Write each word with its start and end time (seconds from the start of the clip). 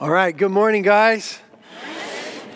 All 0.00 0.10
right, 0.10 0.36
good 0.36 0.50
morning, 0.50 0.82
guys. 0.82 1.38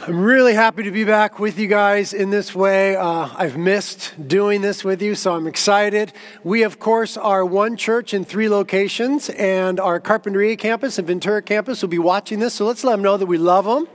I'm 0.04 0.20
really 0.20 0.54
happy 0.54 0.82
to 0.82 0.90
be 0.90 1.04
back 1.04 1.38
with 1.38 1.56
you 1.56 1.68
guys 1.68 2.12
in 2.12 2.30
this 2.30 2.52
way. 2.52 2.96
Uh, 2.96 3.28
I've 3.32 3.56
missed 3.56 4.14
doing 4.26 4.60
this 4.60 4.82
with 4.82 5.00
you, 5.00 5.14
so 5.14 5.36
I'm 5.36 5.46
excited. 5.46 6.12
We, 6.42 6.64
of 6.64 6.80
course, 6.80 7.16
are 7.16 7.44
one 7.44 7.76
church 7.76 8.12
in 8.12 8.24
three 8.24 8.48
locations, 8.48 9.30
and 9.30 9.78
our 9.78 10.00
Carpinteria 10.00 10.58
campus 10.58 10.98
and 10.98 11.06
Ventura 11.06 11.40
campus 11.40 11.80
will 11.80 11.88
be 11.88 12.00
watching 12.00 12.40
this, 12.40 12.54
so 12.54 12.66
let's 12.66 12.82
let 12.82 12.94
them 12.94 13.02
know 13.02 13.16
that 13.16 13.26
we 13.26 13.38
love 13.38 13.66
them. 13.66 13.86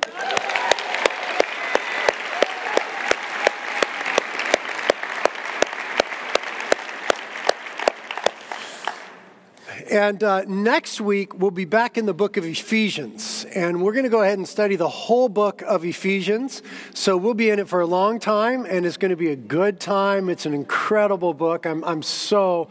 And 9.93 10.23
uh, 10.23 10.43
next 10.47 11.01
week, 11.01 11.37
we'll 11.37 11.51
be 11.51 11.65
back 11.65 11.99
in 11.99 12.07
the 12.07 12.15
book 12.15 12.35
of 12.35 12.45
Ephesians. 12.45 13.45
And 13.53 13.83
we're 13.83 13.91
going 13.91 14.05
to 14.05 14.09
go 14.09 14.23
ahead 14.23 14.39
and 14.39 14.47
study 14.47 14.75
the 14.75 14.89
whole 14.89 15.29
book 15.29 15.61
of 15.61 15.85
Ephesians. 15.85 16.63
So 16.95 17.15
we'll 17.15 17.35
be 17.35 17.51
in 17.51 17.59
it 17.59 17.67
for 17.67 17.79
a 17.79 17.85
long 17.85 18.19
time, 18.19 18.65
and 18.65 18.87
it's 18.87 18.97
going 18.97 19.11
to 19.11 19.15
be 19.15 19.29
a 19.29 19.35
good 19.35 19.79
time. 19.79 20.29
It's 20.29 20.47
an 20.47 20.53
incredible 20.55 21.35
book. 21.35 21.67
I'm, 21.67 21.83
I'm 21.83 22.01
so 22.01 22.69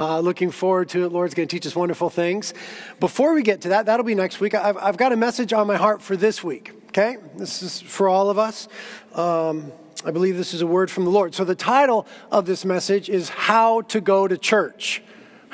uh, 0.00 0.18
looking 0.18 0.50
forward 0.50 0.88
to 0.88 1.04
it. 1.04 1.12
Lord's 1.12 1.32
going 1.34 1.46
to 1.46 1.56
teach 1.56 1.64
us 1.64 1.76
wonderful 1.76 2.10
things. 2.10 2.52
Before 2.98 3.34
we 3.34 3.44
get 3.44 3.60
to 3.60 3.68
that, 3.68 3.86
that'll 3.86 4.04
be 4.04 4.16
next 4.16 4.40
week. 4.40 4.56
I've, 4.56 4.76
I've 4.78 4.96
got 4.96 5.12
a 5.12 5.16
message 5.16 5.52
on 5.52 5.68
my 5.68 5.76
heart 5.76 6.02
for 6.02 6.16
this 6.16 6.42
week, 6.42 6.72
okay? 6.88 7.18
This 7.36 7.62
is 7.62 7.80
for 7.80 8.08
all 8.08 8.30
of 8.30 8.38
us. 8.40 8.66
Um, 9.14 9.70
I 10.04 10.10
believe 10.10 10.36
this 10.36 10.52
is 10.52 10.60
a 10.60 10.66
word 10.66 10.90
from 10.90 11.04
the 11.04 11.10
Lord. 11.10 11.36
So 11.36 11.44
the 11.44 11.54
title 11.54 12.04
of 12.32 12.46
this 12.46 12.64
message 12.64 13.08
is 13.08 13.28
How 13.28 13.82
to 13.82 14.00
Go 14.00 14.26
to 14.26 14.36
Church 14.36 15.04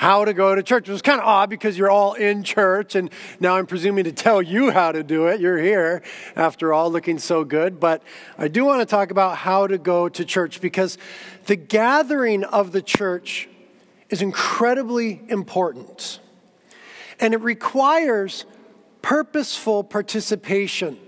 how 0.01 0.25
to 0.25 0.33
go 0.33 0.55
to 0.55 0.63
church. 0.63 0.89
It 0.89 0.93
was 0.93 1.03
kind 1.03 1.21
of 1.21 1.27
odd 1.27 1.51
because 1.51 1.77
you're 1.77 1.91
all 1.91 2.15
in 2.15 2.43
church, 2.43 2.95
and 2.95 3.11
now 3.39 3.57
I'm 3.57 3.67
presuming 3.67 4.05
to 4.05 4.13
tell 4.13 4.41
you 4.41 4.71
how 4.71 4.93
to 4.93 5.03
do 5.03 5.27
it. 5.27 5.43
You're 5.43 5.59
here, 5.59 6.03
after 6.37 6.73
all, 6.73 6.91
looking 6.91 7.19
so 7.19 7.45
good. 7.45 7.79
But 7.79 8.03
I 8.39 8.49
do 8.49 8.65
want 8.65 8.81
to 8.81 8.87
talk 8.87 9.11
about 9.11 9.37
how 9.37 9.67
to 9.67 9.77
go 9.77 10.09
to 10.09 10.25
church 10.25 10.63
because 10.63 10.97
the 11.45 11.57
gathering 11.57 12.45
of 12.45 12.73
the 12.73 12.81
church 12.81 13.47
is 14.09 14.23
incredibly 14.23 15.21
important, 15.29 16.21
and 17.19 17.35
it 17.35 17.43
requires 17.43 18.47
purposeful 19.03 19.85
participation. 19.85 20.99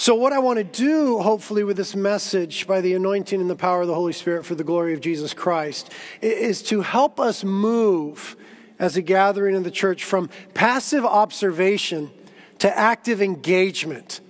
So, 0.00 0.14
what 0.14 0.32
I 0.32 0.38
want 0.38 0.58
to 0.58 0.64
do, 0.64 1.18
hopefully, 1.18 1.64
with 1.64 1.76
this 1.76 1.96
message 1.96 2.68
by 2.68 2.80
the 2.80 2.94
anointing 2.94 3.40
and 3.40 3.50
the 3.50 3.56
power 3.56 3.80
of 3.80 3.88
the 3.88 3.96
Holy 3.96 4.12
Spirit 4.12 4.46
for 4.46 4.54
the 4.54 4.62
glory 4.62 4.94
of 4.94 5.00
Jesus 5.00 5.34
Christ, 5.34 5.90
is 6.22 6.62
to 6.62 6.82
help 6.82 7.18
us 7.18 7.42
move 7.42 8.36
as 8.78 8.96
a 8.96 9.02
gathering 9.02 9.56
in 9.56 9.64
the 9.64 9.72
church 9.72 10.04
from 10.04 10.30
passive 10.54 11.04
observation 11.04 12.12
to 12.60 12.78
active 12.78 13.20
engagement. 13.20 14.20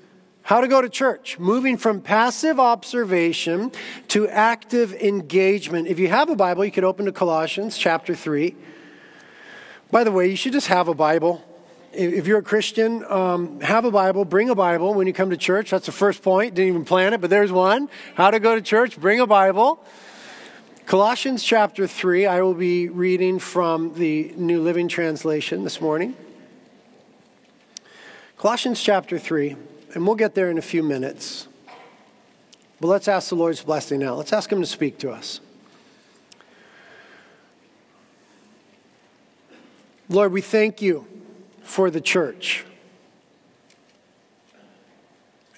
How 0.41 0.63
to 0.63 0.69
go 0.69 0.81
to 0.81 0.89
church, 0.89 1.39
moving 1.39 1.77
from 1.77 2.01
passive 2.01 2.59
observation 2.59 3.71
to 4.09 4.27
active 4.27 4.95
engagement. 4.95 5.87
If 5.87 5.99
you 5.99 6.09
have 6.09 6.31
a 6.31 6.35
Bible, 6.35 6.65
you 6.65 6.73
could 6.73 6.85
open 6.85 7.05
to 7.05 7.13
Colossians 7.13 7.77
chapter 7.77 8.15
3. 8.15 8.57
By 9.91 10.03
the 10.03 10.13
way, 10.13 10.29
you 10.29 10.37
should 10.37 10.55
just 10.55 10.69
have 10.69 10.89
a 10.89 10.95
Bible 10.95 11.45
if 11.93 12.27
you're 12.27 12.39
a 12.39 12.43
Christian, 12.43 13.05
um, 13.05 13.61
have 13.61 13.85
a 13.85 13.91
Bible, 13.91 14.25
bring 14.25 14.51
a 14.51 14.55
Bible 14.55 14.95
when 14.95 15.07
you 15.07 15.13
come 15.13 15.31
to 15.31 15.37
church. 15.37 15.71
That's 15.71 15.87
the 15.87 15.93
first 15.93 16.23
point. 16.23 16.55
Didn't 16.55 16.69
even 16.69 16.85
plan 16.85 17.15
it, 17.15 17.21
but 17.21 17.31
there's 17.31 17.53
one. 17.53 17.89
How 18.15 18.31
to 18.31 18.41
go 18.41 18.55
to 18.55 18.63
church, 18.63 19.01
bring 19.01 19.21
a 19.21 19.27
Bible. 19.27 19.83
Colossians 20.87 21.43
chapter 21.43 21.87
3, 21.87 22.27
I 22.27 22.41
will 22.43 22.55
be 22.55 22.89
reading 22.89 23.39
from 23.39 23.95
the 23.95 24.33
New 24.37 24.63
Living 24.63 24.89
Translation 24.89 25.65
this 25.65 25.81
morning. 25.81 26.17
Colossians 28.39 28.83
chapter 28.83 29.19
3, 29.19 29.57
and 29.95 30.07
we'll 30.07 30.17
get 30.17 30.35
there 30.35 30.51
in 30.51 30.59
a 30.59 30.63
few 30.63 30.83
minutes. 30.83 31.49
But 32.81 32.89
let's 32.89 33.09
ask 33.09 33.29
the 33.29 33.35
Lord's 33.35 33.63
blessing 33.63 34.01
now. 34.01 34.15
Let's 34.15 34.33
ask 34.33 34.51
Him 34.51 34.61
to 34.61 34.67
speak 34.67 34.99
to 34.99 35.11
us. 35.11 35.41
Lord, 40.09 40.33
we 40.33 40.41
thank 40.41 40.81
you 40.81 41.07
for 41.69 41.91
the 41.91 42.01
church. 42.01 42.65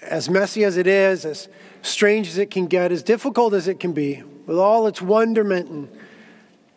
As 0.03 0.28
messy 0.28 0.65
as 0.65 0.76
it 0.76 0.88
is, 0.88 1.25
as 1.25 1.48
strange 1.82 2.26
as 2.26 2.37
it 2.37 2.50
can 2.50 2.66
get, 2.66 2.91
as 2.91 3.04
difficult 3.04 3.54
as 3.54 3.69
it 3.69 3.78
can 3.78 3.93
be, 3.93 4.22
with 4.44 4.59
all 4.59 4.88
its 4.88 5.00
wonderment 5.00 5.71
and 5.71 5.88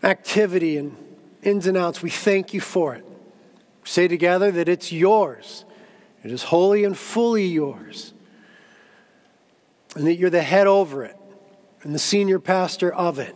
activity 0.03 0.77
and 0.77 0.95
ins 1.41 1.66
and 1.66 1.75
outs, 1.75 2.03
we 2.03 2.11
thank 2.11 2.53
you 2.53 2.61
for 2.61 2.94
it. 2.94 3.03
Say 3.83 4.07
together 4.07 4.51
that 4.51 4.69
it's 4.69 4.91
yours. 4.91 5.65
It 6.23 6.31
is 6.31 6.44
wholly 6.44 6.83
and 6.83 6.95
fully 6.95 7.47
yours. 7.47 8.13
And 9.95 10.05
that 10.05 10.15
you're 10.15 10.29
the 10.29 10.44
head 10.44 10.67
over 10.67 11.03
it 11.03 11.17
and 11.81 11.94
the 11.94 12.00
senior 12.00 12.39
pastor 12.39 12.94
of 12.94 13.17
it. 13.17 13.35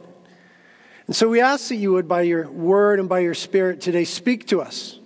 And 1.07 1.15
so 1.15 1.27
we 1.27 1.41
ask 1.41 1.69
that 1.69 1.75
you 1.75 1.93
would, 1.93 2.07
by 2.07 2.21
your 2.21 2.49
word 2.49 2.99
and 2.99 3.09
by 3.09 3.19
your 3.19 3.33
spirit 3.33 3.81
today, 3.81 4.03
speak 4.03 4.47
to 4.49 4.61
us 4.61 4.96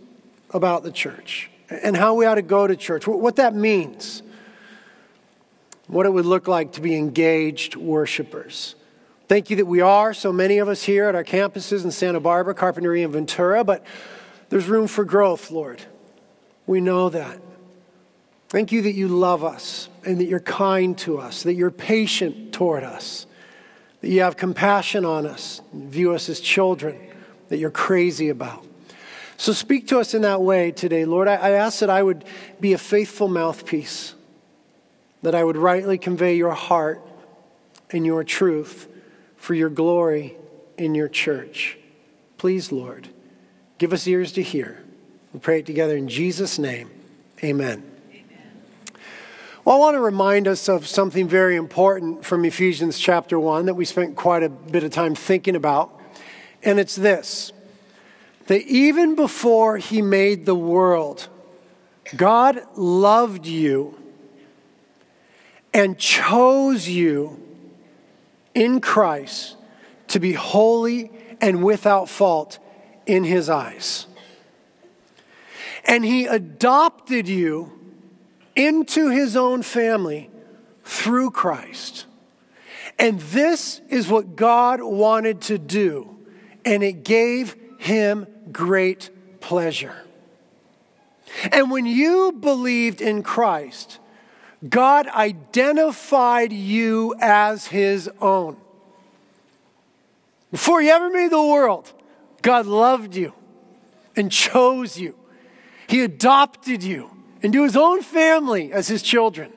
about 0.53 0.83
the 0.83 0.91
church 0.91 1.49
and 1.69 1.95
how 1.95 2.13
we 2.13 2.25
ought 2.25 2.35
to 2.35 2.41
go 2.41 2.67
to 2.67 2.75
church, 2.75 3.07
what 3.07 3.37
that 3.37 3.55
means, 3.55 4.21
what 5.87 6.05
it 6.05 6.09
would 6.09 6.25
look 6.25 6.47
like 6.47 6.73
to 6.73 6.81
be 6.81 6.95
engaged 6.95 7.75
worshipers. 7.75 8.75
Thank 9.27 9.49
you 9.49 9.55
that 9.57 9.65
we 9.65 9.79
are, 9.79 10.13
so 10.13 10.33
many 10.33 10.57
of 10.57 10.67
us 10.67 10.83
here 10.83 11.05
at 11.05 11.15
our 11.15 11.23
campuses 11.23 11.85
in 11.85 11.91
Santa 11.91 12.19
Barbara, 12.19 12.53
Carpinteria, 12.53 13.05
and 13.05 13.13
Ventura, 13.13 13.63
but 13.63 13.85
there's 14.49 14.67
room 14.67 14.87
for 14.87 15.05
growth, 15.05 15.51
Lord. 15.51 15.81
We 16.67 16.81
know 16.81 17.09
that. 17.09 17.39
Thank 18.49 18.73
you 18.73 18.81
that 18.81 18.91
you 18.91 19.07
love 19.07 19.45
us 19.45 19.87
and 20.05 20.19
that 20.19 20.25
you're 20.25 20.41
kind 20.41 20.97
to 20.99 21.19
us, 21.19 21.43
that 21.43 21.53
you're 21.53 21.71
patient 21.71 22.51
toward 22.51 22.83
us, 22.83 23.25
that 24.01 24.09
you 24.09 24.21
have 24.21 24.35
compassion 24.35 25.05
on 25.05 25.25
us, 25.25 25.61
view 25.73 26.11
us 26.13 26.27
as 26.27 26.41
children 26.41 26.99
that 27.47 27.57
you're 27.57 27.71
crazy 27.71 28.27
about. 28.27 28.65
So 29.41 29.53
speak 29.53 29.87
to 29.87 29.97
us 29.97 30.13
in 30.13 30.21
that 30.21 30.39
way 30.39 30.69
today, 30.69 31.03
Lord. 31.03 31.27
I, 31.27 31.33
I 31.33 31.49
ask 31.53 31.79
that 31.79 31.89
I 31.89 32.03
would 32.03 32.25
be 32.59 32.73
a 32.73 32.77
faithful 32.77 33.27
mouthpiece, 33.27 34.13
that 35.23 35.33
I 35.33 35.43
would 35.43 35.57
rightly 35.57 35.97
convey 35.97 36.35
your 36.35 36.51
heart 36.51 37.01
and 37.89 38.05
your 38.05 38.23
truth 38.23 38.87
for 39.37 39.55
your 39.55 39.71
glory 39.71 40.37
in 40.77 40.93
your 40.93 41.07
church. 41.07 41.79
Please, 42.37 42.71
Lord, 42.71 43.07
give 43.79 43.93
us 43.93 44.05
ears 44.05 44.31
to 44.33 44.43
hear. 44.43 44.83
We 45.33 45.39
pray 45.39 45.61
it 45.61 45.65
together 45.65 45.97
in 45.97 46.07
Jesus' 46.07 46.59
name. 46.59 46.91
Amen. 47.43 47.83
Well, 49.65 49.75
I 49.75 49.79
want 49.79 49.95
to 49.95 50.01
remind 50.01 50.47
us 50.47 50.69
of 50.69 50.85
something 50.85 51.27
very 51.27 51.55
important 51.55 52.23
from 52.23 52.45
Ephesians 52.45 52.99
chapter 52.99 53.39
1 53.39 53.65
that 53.65 53.73
we 53.73 53.85
spent 53.85 54.15
quite 54.15 54.43
a 54.43 54.49
bit 54.49 54.83
of 54.83 54.91
time 54.91 55.15
thinking 55.15 55.55
about, 55.55 55.99
and 56.61 56.79
it's 56.79 56.95
this 56.95 57.53
that 58.47 58.61
even 58.63 59.15
before 59.15 59.77
he 59.77 60.01
made 60.01 60.45
the 60.45 60.55
world, 60.55 61.27
God 62.15 62.61
loved 62.75 63.45
you 63.45 63.97
and 65.73 65.97
chose 65.97 66.87
you 66.87 67.39
in 68.53 68.81
Christ 68.81 69.55
to 70.09 70.19
be 70.19 70.33
holy 70.33 71.11
and 71.39 71.63
without 71.63 72.09
fault 72.09 72.59
in 73.05 73.23
his 73.23 73.49
eyes. 73.49 74.07
And 75.85 76.03
he 76.05 76.25
adopted 76.25 77.27
you 77.27 77.71
into 78.55 79.09
his 79.09 79.35
own 79.35 79.63
family 79.63 80.29
through 80.83 81.31
Christ. 81.31 82.05
And 82.99 83.19
this 83.19 83.81
is 83.89 84.07
what 84.07 84.35
God 84.35 84.81
wanted 84.81 85.41
to 85.41 85.57
do, 85.57 86.17
and 86.65 86.83
it 86.83 87.03
gave 87.03 87.55
him 87.81 88.27
great 88.51 89.09
pleasure. 89.39 89.95
And 91.51 91.71
when 91.71 91.87
you 91.87 92.31
believed 92.31 93.01
in 93.01 93.23
Christ, 93.23 93.97
God 94.67 95.07
identified 95.07 96.53
you 96.53 97.15
as 97.19 97.65
his 97.67 98.07
own. 98.19 98.57
Before 100.51 100.81
you 100.81 100.91
ever 100.91 101.09
made 101.09 101.31
the 101.31 101.41
world, 101.41 101.91
God 102.43 102.67
loved 102.67 103.15
you 103.15 103.33
and 104.15 104.31
chose 104.31 104.99
you. 104.99 105.15
He 105.87 106.03
adopted 106.03 106.83
you 106.83 107.09
into 107.41 107.63
his 107.63 107.75
own 107.75 108.03
family 108.03 108.71
as 108.71 108.87
his 108.87 109.01
children. 109.01 109.51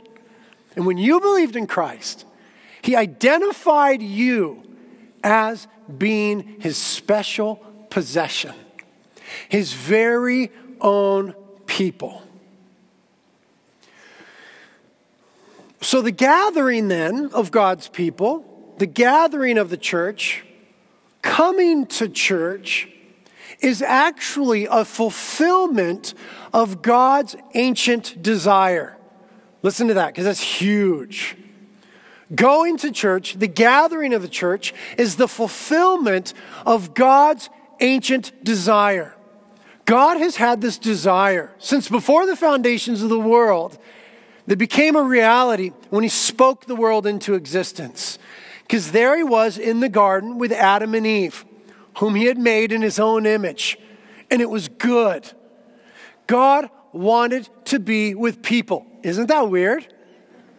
And 0.76 0.86
when 0.86 0.96
you 0.96 1.20
believed 1.20 1.56
in 1.56 1.66
Christ, 1.66 2.24
he 2.80 2.96
identified 2.96 4.00
you 4.00 4.62
as 5.22 5.68
being 5.98 6.60
his 6.60 6.78
special 6.78 7.73
possession 7.94 8.52
his 9.48 9.72
very 9.72 10.50
own 10.80 11.32
people. 11.66 12.22
So, 15.80 16.02
the 16.02 16.10
gathering 16.10 16.88
then 16.88 17.30
of 17.32 17.52
God's 17.52 17.86
people, 17.86 18.44
the 18.78 18.86
gathering 18.86 19.58
of 19.58 19.70
the 19.70 19.76
church, 19.76 20.44
coming 21.22 21.86
to 21.86 22.08
church, 22.08 22.88
is 23.60 23.80
actually 23.80 24.66
a 24.68 24.84
fulfillment 24.84 26.14
of 26.52 26.82
God's 26.82 27.36
ancient 27.54 28.20
desire. 28.20 28.96
Listen 29.62 29.86
to 29.86 29.94
that, 29.94 30.08
because 30.08 30.24
that's 30.24 30.40
huge. 30.40 31.36
Going 32.34 32.76
to 32.78 32.90
church, 32.90 33.34
the 33.34 33.46
gathering 33.46 34.14
of 34.14 34.22
the 34.22 34.28
church, 34.28 34.74
is 34.98 35.16
the 35.16 35.28
fulfillment 35.28 36.34
of 36.66 36.94
God's 36.94 37.50
ancient 37.80 38.44
desire. 38.44 39.14
God 39.84 40.16
has 40.18 40.36
had 40.36 40.60
this 40.60 40.78
desire 40.78 41.52
since 41.58 41.88
before 41.88 42.26
the 42.26 42.36
foundations 42.36 43.02
of 43.02 43.10
the 43.10 43.20
world 43.20 43.78
that 44.46 44.56
became 44.56 44.96
a 44.96 45.02
reality 45.02 45.72
when 45.90 46.02
He 46.02 46.08
spoke 46.08 46.66
the 46.66 46.76
world 46.76 47.06
into 47.06 47.34
existence. 47.34 48.18
Because 48.62 48.92
there 48.92 49.16
He 49.16 49.22
was 49.22 49.58
in 49.58 49.80
the 49.80 49.88
garden 49.88 50.38
with 50.38 50.52
Adam 50.52 50.94
and 50.94 51.06
Eve, 51.06 51.44
whom 51.98 52.14
He 52.14 52.24
had 52.26 52.38
made 52.38 52.72
in 52.72 52.82
His 52.82 52.98
own 52.98 53.26
image, 53.26 53.78
and 54.30 54.40
it 54.40 54.48
was 54.48 54.68
good. 54.68 55.30
God 56.26 56.70
wanted 56.92 57.48
to 57.66 57.78
be 57.78 58.14
with 58.14 58.42
people. 58.42 58.86
Isn't 59.02 59.26
that 59.26 59.50
weird? 59.50 59.86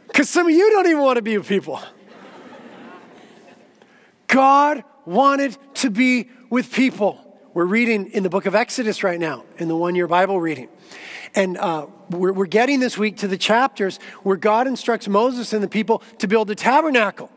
Because 0.07 0.29
some 0.29 0.47
of 0.47 0.53
you 0.53 0.69
don't 0.69 0.85
even 0.85 1.01
want 1.01 1.15
to 1.15 1.21
be 1.21 1.37
with 1.37 1.47
people. 1.47 1.81
God 4.27 4.83
wanted 5.05 5.57
to 5.75 5.89
be 5.89 6.29
with 6.55 6.71
people. 6.71 7.19
We're 7.53 7.65
reading 7.65 8.11
in 8.11 8.23
the 8.23 8.29
book 8.29 8.45
of 8.45 8.55
Exodus 8.55 9.03
right 9.03 9.19
now, 9.19 9.43
in 9.57 9.67
the 9.67 9.75
one 9.75 9.93
year 9.93 10.07
Bible 10.07 10.39
reading. 10.39 10.69
And 11.35 11.57
uh, 11.57 11.87
we're, 12.09 12.31
we're 12.31 12.45
getting 12.45 12.79
this 12.79 12.97
week 12.97 13.17
to 13.17 13.27
the 13.27 13.37
chapters 13.37 13.99
where 14.23 14.37
God 14.37 14.65
instructs 14.65 15.09
Moses 15.09 15.51
and 15.51 15.61
the 15.61 15.67
people 15.67 16.01
to 16.19 16.29
build 16.29 16.47
the 16.47 16.55
tabernacle. 16.55 17.29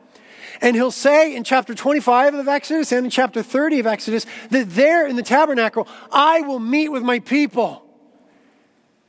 And 0.61 0.76
he'll 0.76 0.93
say 0.93 1.35
in 1.35 1.43
chapter 1.43 1.75
25 1.75 2.35
of 2.35 2.47
Exodus 2.47 2.93
and 2.93 3.06
in 3.06 3.11
chapter 3.11 3.43
30 3.43 3.81
of 3.81 3.88
Exodus 3.88 4.25
that 4.50 4.70
there 4.70 5.05
in 5.05 5.17
the 5.17 5.25
tabernacle, 5.25 5.88
I 6.12 6.43
will 6.43 6.61
meet 6.61 6.91
with 6.91 7.03
my 7.03 7.19
people. 7.19 7.85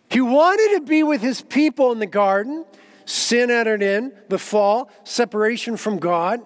He 0.10 0.22
wanted 0.22 0.80
to 0.80 0.86
be 0.88 1.04
with 1.04 1.22
his 1.22 1.44
people 1.44 1.92
in 1.92 2.00
the 2.00 2.08
garden. 2.08 2.66
Sin 3.06 3.52
entered 3.52 3.84
in, 3.84 4.12
the 4.28 4.40
fall, 4.40 4.90
separation 5.04 5.78
from 5.78 6.00
God. 6.00 6.42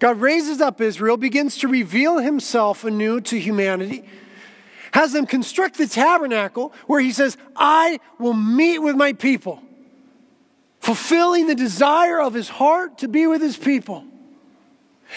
God 0.00 0.20
raises 0.20 0.60
up 0.60 0.80
Israel, 0.80 1.16
begins 1.16 1.58
to 1.58 1.68
reveal 1.68 2.18
himself 2.18 2.84
anew 2.84 3.20
to 3.22 3.38
humanity, 3.38 4.04
has 4.92 5.12
them 5.12 5.26
construct 5.26 5.76
the 5.76 5.86
tabernacle 5.86 6.72
where 6.86 7.00
he 7.00 7.12
says, 7.12 7.36
I 7.56 7.98
will 8.18 8.34
meet 8.34 8.78
with 8.78 8.96
my 8.96 9.12
people, 9.12 9.60
fulfilling 10.80 11.46
the 11.46 11.54
desire 11.54 12.20
of 12.20 12.34
his 12.34 12.48
heart 12.48 12.98
to 12.98 13.08
be 13.08 13.26
with 13.26 13.42
his 13.42 13.56
people. 13.56 14.04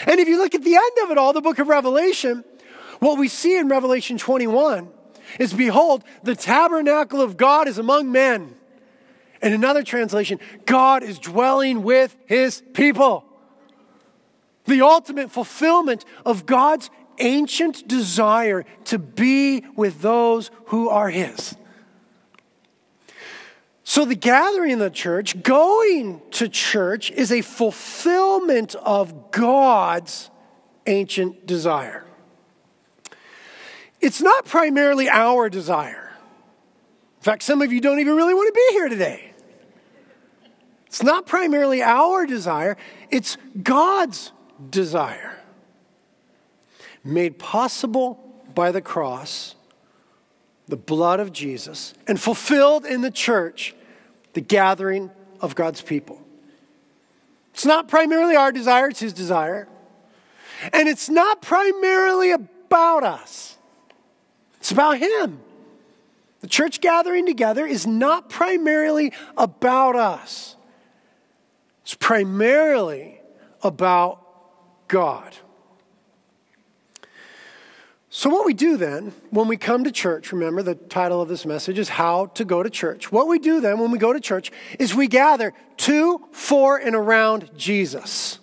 And 0.08 0.20
if 0.20 0.28
you 0.28 0.38
look 0.38 0.56
at 0.56 0.64
the 0.64 0.76
end 0.76 0.92
of 1.04 1.12
it 1.12 1.18
all, 1.18 1.34
the 1.34 1.42
book 1.42 1.60
of 1.60 1.68
Revelation, 1.68 2.44
what 3.00 3.18
we 3.18 3.28
see 3.28 3.58
in 3.58 3.68
Revelation 3.68 4.18
21 4.18 4.90
is 5.40 5.54
behold, 5.54 6.04
the 6.24 6.36
tabernacle 6.36 7.22
of 7.22 7.38
God 7.38 7.68
is 7.68 7.78
among 7.78 8.12
men. 8.12 8.56
In 9.42 9.54
another 9.54 9.84
translation, 9.84 10.40
God 10.66 11.04
is 11.04 11.20
dwelling 11.20 11.84
with 11.84 12.16
his 12.26 12.62
people. 12.74 13.26
The 14.66 14.82
ultimate 14.82 15.32
fulfillment 15.32 16.06
of 16.26 16.46
God's 16.46 16.90
ancient 17.20 17.88
desire 17.88 18.66
to 18.86 18.98
be 18.98 19.64
with 19.76 20.02
those 20.02 20.52
who 20.68 20.90
are 20.90 21.10
his. 21.10 21.56
So, 23.84 24.06
the 24.06 24.16
gathering 24.16 24.72
in 24.72 24.80
the 24.80 24.90
church, 24.90 25.44
going 25.44 26.22
to 26.32 26.48
church, 26.48 27.12
is 27.12 27.32
a 27.32 27.42
fulfillment 27.42 28.76
of 28.76 29.32
God's 29.32 30.30
ancient 30.88 31.46
desire. 31.46 32.06
It's 34.00 34.22
not 34.22 34.46
primarily 34.46 35.10
our 35.10 35.50
desire. 35.50 36.12
In 37.18 37.24
fact, 37.24 37.44
some 37.44 37.62
of 37.62 37.72
you 37.72 37.82
don't 37.82 38.00
even 38.00 38.16
really 38.16 38.34
want 38.34 38.48
to 38.48 38.54
be 38.54 38.74
here 38.74 38.90
today. 38.90 39.34
It's 40.88 41.04
not 41.04 41.26
primarily 41.26 41.82
our 41.82 42.26
desire, 42.26 42.78
it's 43.10 43.38
God's 43.62 44.32
desire. 44.70 45.38
Made 47.04 47.40
possible 47.40 48.20
by 48.54 48.72
the 48.72 48.82
cross, 48.82 49.56
the 50.68 50.78
blood 50.78 51.20
of 51.20 51.34
Jesus, 51.34 51.94
and 52.08 52.20
fulfilled 52.20 52.86
in 52.86 53.02
the 53.02 53.12
church, 53.12 53.76
the 54.34 54.42
gathering 54.42 55.10
of 55.40 55.56
God's 55.56 55.82
people. 55.82 56.22
It's 57.54 57.66
not 57.66 57.88
primarily 57.88 58.36
our 58.36 58.52
desire, 58.52 58.90
it's 58.90 59.00
His 59.00 59.14
desire. 59.14 59.68
And 60.74 60.88
it's 60.88 61.10
not 61.10 61.42
primarily 61.42 62.32
about 62.32 63.04
us. 63.04 63.58
It's 64.60 64.72
about 64.72 65.00
Him. 65.00 65.40
The 66.42 66.48
church 66.48 66.82
gathering 66.82 67.26
together 67.26 67.66
is 67.66 67.86
not 67.86 68.30
primarily 68.30 69.14
about 69.38 69.96
us, 69.96 70.56
it's 71.84 71.96
primarily 71.96 73.20
about 73.64 74.21
God. 74.92 75.38
So, 78.10 78.30
what 78.30 78.46
we 78.46 78.54
do 78.54 78.76
then 78.76 79.14
when 79.30 79.48
we 79.48 79.56
come 79.56 79.86
to 79.86 79.92
church, 79.92 80.34
remember 80.34 80.62
the 80.62 80.76
title 80.76 81.22
of 81.22 81.30
this 81.30 81.46
message 81.46 81.80
is 81.80 81.88
How 81.88 82.26
to 82.26 82.44
Go 82.44 82.62
to 82.62 82.70
Church. 82.70 83.10
What 83.10 83.30
we 83.30 83.40
do 83.40 83.62
then 83.62 83.80
when 83.80 83.90
we 83.90 83.98
go 83.98 84.12
to 84.12 84.20
church 84.20 84.52
is 84.80 84.94
we 84.94 85.08
gather 85.08 85.54
to, 85.78 86.22
for, 86.34 86.78
and 86.78 86.94
around 86.94 87.52
Jesus. 87.56 88.40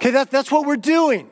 Okay, 0.00 0.10
that, 0.12 0.30
that's 0.30 0.50
what 0.50 0.66
we're 0.66 0.76
doing 0.76 1.30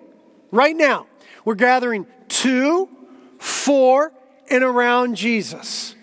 right 0.51 0.77
now. 0.77 1.07
We're 1.47 1.55
gathering 1.55 2.07
to, 2.29 2.91
for 3.39 4.13
and 4.51 4.63
around 4.63 5.17
Jesus. 5.17 5.95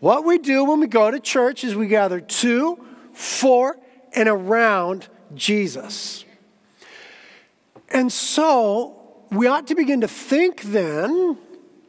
What 0.00 0.24
we 0.24 0.38
do 0.38 0.64
when 0.64 0.80
we 0.80 0.86
go 0.86 1.10
to 1.10 1.20
church 1.20 1.62
is 1.62 1.76
we 1.76 1.88
gather 1.88 2.20
to, 2.20 2.82
for, 3.12 3.76
and 4.14 4.30
around 4.30 5.08
Jesus. 5.34 6.21
And 7.92 8.12
so 8.12 9.24
we 9.30 9.46
ought 9.46 9.66
to 9.68 9.74
begin 9.74 10.00
to 10.00 10.08
think 10.08 10.62
then 10.62 11.38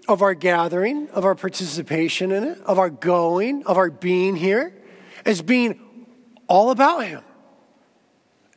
of 0.08 0.22
our 0.22 0.34
gathering, 0.34 1.10
of 1.10 1.26
our 1.26 1.36
participation 1.36 2.32
in 2.32 2.44
it, 2.44 2.60
of 2.62 2.78
our 2.78 2.90
going, 2.90 3.66
of 3.66 3.78
our 3.78 3.90
being 3.90 4.36
here, 4.36 4.74
as 5.26 5.42
being 5.42 5.80
all 6.48 6.72
about 6.72 7.06
Him. 7.06 7.24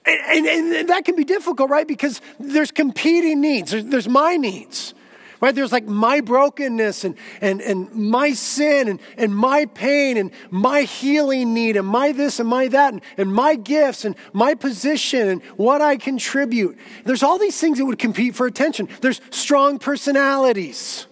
And, 0.04 0.46
and, 0.46 0.72
and 0.72 0.88
that 0.88 1.04
can 1.04 1.16
be 1.16 1.24
difficult, 1.24 1.70
right? 1.70 1.86
Because 1.86 2.20
there's 2.38 2.70
competing 2.70 3.40
needs, 3.40 3.70
there's, 3.70 3.84
there's 3.86 4.08
my 4.08 4.36
needs. 4.36 4.94
Right? 5.40 5.54
There's 5.54 5.72
like 5.72 5.86
my 5.86 6.20
brokenness 6.20 7.04
and, 7.04 7.16
and, 7.40 7.60
and 7.60 7.92
my 7.92 8.32
sin 8.32 8.88
and, 8.88 9.00
and 9.18 9.34
my 9.34 9.66
pain 9.66 10.16
and 10.16 10.30
my 10.50 10.82
healing 10.82 11.52
need 11.52 11.76
and 11.76 11.86
my 11.86 12.12
this 12.12 12.40
and 12.40 12.48
my 12.48 12.68
that 12.68 12.94
and, 12.94 13.02
and 13.18 13.32
my 13.32 13.54
gifts 13.54 14.04
and 14.04 14.16
my 14.32 14.54
position 14.54 15.28
and 15.28 15.42
what 15.56 15.82
I 15.82 15.96
contribute. 15.96 16.78
There's 17.04 17.22
all 17.22 17.38
these 17.38 17.60
things 17.60 17.78
that 17.78 17.84
would 17.84 17.98
compete 17.98 18.34
for 18.34 18.46
attention. 18.46 18.88
There's 19.00 19.20
strong 19.30 19.78
personalities. 19.78 21.06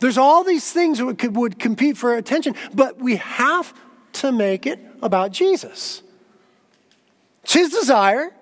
There's 0.00 0.18
all 0.18 0.42
these 0.44 0.70
things 0.72 0.98
that 0.98 1.06
would, 1.06 1.36
would 1.36 1.58
compete 1.58 1.96
for 1.96 2.16
attention, 2.16 2.56
but 2.74 2.98
we 2.98 3.16
have 3.16 3.72
to 4.14 4.32
make 4.32 4.66
it 4.66 4.80
about 5.00 5.30
Jesus. 5.30 6.02
It's 7.44 7.54
his 7.54 7.70
desire, 7.70 8.34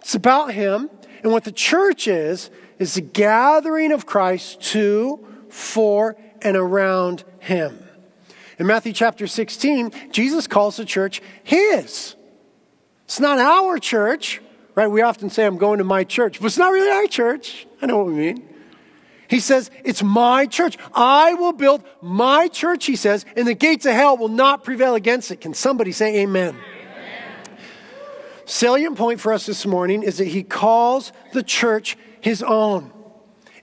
it's 0.00 0.14
about 0.14 0.54
him. 0.54 0.90
And 1.22 1.30
what 1.30 1.44
the 1.44 1.52
church 1.52 2.08
is, 2.08 2.50
is 2.82 2.94
the 2.94 3.00
gathering 3.00 3.92
of 3.92 4.04
Christ 4.04 4.60
to, 4.72 5.24
for, 5.48 6.16
and 6.42 6.56
around 6.56 7.22
him. 7.38 7.78
In 8.58 8.66
Matthew 8.66 8.92
chapter 8.92 9.28
16, 9.28 9.92
Jesus 10.10 10.48
calls 10.48 10.76
the 10.76 10.84
church 10.84 11.22
his. 11.44 12.16
It's 13.04 13.20
not 13.20 13.38
our 13.38 13.78
church, 13.78 14.40
right? 14.74 14.88
We 14.88 15.00
often 15.00 15.30
say, 15.30 15.46
I'm 15.46 15.58
going 15.58 15.78
to 15.78 15.84
my 15.84 16.02
church, 16.02 16.40
but 16.40 16.46
it's 16.46 16.58
not 16.58 16.72
really 16.72 16.90
our 16.90 17.06
church. 17.06 17.66
I 17.80 17.86
know 17.86 17.98
what 17.98 18.06
we 18.08 18.14
mean. 18.14 18.48
He 19.28 19.38
says, 19.38 19.70
It's 19.84 20.02
my 20.02 20.46
church. 20.46 20.76
I 20.92 21.34
will 21.34 21.52
build 21.52 21.84
my 22.02 22.48
church, 22.48 22.84
he 22.84 22.96
says, 22.96 23.24
and 23.36 23.46
the 23.46 23.54
gates 23.54 23.86
of 23.86 23.94
hell 23.94 24.16
will 24.16 24.28
not 24.28 24.64
prevail 24.64 24.94
against 24.94 25.30
it. 25.30 25.40
Can 25.40 25.54
somebody 25.54 25.92
say 25.92 26.20
amen? 26.22 26.56
amen? 26.56 27.58
Salient 28.44 28.98
point 28.98 29.20
for 29.20 29.32
us 29.32 29.46
this 29.46 29.64
morning 29.64 30.02
is 30.02 30.18
that 30.18 30.26
he 30.26 30.42
calls 30.42 31.12
the 31.32 31.42
church 31.44 31.96
his 32.22 32.42
own. 32.42 32.90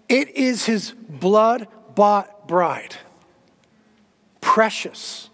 It 0.07 0.29
is 0.35 0.65
his 0.65 0.91
blood 0.91 1.67
bought 1.95 2.47
bride. 2.47 2.95
Precious. 4.41 5.29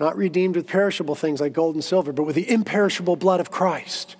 Not 0.00 0.16
redeemed 0.16 0.56
with 0.56 0.66
perishable 0.66 1.14
things 1.14 1.40
like 1.40 1.52
gold 1.52 1.74
and 1.74 1.84
silver, 1.84 2.12
but 2.12 2.22
with 2.22 2.36
the 2.36 2.48
imperishable 2.48 3.16
blood 3.16 3.40
of 3.40 3.50
Christ. 3.50 4.16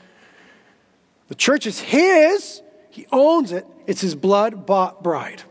The 1.28 1.34
church 1.34 1.66
is 1.66 1.80
his, 1.80 2.60
he 2.90 3.06
owns 3.10 3.52
it. 3.52 3.66
It's 3.86 4.00
his 4.00 4.14
blood 4.14 4.66
bought 4.66 5.02
bride. 5.02 5.42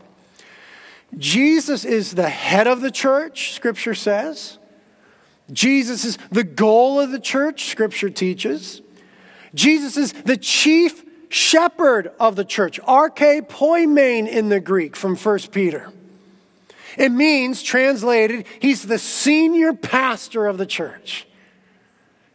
Jesus 1.18 1.84
is 1.84 2.12
the 2.14 2.30
head 2.30 2.68
of 2.68 2.82
the 2.82 2.92
church, 2.92 3.54
scripture 3.54 3.96
says. 3.96 4.58
Jesus 5.52 6.06
is 6.06 6.18
the 6.32 6.44
goal 6.44 7.00
of 7.00 7.12
the 7.12 7.20
church, 7.20 7.66
scripture 7.66 8.10
teaches. 8.10 8.82
Jesus 9.54 9.98
is 9.98 10.14
the 10.14 10.38
chief 10.38 11.04
shepherd 11.32 12.12
of 12.20 12.36
the 12.36 12.46
church, 12.46 12.80
arche 12.82 13.42
poimen 13.48 14.28
in 14.28 14.50
the 14.50 14.60
Greek 14.60 14.96
from 14.96 15.16
1 15.16 15.40
Peter. 15.52 15.92
It 16.98 17.10
means, 17.10 17.64
translated, 17.64 18.46
he's 18.60 18.84
the 18.84 19.00
senior 19.00 19.74
pastor 19.74 20.46
of 20.46 20.58
the 20.58 20.66
church. 20.66 21.26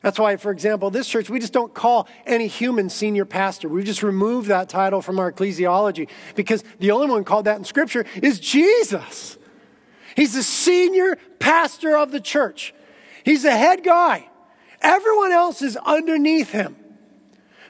That's 0.01 0.19
why, 0.19 0.37
for 0.37 0.51
example, 0.51 0.91
this 0.91 1.09
church, 1.09 1.29
we 1.29 1.41
just 1.41 1.53
don't 1.53 1.75
call 1.75 2.09
any 2.27 2.47
human 2.47 2.89
senior 2.89 3.27
pastor. 3.27 3.69
We've 3.69 3.85
just 3.85 4.03
removed 4.03 4.49
that 4.49 4.69
title 4.69 5.03
from 5.03 5.19
our 5.19 5.31
ecclesiology 5.31 6.09
because 6.35 6.65
the 6.79 6.93
only 6.93 7.09
one 7.09 7.25
called 7.25 7.45
that 7.47 7.59
in 7.59 7.65
Scripture 7.65 8.07
is 8.23 8.41
Jesus. 8.41 9.37
He's 10.15 10.33
the 10.33 10.43
senior 10.43 11.19
pastor 11.39 11.99
of 11.99 12.13
the 12.13 12.21
church, 12.21 12.73
he's 13.25 13.43
the 13.43 13.57
head 13.57 13.85
guy. 13.85 14.31
Everyone 14.81 15.33
else 15.33 15.61
is 15.61 15.77
underneath 15.77 16.51
him. 16.51 16.77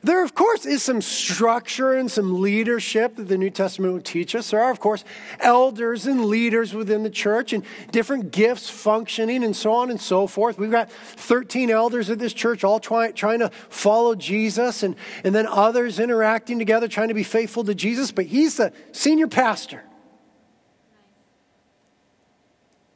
There, 0.06 0.22
of 0.22 0.36
course, 0.36 0.66
is 0.66 0.84
some 0.84 1.02
structure 1.02 1.94
and 1.94 2.08
some 2.08 2.40
leadership 2.40 3.16
that 3.16 3.26
the 3.26 3.36
New 3.36 3.50
Testament 3.50 3.92
would 3.92 4.04
teach 4.04 4.36
us. 4.36 4.50
There 4.50 4.62
are, 4.62 4.70
of 4.70 4.78
course, 4.78 5.02
elders 5.40 6.06
and 6.06 6.26
leaders 6.26 6.72
within 6.72 7.02
the 7.02 7.10
church 7.10 7.52
and 7.52 7.64
different 7.90 8.30
gifts 8.30 8.70
functioning 8.70 9.42
and 9.42 9.56
so 9.56 9.72
on 9.72 9.90
and 9.90 10.00
so 10.00 10.28
forth. 10.28 10.58
We've 10.58 10.70
got 10.70 10.92
13 10.92 11.70
elders 11.70 12.08
at 12.08 12.20
this 12.20 12.32
church 12.32 12.62
all 12.62 12.78
try, 12.78 13.10
trying 13.10 13.40
to 13.40 13.48
follow 13.68 14.14
Jesus 14.14 14.84
and, 14.84 14.94
and 15.24 15.34
then 15.34 15.44
others 15.44 15.98
interacting 15.98 16.60
together 16.60 16.86
trying 16.86 17.08
to 17.08 17.14
be 17.14 17.24
faithful 17.24 17.64
to 17.64 17.74
Jesus, 17.74 18.12
but 18.12 18.26
he's 18.26 18.58
the 18.58 18.72
senior 18.92 19.26
pastor. 19.26 19.82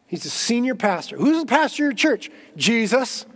He's 0.07 0.23
the 0.23 0.31
senior 0.31 0.77
pastor. 0.77 1.17
Who's 1.17 1.41
the 1.41 1.47
pastor 1.47 1.87
of 1.87 1.87
your 1.87 1.93
church? 1.93 2.31
Jesus. 2.57 3.27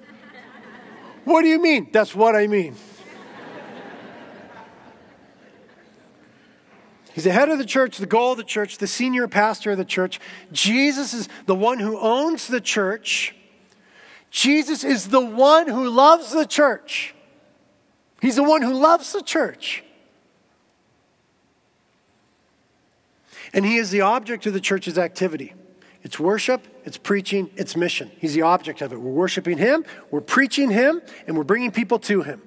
What 1.25 1.43
do 1.43 1.49
you 1.49 1.61
mean? 1.61 1.89
That's 1.91 2.15
what 2.15 2.37
I 2.37 2.47
mean. 2.47 2.77
He's 7.15 7.25
the 7.25 7.33
head 7.33 7.49
of 7.49 7.59
the 7.59 7.65
church, 7.65 7.99
the 7.99 8.07
goal 8.07 8.33
of 8.33 8.39
the 8.39 8.45
church, 8.45 8.79
the 8.79 8.89
senior 8.89 9.29
pastor 9.29 9.71
of 9.71 9.79
the 9.79 9.85
church. 9.85 10.19
Jesus 10.51 11.15
is 11.15 11.29
the 11.47 11.55
one 11.55 11.79
who 11.79 11.97
owns 11.97 12.49
the 12.49 12.61
church. 12.61 13.37
Jesus 14.33 14.83
is 14.83 15.11
the 15.11 15.25
one 15.25 15.69
who 15.69 15.89
loves 15.89 16.33
the 16.33 16.45
church. 16.45 17.15
He's 18.21 18.35
the 18.35 18.43
one 18.43 18.63
who 18.63 18.75
loves 18.75 19.13
the 19.13 19.23
church. 19.23 19.85
And 23.53 23.65
he 23.65 23.77
is 23.77 23.93
the 23.93 24.01
object 24.01 24.47
of 24.47 24.53
the 24.53 24.61
church's 24.61 24.99
activity. 24.99 25.55
It's 26.03 26.19
worship, 26.19 26.67
it's 26.85 26.99
preaching, 26.99 27.49
it's 27.55 27.77
mission. 27.77 28.11
He's 28.19 28.35
the 28.35 28.43
object 28.43 28.83
of 28.83 28.93
it. 28.93 29.01
We're 29.01 29.13
worshiping 29.13 29.59
him, 29.59 29.85
we're 30.11 30.21
preaching 30.21 30.69
him, 30.69 31.01
and 31.29 31.37
we're 31.37 31.45
bringing 31.45 31.71
people 31.71 32.01
to 32.01 32.23
him. 32.23 32.43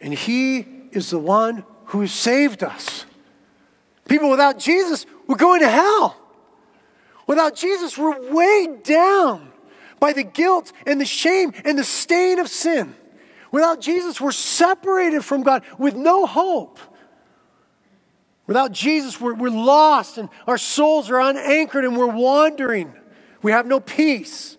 And 0.00 0.12
he 0.12 0.66
is 0.90 1.10
the 1.10 1.20
one 1.20 1.64
who 1.88 2.06
saved 2.06 2.62
us. 2.62 3.04
People 4.08 4.30
without 4.30 4.58
Jesus, 4.58 5.06
we're 5.26 5.36
going 5.36 5.60
to 5.60 5.68
hell. 5.68 6.16
Without 7.26 7.54
Jesus, 7.54 7.96
we're 7.98 8.32
weighed 8.32 8.82
down 8.82 9.52
by 10.00 10.12
the 10.12 10.22
guilt 10.22 10.72
and 10.86 11.00
the 11.00 11.04
shame 11.04 11.52
and 11.64 11.78
the 11.78 11.84
stain 11.84 12.38
of 12.38 12.48
sin. 12.48 12.94
Without 13.50 13.80
Jesus, 13.80 14.20
we're 14.20 14.32
separated 14.32 15.24
from 15.24 15.42
God 15.42 15.62
with 15.78 15.94
no 15.94 16.26
hope. 16.26 16.78
Without 18.46 18.72
Jesus, 18.72 19.20
we're, 19.20 19.34
we're 19.34 19.50
lost 19.50 20.18
and 20.18 20.28
our 20.46 20.58
souls 20.58 21.10
are 21.10 21.20
unanchored 21.20 21.84
and 21.84 21.96
we're 21.96 22.06
wandering. 22.06 22.94
We 23.42 23.52
have 23.52 23.66
no 23.66 23.80
peace. 23.80 24.56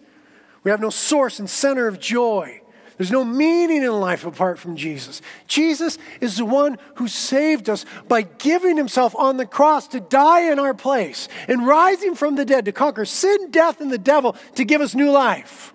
We 0.63 0.71
have 0.71 0.81
no 0.81 0.89
source 0.89 1.39
and 1.39 1.49
center 1.49 1.87
of 1.87 1.99
joy. 1.99 2.58
There's 2.99 3.11
no 3.11 3.23
meaning 3.23 3.81
in 3.81 3.93
life 3.93 4.25
apart 4.25 4.59
from 4.59 4.75
Jesus. 4.75 5.21
Jesus 5.47 5.97
is 6.19 6.35
the 6.35 6.43
one 6.43 6.77
who 6.95 7.07
saved 7.07 7.69
us 7.69 7.85
by 8.09 8.23
giving 8.23 8.75
himself 8.75 9.15
on 9.15 9.37
the 9.37 9.45
cross 9.45 9.87
to 9.87 10.01
die 10.01 10.51
in 10.51 10.59
our 10.59 10.73
place 10.73 11.29
and 11.47 11.65
rising 11.65 12.13
from 12.13 12.35
the 12.35 12.43
dead 12.43 12.65
to 12.65 12.73
conquer 12.73 13.05
sin, 13.05 13.51
death, 13.51 13.79
and 13.79 13.89
the 13.89 13.97
devil 13.97 14.35
to 14.55 14.65
give 14.65 14.81
us 14.81 14.95
new 14.95 15.11
life. 15.11 15.73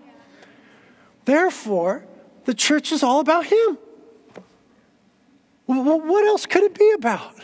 Therefore, 1.25 2.05
the 2.45 2.53
church 2.53 2.93
is 2.93 3.03
all 3.03 3.21
about 3.21 3.47
him. 3.47 3.79
What 5.65 6.27
else 6.27 6.45
could 6.45 6.65
it 6.65 6.79
be 6.79 6.93
about? 6.93 7.37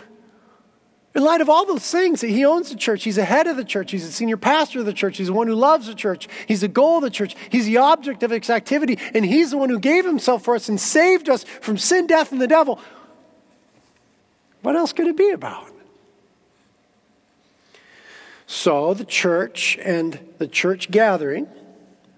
In 1.15 1.25
light 1.25 1.41
of 1.41 1.49
all 1.49 1.67
those 1.67 1.91
things 1.91 2.21
he 2.21 2.45
owns 2.45 2.71
the 2.71 2.77
church, 2.77 3.03
he's 3.03 3.17
the 3.17 3.25
head 3.25 3.49
of 3.49 3.57
the 3.57 3.65
church, 3.65 3.91
he's 3.91 4.07
the 4.07 4.13
senior 4.13 4.37
pastor 4.37 4.81
of 4.81 4.87
the 4.87 4.93
church, 4.93 5.17
he's 5.17 5.27
the 5.27 5.33
one 5.33 5.49
who 5.49 5.57
loves 5.57 5.89
the 5.89 5.95
church, 5.95 6.29
he's 6.47 6.61
the 6.61 6.69
goal 6.69 6.99
of 6.99 7.03
the 7.03 7.11
church, 7.11 7.35
he's 7.51 7.67
the 7.67 7.79
object 7.79 8.23
of 8.23 8.31
its 8.31 8.49
activity, 8.49 8.97
and 9.13 9.25
he's 9.25 9.51
the 9.51 9.59
one 9.59 9.71
who 9.71 9.81
gave 9.81 10.05
himself 10.05 10.45
for 10.45 10.55
us 10.55 10.69
and 10.69 10.81
saved 10.81 11.29
us 11.29 11.43
from 11.43 11.77
sin, 11.77 12.07
death, 12.07 12.31
and 12.31 12.41
the 12.41 12.47
devil. 12.47 12.79
What 14.63 14.77
else 14.77 14.93
could 14.93 15.09
it 15.09 15.17
be 15.17 15.31
about? 15.31 15.69
So, 18.47 18.95
the 18.95 19.05
church 19.05 19.79
and 19.83 20.19
the 20.39 20.47
church 20.47 20.91
gathering 20.91 21.49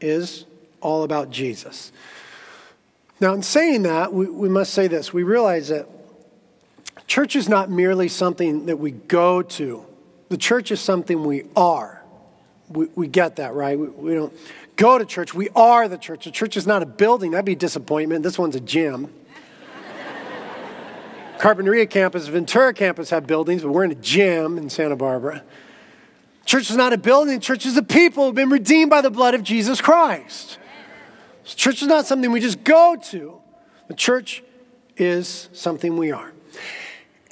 is 0.00 0.44
all 0.80 1.02
about 1.02 1.30
Jesus. 1.30 1.92
Now, 3.20 3.32
in 3.34 3.42
saying 3.42 3.82
that, 3.82 4.12
we, 4.12 4.26
we 4.28 4.48
must 4.48 4.74
say 4.74 4.88
this. 4.88 5.12
We 5.12 5.22
realize 5.22 5.68
that 5.68 5.86
Church 7.12 7.36
is 7.36 7.46
not 7.46 7.68
merely 7.68 8.08
something 8.08 8.64
that 8.64 8.78
we 8.78 8.90
go 8.90 9.42
to, 9.42 9.84
the 10.30 10.38
church 10.38 10.70
is 10.70 10.80
something 10.80 11.24
we 11.24 11.44
are. 11.54 12.02
We, 12.70 12.86
we 12.94 13.06
get 13.06 13.36
that, 13.36 13.52
right? 13.52 13.78
We, 13.78 13.88
we 13.88 14.14
don't 14.14 14.32
go 14.76 14.96
to 14.96 15.04
church, 15.04 15.34
we 15.34 15.50
are 15.50 15.88
the 15.88 15.98
church. 15.98 16.24
The 16.24 16.30
church 16.30 16.56
is 16.56 16.66
not 16.66 16.82
a 16.82 16.86
building, 16.86 17.32
that'd 17.32 17.44
be 17.44 17.52
a 17.52 17.54
disappointment. 17.54 18.22
This 18.22 18.38
one's 18.38 18.56
a 18.56 18.60
gym. 18.60 19.12
Carpinteria 21.38 21.90
campus, 21.90 22.28
Ventura 22.28 22.72
campus 22.72 23.10
have 23.10 23.26
buildings, 23.26 23.60
but 23.60 23.72
we're 23.72 23.84
in 23.84 23.92
a 23.92 23.96
gym 23.96 24.56
in 24.56 24.70
Santa 24.70 24.96
Barbara. 24.96 25.42
Church 26.46 26.70
is 26.70 26.76
not 26.78 26.94
a 26.94 26.96
building, 26.96 27.40
church 27.40 27.66
is 27.66 27.76
a 27.76 27.82
people 27.82 28.24
who've 28.24 28.34
been 28.34 28.48
redeemed 28.48 28.88
by 28.88 29.02
the 29.02 29.10
blood 29.10 29.34
of 29.34 29.42
Jesus 29.42 29.82
Christ. 29.82 30.56
church 31.44 31.82
is 31.82 31.88
not 31.88 32.06
something 32.06 32.32
we 32.32 32.40
just 32.40 32.64
go 32.64 32.96
to. 33.10 33.38
The 33.88 33.94
church 33.94 34.42
is 34.96 35.50
something 35.52 35.98
we 35.98 36.10
are. 36.10 36.32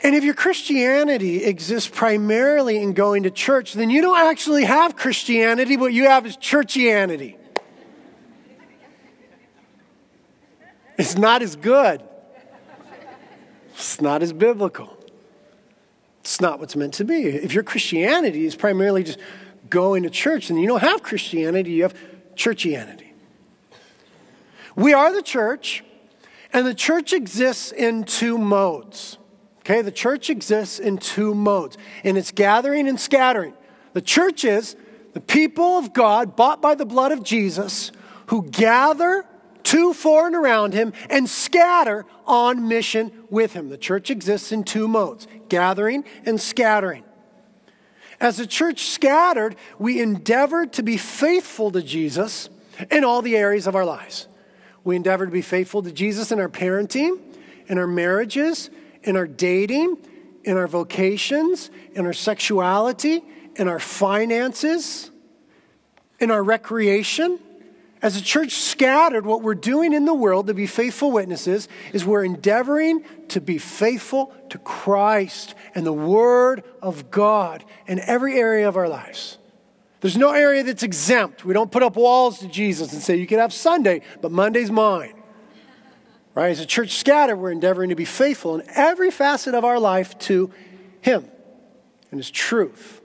And 0.02 0.14
if 0.14 0.25
your 0.25 0.35
Christianity 0.35 1.45
exists 1.45 1.90
primarily 1.92 2.78
in 2.78 2.95
going 2.95 3.25
to 3.25 3.30
church, 3.30 3.75
then 3.75 3.90
you 3.90 4.00
don't 4.00 4.19
actually 4.19 4.64
have 4.64 4.97
Christianity. 4.97 5.76
What 5.76 5.92
you 5.92 6.04
have 6.04 6.25
is 6.25 6.37
churchianity. 6.37 7.37
It's 10.99 11.16
not 11.16 11.42
as 11.42 11.57
good. 11.57 12.02
It's 13.71 14.00
not 14.00 14.23
as 14.23 14.33
biblical. 14.33 14.97
It's 16.21 16.40
not 16.40 16.61
what's 16.61 16.76
meant 16.76 16.95
to 16.95 17.04
be. 17.04 17.25
If 17.25 17.54
your 17.54 17.62
Christianity 17.62 18.45
is 18.45 18.54
primarily 18.54 19.02
just 19.02 19.19
going 19.71 20.02
to 20.02 20.11
church, 20.11 20.49
then 20.49 20.59
you 20.59 20.69
don't 20.69 20.83
have 20.83 21.02
Christianity, 21.02 21.73
you 21.73 21.83
have 21.85 21.95
churchianity. 22.35 23.12
We 24.76 24.92
are 24.92 25.12
the 25.12 25.23
church, 25.23 25.83
and 26.52 26.66
the 26.66 26.75
church 26.75 27.12
exists 27.12 27.73
in 27.73 28.04
two 28.04 28.37
modes. 28.37 29.16
Okay, 29.61 29.83
the 29.83 29.93
church 29.93 30.31
exists 30.31 30.79
in 30.79 30.99
two 30.99 31.35
modes 31.35 31.76
in 32.02 32.17
its 32.17 32.33
gathering 32.33 32.88
and 32.88 32.99
scattering. 32.99 33.55
The 33.93 34.00
church 34.00 34.45
is 34.45 34.76
the 35.12 35.21
people 35.21 35.79
of 35.79 35.93
God 35.93 36.37
bought 36.37 36.62
by 36.62 36.75
the 36.75 36.87
blood 36.87 37.12
of 37.12 37.23
Jesus 37.23 37.93
who 38.26 38.43
gather 38.43 39.26
to, 39.64 39.93
for, 39.93 40.26
and 40.26 40.35
around 40.35 40.73
him 40.73 40.93
and 41.11 41.29
scatter 41.29 42.07
on 42.26 42.69
mission 42.69 43.12
with 43.29 43.52
him. 43.52 43.69
The 43.69 43.76
church 43.76 44.11
exists 44.11 44.52
in 44.52 44.64
two 44.64 44.88
modes 44.88 45.26
gathering 45.49 46.05
and 46.25 46.40
scattering. 46.40 47.05
As 48.21 48.37
the 48.37 48.47
church 48.47 48.87
scattered, 48.87 49.57
we 49.79 50.00
endeavored 50.00 50.73
to 50.75 50.83
be 50.83 50.97
faithful 50.97 51.71
to 51.73 51.83
Jesus 51.83 52.49
in 52.90 53.05
all 53.05 53.23
the 53.23 53.37
areas 53.37 53.67
of 53.67 53.75
our 53.75 53.85
lives. 53.85 54.29
We 54.85 54.97
endeavored 54.97 55.26
to 55.26 55.33
be 55.33 55.43
faithful 55.43 55.83
to 55.83 55.93
Jesus 55.93 56.31
in 56.31 56.38
our 56.38 56.49
parenting, 56.49 57.19
in 57.67 57.79
our 57.79 57.87
marriages, 57.87 58.71
in 59.02 59.16
our 59.16 59.26
dating, 59.26 59.99
in 60.45 60.57
our 60.57 60.66
vocations, 60.66 61.71
in 61.95 62.07
our 62.07 62.12
sexuality, 62.12 63.23
in 63.57 63.69
our 63.69 63.78
finances, 63.78 65.11
in 66.19 66.30
our 66.30 66.42
recreation. 66.42 67.38
As 68.02 68.16
a 68.16 68.23
church 68.23 68.52
scattered, 68.52 69.26
what 69.26 69.42
we're 69.42 69.54
doing 69.54 69.92
in 69.92 70.07
the 70.07 70.14
world 70.14 70.47
to 70.47 70.54
be 70.54 70.66
faithful 70.66 71.12
witnesses 71.12 71.69
is 71.92 72.04
we're 72.04 72.25
endeavoring 72.25 73.04
to 73.28 73.40
be 73.40 73.59
faithful 73.59 74.33
to 74.49 74.59
Christ 74.59 75.54
and 75.75 75.85
the 75.85 75.92
Word 75.92 76.64
of 76.80 77.11
God 77.11 77.64
in 77.87 78.00
every 78.00 78.38
area 78.38 78.66
of 78.66 78.76
our 78.76 78.88
lives. 78.88 79.37
There's 80.00 80.16
no 80.16 80.33
area 80.33 80.62
that's 80.62 80.83
exempt. 80.83 81.45
We 81.45 81.52
don't 81.52 81.71
put 81.71 81.83
up 81.83 81.95
walls 81.95 82.38
to 82.38 82.49
Jesus 82.49 82.95
and 82.95 83.02
say, 83.02 83.16
you 83.16 83.26
can 83.26 83.38
have 83.38 83.52
Sunday, 83.52 84.00
but 84.23 84.33
Monday's 84.33 84.71
mine. 84.71 85.19
Right? 86.34 86.50
As 86.50 86.60
a 86.60 86.66
church 86.66 86.96
scattered, 86.96 87.37
we're 87.37 87.50
endeavoring 87.50 87.90
to 87.90 87.96
be 87.96 88.04
faithful 88.04 88.54
in 88.54 88.66
every 88.75 89.10
facet 89.10 89.54
of 89.54 89.64
our 89.64 89.80
life 89.80 90.18
to 90.20 90.50
Him 91.00 91.28
and 92.10 92.20
His 92.20 92.30
truth. 92.30 93.00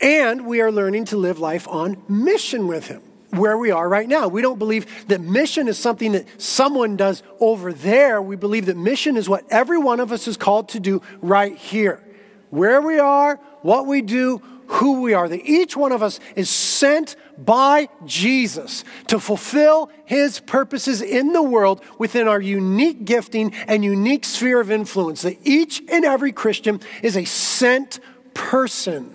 And 0.00 0.46
we 0.46 0.60
are 0.60 0.70
learning 0.70 1.06
to 1.06 1.16
live 1.16 1.40
life 1.40 1.66
on 1.66 2.02
mission 2.08 2.68
with 2.68 2.86
Him. 2.86 3.02
where 3.30 3.58
we 3.58 3.70
are 3.70 3.88
right 3.88 4.08
now. 4.08 4.28
We 4.28 4.42
don't 4.42 4.58
believe 4.58 5.06
that 5.08 5.20
mission 5.20 5.68
is 5.68 5.78
something 5.78 6.12
that 6.12 6.40
someone 6.40 6.96
does 6.96 7.22
over 7.40 7.72
there. 7.72 8.22
We 8.22 8.36
believe 8.36 8.66
that 8.66 8.76
mission 8.76 9.16
is 9.16 9.28
what 9.28 9.44
every 9.50 9.78
one 9.78 10.00
of 10.00 10.12
us 10.12 10.26
is 10.26 10.36
called 10.36 10.70
to 10.70 10.80
do 10.80 11.02
right 11.20 11.56
here. 11.56 12.02
Where 12.50 12.80
we 12.80 12.98
are, 12.98 13.36
what 13.62 13.86
we 13.86 14.00
do, 14.00 14.40
who 14.68 15.02
we 15.02 15.12
are. 15.14 15.28
That 15.28 15.44
each 15.44 15.76
one 15.76 15.92
of 15.92 16.02
us 16.02 16.20
is 16.36 16.48
sent 16.48 17.16
by 17.38 17.88
Jesus 18.04 18.84
to 19.06 19.20
fulfill 19.20 19.90
his 20.04 20.40
purposes 20.40 21.00
in 21.00 21.32
the 21.32 21.42
world 21.42 21.82
within 21.98 22.26
our 22.26 22.40
unique 22.40 23.04
gifting 23.04 23.54
and 23.66 23.84
unique 23.84 24.24
sphere 24.24 24.60
of 24.60 24.70
influence. 24.70 25.22
That 25.22 25.38
each 25.44 25.82
and 25.88 26.04
every 26.04 26.32
Christian 26.32 26.80
is 27.02 27.16
a 27.16 27.24
sent 27.24 28.00
person, 28.34 29.14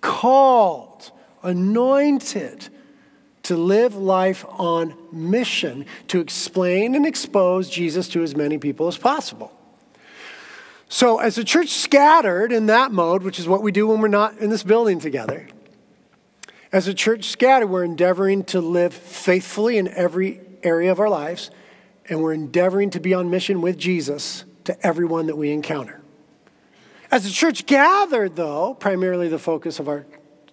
called, 0.00 1.10
anointed 1.42 2.68
to 3.44 3.56
live 3.56 3.96
life 3.96 4.44
on 4.48 4.94
mission, 5.10 5.86
to 6.08 6.20
explain 6.20 6.94
and 6.94 7.06
expose 7.06 7.70
Jesus 7.70 8.08
to 8.08 8.22
as 8.22 8.36
many 8.36 8.58
people 8.58 8.88
as 8.88 8.98
possible. 8.98 9.52
So, 10.90 11.18
as 11.18 11.36
a 11.38 11.44
church 11.44 11.68
scattered 11.68 12.50
in 12.50 12.66
that 12.66 12.92
mode, 12.92 13.22
which 13.22 13.38
is 13.38 13.46
what 13.46 13.62
we 13.62 13.72
do 13.72 13.86
when 13.86 14.00
we're 14.00 14.08
not 14.08 14.38
in 14.38 14.48
this 14.48 14.62
building 14.62 15.00
together, 15.00 15.48
as 16.72 16.86
a 16.86 16.94
church 16.94 17.24
scattered, 17.24 17.68
we're 17.68 17.84
endeavoring 17.84 18.44
to 18.44 18.60
live 18.60 18.92
faithfully 18.92 19.78
in 19.78 19.88
every 19.88 20.40
area 20.62 20.92
of 20.92 21.00
our 21.00 21.08
lives, 21.08 21.50
and 22.08 22.22
we're 22.22 22.34
endeavoring 22.34 22.90
to 22.90 23.00
be 23.00 23.14
on 23.14 23.30
mission 23.30 23.60
with 23.60 23.78
Jesus 23.78 24.44
to 24.64 24.86
everyone 24.86 25.26
that 25.26 25.36
we 25.36 25.50
encounter. 25.50 26.00
As 27.10 27.24
a 27.24 27.30
church 27.30 27.64
gathered, 27.64 28.36
though, 28.36 28.74
primarily 28.74 29.28
the 29.28 29.38
focus 29.38 29.78
of 29.78 29.88
our 29.88 30.04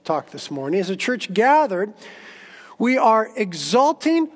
talk 0.06 0.32
this 0.32 0.50
morning, 0.50 0.80
as 0.80 0.90
a 0.90 0.96
church 0.96 1.34
gathered, 1.34 1.94
we 2.78 2.98
are 2.98 3.30
exalting 3.36 4.30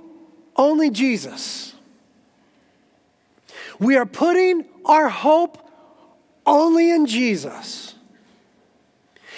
only 0.58 0.90
Jesus. 0.90 1.76
We 3.80 3.96
are 3.96 4.06
putting 4.06 4.66
our 4.84 5.08
hope 5.08 5.66
only 6.46 6.92
in 6.92 7.06
Jesus. 7.06 7.96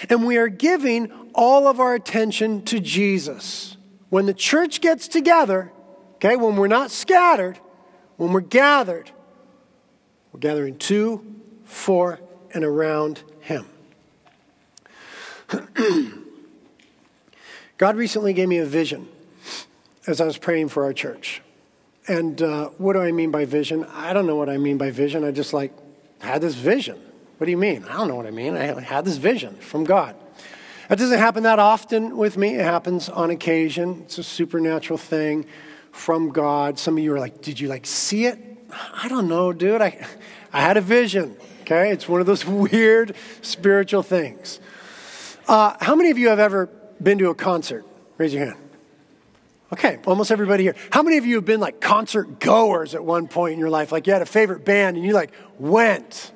And 0.10 0.25
we 0.25 0.38
are 0.38 0.48
giving 0.48 1.12
all 1.33 1.67
of 1.67 1.79
our 1.79 1.93
attention 1.95 2.63
to 2.65 2.79
Jesus. 2.79 3.77
When 4.09 4.25
the 4.25 4.33
church 4.33 4.81
gets 4.81 5.07
together, 5.07 5.71
okay, 6.15 6.35
when 6.35 6.55
we're 6.55 6.67
not 6.67 6.91
scattered, 6.91 7.59
when 8.17 8.33
we're 8.33 8.41
gathered, 8.41 9.11
we're 10.31 10.39
gathering 10.39 10.77
to, 10.79 11.25
for, 11.63 12.19
and 12.53 12.63
around 12.63 13.23
Him. 13.39 13.65
God 17.77 17.95
recently 17.95 18.33
gave 18.33 18.47
me 18.47 18.57
a 18.59 18.65
vision 18.65 19.07
as 20.07 20.21
I 20.21 20.25
was 20.25 20.38
praying 20.38 20.69
for 20.69 20.83
our 20.83 20.93
church. 20.93 21.41
And 22.07 22.41
uh, 22.41 22.69
what 22.77 22.93
do 22.93 23.00
I 23.00 23.11
mean 23.11 23.31
by 23.31 23.45
vision? 23.45 23.85
I 23.85 24.13
don't 24.13 24.27
know 24.27 24.35
what 24.35 24.50
I 24.50 24.57
mean 24.57 24.77
by 24.77 24.91
vision. 24.91 25.23
I 25.23 25.31
just 25.31 25.53
like 25.53 25.71
had 26.19 26.41
this 26.41 26.55
vision. 26.55 27.00
What 27.38 27.45
do 27.45 27.51
you 27.51 27.57
mean? 27.57 27.85
I 27.85 27.97
don't 27.97 28.07
know 28.07 28.15
what 28.15 28.27
I 28.27 28.31
mean. 28.31 28.55
I 28.55 28.79
had 28.81 29.05
this 29.05 29.17
vision 29.17 29.55
from 29.55 29.83
God. 29.83 30.15
That 30.91 30.98
doesn't 30.98 31.19
happen 31.19 31.43
that 31.43 31.57
often 31.57 32.17
with 32.17 32.36
me. 32.36 32.55
It 32.55 32.65
happens 32.65 33.07
on 33.07 33.29
occasion. 33.29 34.01
It's 34.03 34.17
a 34.17 34.24
supernatural 34.24 34.98
thing 34.98 35.45
from 35.93 36.31
God. 36.31 36.77
Some 36.77 36.98
of 36.98 37.03
you 37.05 37.13
are 37.13 37.17
like, 37.17 37.41
did 37.41 37.62
you 37.62 37.69
like 37.69 37.86
see 37.86 38.25
it? 38.25 38.38
I 38.93 39.07
don't 39.07 39.29
know, 39.29 39.53
dude. 39.53 39.81
I, 39.81 40.05
I 40.51 40.60
had 40.60 40.75
a 40.75 40.81
vision. 40.81 41.38
Okay, 41.62 41.91
it's 41.91 42.10
one 42.10 42.19
of 42.19 42.27
those 42.27 42.45
weird 42.71 43.15
spiritual 43.41 44.03
things. 44.03 44.60
Uh, 45.48 45.77
how 45.79 45.95
many 45.95 46.12
of 46.12 46.17
you 46.17 46.27
have 46.27 46.39
ever 46.39 46.65
been 47.01 47.17
to 47.19 47.29
a 47.29 47.36
concert? 47.36 47.86
Raise 48.17 48.33
your 48.33 48.43
hand. 48.43 48.60
Okay, 49.71 49.98
almost 50.05 50.29
everybody 50.29 50.63
here. 50.63 50.75
How 50.91 51.03
many 51.03 51.17
of 51.17 51.25
you 51.25 51.36
have 51.36 51.45
been 51.45 51.62
like 51.62 51.79
concert 51.79 52.41
goers 52.41 52.95
at 52.95 53.05
one 53.05 53.29
point 53.29 53.53
in 53.53 53.60
your 53.60 53.69
life? 53.69 53.93
Like 53.93 54.07
you 54.07 54.12
had 54.12 54.24
a 54.24 54.25
favorite 54.25 54.65
band 54.65 54.98
and 54.98 55.05
you 55.05 55.13
like 55.13 55.31
went. 55.57 56.33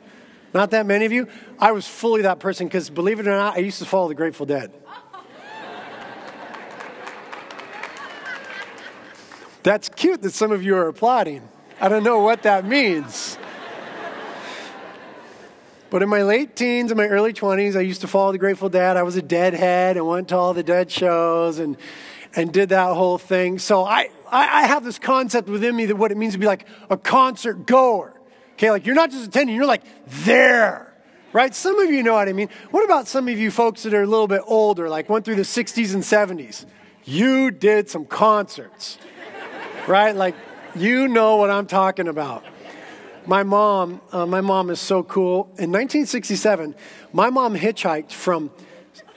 Not 0.56 0.72
that 0.72 0.86
many 0.86 1.04
of 1.04 1.12
you. 1.12 1.28
I 1.60 1.74
was 1.74 1.86
fully 1.86 2.22
that 2.22 2.40
person 2.40 2.66
because 2.66 2.90
believe 2.90 3.20
it 3.20 3.28
or 3.28 3.32
not, 3.32 3.56
I 3.56 3.60
used 3.60 3.80
to 3.80 3.86
follow 3.86 4.08
the 4.08 4.16
Grateful 4.16 4.46
Dead. 4.46 4.72
That's 9.64 9.90
cute 9.90 10.22
that 10.22 10.32
some 10.32 10.54
of 10.54 10.64
you 10.64 10.78
are 10.78 10.88
applauding. 10.88 11.46
I 11.82 11.90
don't 11.90 12.04
know 12.04 12.20
what 12.20 12.44
that 12.44 12.66
means. 12.66 13.38
But 15.90 16.02
in 16.02 16.08
my 16.08 16.24
late 16.24 16.56
teens 16.56 16.90
and 16.90 16.98
my 16.98 17.08
early 17.08 17.34
20s, 17.34 17.76
I 17.76 17.82
used 17.82 18.00
to 18.02 18.08
follow 18.08 18.32
the 18.32 18.38
Grateful 18.38 18.70
Dead. 18.70 18.96
I 18.96 19.04
was 19.04 19.18
a 19.18 19.22
deadhead 19.22 19.98
and 19.98 20.08
went 20.08 20.30
to 20.30 20.38
all 20.38 20.54
the 20.54 20.64
dead 20.64 20.90
shows 20.90 21.60
and 21.60 21.76
and 22.34 22.54
did 22.54 22.70
that 22.70 22.94
whole 22.94 23.18
thing. 23.18 23.60
So 23.60 23.84
I, 23.84 24.10
I, 24.32 24.64
I 24.64 24.68
have 24.68 24.86
this 24.86 25.00
concept 25.00 25.50
within 25.50 25.76
me 25.76 25.86
that 25.88 25.98
what 25.98 26.12
it 26.12 26.18
means 26.18 26.34
to 26.34 26.40
be 26.40 26.46
like 26.48 26.66
a 26.90 26.98
concert 26.98 27.66
goer. 27.66 28.15
Okay, 28.56 28.72
like 28.72 28.86
you're 28.86 28.96
not 28.96 29.12
just 29.12 29.28
attending, 29.28 29.56
you're 29.56 29.66
like 29.66 29.84
there. 30.08 30.94
Right? 31.34 31.54
Some 31.54 31.78
of 31.80 31.90
you 31.90 32.02
know 32.02 32.14
what 32.14 32.30
I 32.30 32.34
mean. 32.34 32.48
What 32.72 32.86
about 32.86 33.08
some 33.08 33.28
of 33.28 33.38
you 33.38 33.52
folks 33.52 33.84
that 33.84 33.94
are 33.94 34.04
a 34.04 34.08
little 34.08 34.28
bit 34.28 34.42
older, 34.46 34.88
like 34.88 35.10
went 35.10 35.26
through 35.26 35.36
the 35.36 35.42
60s 35.42 35.94
and 35.94 36.02
70s? 36.02 36.66
You 37.04 37.52
did 37.52 37.90
some 37.90 38.06
concerts. 38.06 38.98
right? 39.86 40.16
Like 40.16 40.36
you 40.76 41.10
know 41.10 41.36
what 41.36 41.50
I'm 41.50 41.68
talking 41.68 42.08
about. 42.08 42.46
My 43.26 43.44
mom, 43.44 44.02
uh, 44.12 44.26
my 44.26 44.42
mom 44.42 44.70
is 44.70 44.80
so 44.80 45.04
cool. 45.04 45.46
In 45.58 45.72
1967, 45.72 46.76
my 47.12 47.30
mom 47.30 47.56
hitchhiked 47.56 48.12
from 48.12 48.52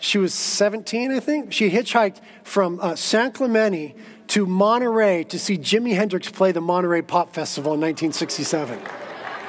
she 0.00 0.18
was 0.18 0.32
17, 0.32 1.12
I 1.12 1.20
think. 1.20 1.52
She 1.52 1.70
hitchhiked 1.70 2.20
from 2.44 2.78
uh, 2.80 2.94
San 2.96 3.32
Clemente 3.32 3.94
to 4.28 4.46
Monterey 4.46 5.24
to 5.24 5.38
see 5.38 5.58
Jimi 5.58 5.94
Hendrix 5.94 6.30
play 6.30 6.52
the 6.52 6.60
Monterey 6.60 7.02
Pop 7.02 7.34
Festival 7.34 7.74
in 7.74 7.80
1967. 7.80 8.78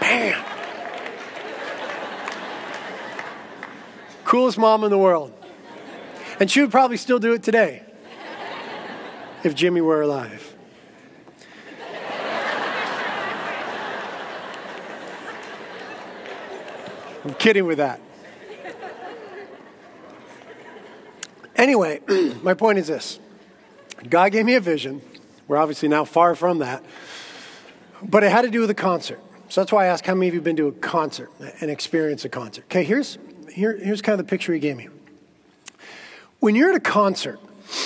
Coolest 4.26 4.58
mom 4.58 4.84
in 4.84 4.90
the 4.90 4.98
world. 4.98 5.32
And 6.40 6.50
she 6.50 6.62
would 6.62 6.72
probably 6.72 6.98
still 6.98 7.20
do 7.20 7.34
it 7.34 7.44
today 7.44 7.84
if 9.44 9.54
Jimi 9.56 9.82
were 9.82 10.02
alive. 10.02 10.56
I'm 17.26 17.34
kidding 17.36 17.66
with 17.66 17.78
that. 17.78 18.00
Anyway, 21.56 22.00
my 22.42 22.54
point 22.54 22.80
is 22.80 22.88
this 22.88 23.20
God 24.10 24.32
gave 24.32 24.46
me 24.46 24.56
a 24.56 24.62
vision. 24.62 25.02
We're 25.48 25.58
obviously 25.58 25.90
now 25.90 26.06
far 26.06 26.36
from 26.36 26.60
that. 26.60 26.84
But 28.02 28.24
it 28.24 28.32
had 28.32 28.44
to 28.44 28.50
do 28.50 28.62
with 28.62 28.70
a 28.70 28.76
concert. 28.76 29.22
So 29.50 29.62
that's 29.62 29.72
why 29.72 29.86
I 29.86 29.88
asked 29.88 30.06
how 30.06 30.14
many 30.14 30.28
of 30.28 30.36
you 30.36 30.40
have 30.40 30.46
been 30.46 30.56
to 30.58 30.68
a 30.68 30.72
concert 30.72 31.32
and 31.60 31.72
experienced 31.72 32.24
a 32.24 32.30
concert? 32.30 32.66
Okay, 32.66 32.84
here's, 32.84 33.18
here, 33.52 33.76
here's 33.76 34.02
kind 34.02 34.20
of 34.20 34.26
the 34.26 34.30
picture 34.30 34.54
he 34.54 34.60
gave 34.60 34.78
me. 34.78 34.90
When 36.40 36.54
you're 36.56 36.70
at 36.70 36.76
a 36.76 36.80
concert, 36.80 37.40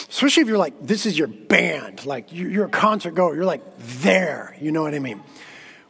especially 0.09 0.41
if 0.41 0.49
you're 0.49 0.57
like, 0.57 0.73
this 0.85 1.05
is 1.05 1.17
your 1.17 1.29
band, 1.29 2.05
like 2.05 2.33
you're 2.33 2.65
a 2.65 2.69
concert 2.69 3.15
goer, 3.15 3.33
you're 3.33 3.45
like 3.45 3.61
there, 3.77 4.55
you 4.59 4.71
know 4.73 4.83
what 4.83 4.93
I 4.93 4.99
mean? 4.99 5.21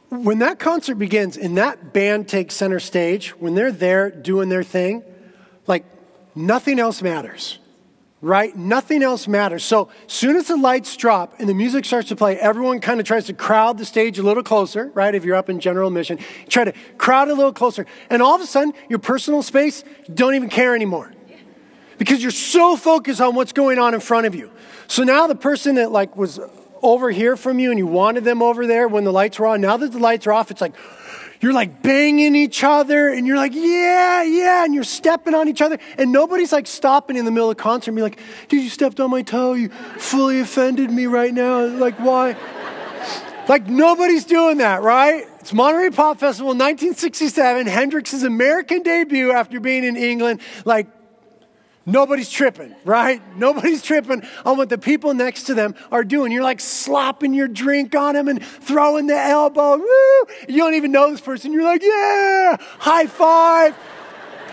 When 0.10 0.40
that 0.40 0.60
concert 0.60 0.96
begins 0.96 1.38
and 1.38 1.58
that 1.58 1.92
band 1.92 2.30
takes 2.30 2.54
center 2.54 2.80
stage, 2.80 3.30
when 3.32 3.56
they're 3.56 3.72
there 3.72 4.12
doing 4.12 4.50
their 4.50 4.64
thing, 4.64 5.04
like 5.66 5.86
nothing 6.36 6.80
else 6.80 7.02
matters 7.02 7.58
right? 8.24 8.56
Nothing 8.56 9.04
else 9.04 9.28
matters. 9.28 9.66
So, 9.66 9.90
soon 10.08 10.38
as 10.38 10.48
the 10.48 10.56
lights 10.56 10.96
drop 10.96 11.36
and 11.40 11.50
the 11.50 11.54
music 11.54 11.84
starts 11.84 12.08
to 12.08 12.16
play, 12.16 12.40
everyone 12.40 12.80
kind 12.80 13.02
of 13.02 13.06
tries 13.06 13.26
to 13.26 13.34
crowd 13.34 13.78
the 13.78 13.84
stage 13.84 14.18
a 14.18 14.24
little 14.24 14.44
closer, 14.44 14.90
right? 14.94 15.14
If 15.14 15.26
you're 15.26 15.36
up 15.36 15.50
in 15.50 15.60
general 15.60 15.90
admission, 15.90 16.20
try 16.48 16.64
to 16.64 16.74
crowd 16.98 17.28
a 17.28 17.34
little 17.34 17.52
closer. 17.52 17.86
And 18.10 18.22
all 18.22 18.34
of 18.34 18.42
a 18.42 18.48
sudden, 18.48 18.74
your 18.88 19.00
personal 19.00 19.44
space, 19.44 19.84
don't 20.12 20.36
even 20.36 20.50
care 20.50 20.74
anymore. 20.74 21.12
Because 21.98 22.22
you're 22.22 22.32
so 22.32 22.78
focused 22.78 23.20
on 23.20 23.36
what's 23.36 23.52
going 23.52 23.78
on 23.78 23.94
in 23.94 24.00
front 24.00 24.26
of 24.26 24.34
you. 24.34 24.50
So 24.88 25.04
now 25.04 25.28
the 25.28 25.36
person 25.36 25.76
that 25.76 25.92
like 25.92 26.16
was 26.16 26.40
over 26.82 27.12
here 27.12 27.36
from 27.36 27.60
you 27.60 27.72
and 27.72 27.78
you 27.78 27.88
wanted 27.88 28.24
them 28.24 28.42
over 28.42 28.66
there 28.66 28.88
when 28.88 29.04
the 29.04 29.12
lights 29.12 29.38
were 29.38 29.48
on, 29.48 29.60
now 29.60 29.76
that 29.76 29.92
the 29.92 30.00
lights 30.00 30.26
are 30.28 30.34
off, 30.34 30.50
it's 30.50 30.62
like, 30.62 30.76
you're 31.44 31.52
like 31.52 31.82
banging 31.82 32.36
each 32.36 32.64
other 32.64 33.10
and 33.10 33.28
you're 33.28 33.36
like, 33.36 33.54
yeah, 33.54 34.24
yeah, 34.24 34.64
and 34.64 34.74
you're 34.74 34.86
stepping 34.86 35.36
on 35.36 35.50
each 35.50 35.62
other. 35.62 35.78
And 35.98 36.14
nobody's 36.14 36.54
like 36.54 36.68
stopping 36.68 37.18
in 37.18 37.26
the 37.26 37.32
middle 37.32 37.50
of 37.52 37.58
the 37.58 37.62
concert 37.62 37.90
and 37.92 37.98
be 37.98 38.02
like, 38.02 38.18
dude, 38.48 38.64
you 38.64 38.70
stepped 38.70 39.02
on 39.02 39.12
my 39.12 39.24
toe. 39.24 39.52
You 39.52 39.68
fully 39.68 40.40
offended 40.40 40.90
me 40.90 41.06
right 41.06 41.34
now. 41.34 41.66
Like, 41.66 42.00
why? 42.00 42.38
like, 43.50 43.68
nobody's 43.68 44.24
doing 44.24 44.60
that, 44.60 44.84
right? 44.84 45.28
It's 45.42 45.52
Monterey 45.52 45.90
Pop 45.90 46.18
Festival 46.18 46.52
1967, 46.52 47.68
Hendrix's 47.68 48.24
American 48.24 48.82
debut 48.82 49.34
after 49.34 49.60
being 49.60 49.84
in 49.84 49.98
England. 49.98 50.40
Like, 50.64 50.88
Nobody's 51.86 52.30
tripping, 52.30 52.74
right? 52.86 53.22
Nobody's 53.38 53.82
tripping 53.82 54.24
on 54.46 54.58
what 54.58 54.70
the 54.70 54.78
people 54.78 55.14
next 55.14 55.44
to 55.44 55.54
them 55.54 55.76
are 55.92 56.06
doing. 56.06 56.32
You're 56.32 56.44
like 56.44 56.62
slopping 56.62 57.34
your 57.34 57.50
drink 57.50 57.94
on 57.94 58.16
them 58.16 58.30
and 58.30 58.42
throwing 58.44 59.08
the 59.08 59.18
elbow. 59.18 59.78
Woo! 59.78 60.34
You 60.48 60.60
don't 60.60 60.76
even 60.76 60.94
know 60.94 61.12
this 61.12 61.20
person. 61.20 61.52
You're 61.52 61.64
like, 61.64 61.84
yeah, 61.84 62.56
high 62.80 63.08
five. 63.08 63.76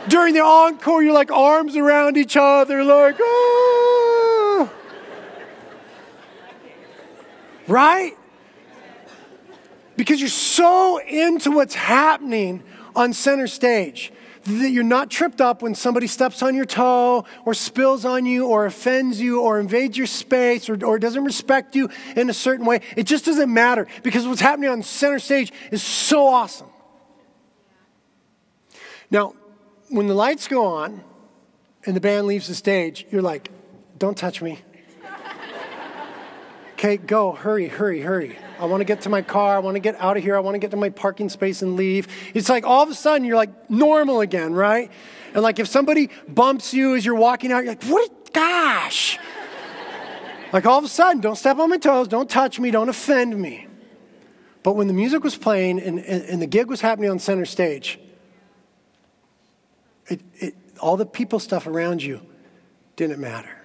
During 0.08 0.34
the 0.34 0.40
encore, 0.40 1.02
you're 1.02 1.14
like 1.14 1.30
arms 1.30 1.76
around 1.76 2.16
each 2.16 2.36
other, 2.36 2.82
like, 2.82 3.16
oh. 3.20 4.72
right? 7.68 8.16
Because 9.96 10.18
you're 10.18 10.30
so 10.30 10.98
into 10.98 11.52
what's 11.52 11.74
happening 11.74 12.64
on 12.96 13.12
center 13.12 13.46
stage 13.46 14.12
that 14.44 14.70
you're 14.70 14.83
not 14.83 15.11
tripped 15.11 15.40
up 15.40 15.62
when 15.62 15.74
somebody 15.74 16.07
steps 16.07 16.42
on 16.42 16.55
your 16.55 16.64
toe 16.64 17.24
or 17.44 17.55
spills 17.55 18.05
on 18.05 18.24
you 18.24 18.46
or 18.46 18.66
offends 18.66 19.20
you 19.20 19.40
or 19.40 19.61
invades 19.61 19.96
your 19.96 20.07
space 20.07 20.68
or, 20.68 20.83
or 20.85 20.98
doesn't 20.98 21.24
respect 21.24 21.76
you 21.76 21.90
in 22.16 22.31
a 22.31 22.35
certain 22.35 22.64
way. 22.64 22.81
It 22.96 23.05
just 23.05 23.24
doesn't 23.24 23.53
matter 23.53 23.87
because 24.03 24.26
what's 24.26 24.40
happening 24.40 24.70
on 24.70 24.83
center 24.83 25.18
stage 25.18 25.53
is 25.70 25.83
so 25.83 26.26
awesome. 26.26 26.68
Now, 29.11 29.35
when 29.88 30.07
the 30.07 30.14
lights 30.14 30.48
go 30.48 30.66
on 30.66 31.03
and 31.85 31.94
the 31.94 32.00
band 32.00 32.26
leaves 32.26 32.48
the 32.48 32.55
stage, 32.55 33.07
you're 33.11 33.22
like, 33.22 33.50
don't 33.98 34.16
touch 34.16 34.40
me. 34.40 34.61
okay, 36.74 36.96
go, 36.96 37.33
hurry, 37.33 37.68
hurry, 37.68 38.00
hurry. 38.00 38.38
I 38.60 38.66
want 38.66 38.82
to 38.82 38.84
get 38.84 39.00
to 39.02 39.08
my 39.08 39.22
car. 39.22 39.56
I 39.56 39.58
want 39.58 39.76
to 39.76 39.80
get 39.80 39.98
out 39.98 40.18
of 40.18 40.22
here. 40.22 40.36
I 40.36 40.40
want 40.40 40.54
to 40.54 40.58
get 40.58 40.70
to 40.72 40.76
my 40.76 40.90
parking 40.90 41.30
space 41.30 41.62
and 41.62 41.76
leave. 41.76 42.06
It's 42.34 42.50
like 42.50 42.66
all 42.66 42.82
of 42.82 42.90
a 42.90 42.94
sudden 42.94 43.26
you're 43.26 43.36
like 43.36 43.70
normal 43.70 44.20
again, 44.20 44.52
right? 44.52 44.90
And 45.32 45.42
like 45.42 45.58
if 45.58 45.66
somebody 45.66 46.10
bumps 46.28 46.74
you 46.74 46.94
as 46.94 47.04
you're 47.04 47.14
walking 47.14 47.52
out, 47.52 47.64
you're 47.64 47.72
like, 47.72 47.84
what? 47.84 48.32
Gosh. 48.32 49.18
like 50.52 50.66
all 50.66 50.78
of 50.78 50.84
a 50.84 50.88
sudden, 50.88 51.20
don't 51.20 51.36
step 51.36 51.58
on 51.58 51.70
my 51.70 51.78
toes. 51.78 52.06
Don't 52.06 52.28
touch 52.28 52.60
me. 52.60 52.70
Don't 52.70 52.88
offend 52.88 53.36
me. 53.36 53.66
But 54.62 54.74
when 54.74 54.86
the 54.86 54.92
music 54.92 55.24
was 55.24 55.36
playing 55.36 55.80
and, 55.80 55.98
and, 55.98 56.22
and 56.24 56.42
the 56.42 56.46
gig 56.46 56.68
was 56.68 56.82
happening 56.82 57.10
on 57.10 57.18
center 57.18 57.46
stage, 57.46 57.98
it, 60.08 60.20
it, 60.34 60.54
all 60.80 60.96
the 60.96 61.06
people 61.06 61.38
stuff 61.38 61.66
around 61.66 62.02
you 62.02 62.20
didn't 62.96 63.20
matter. 63.20 63.59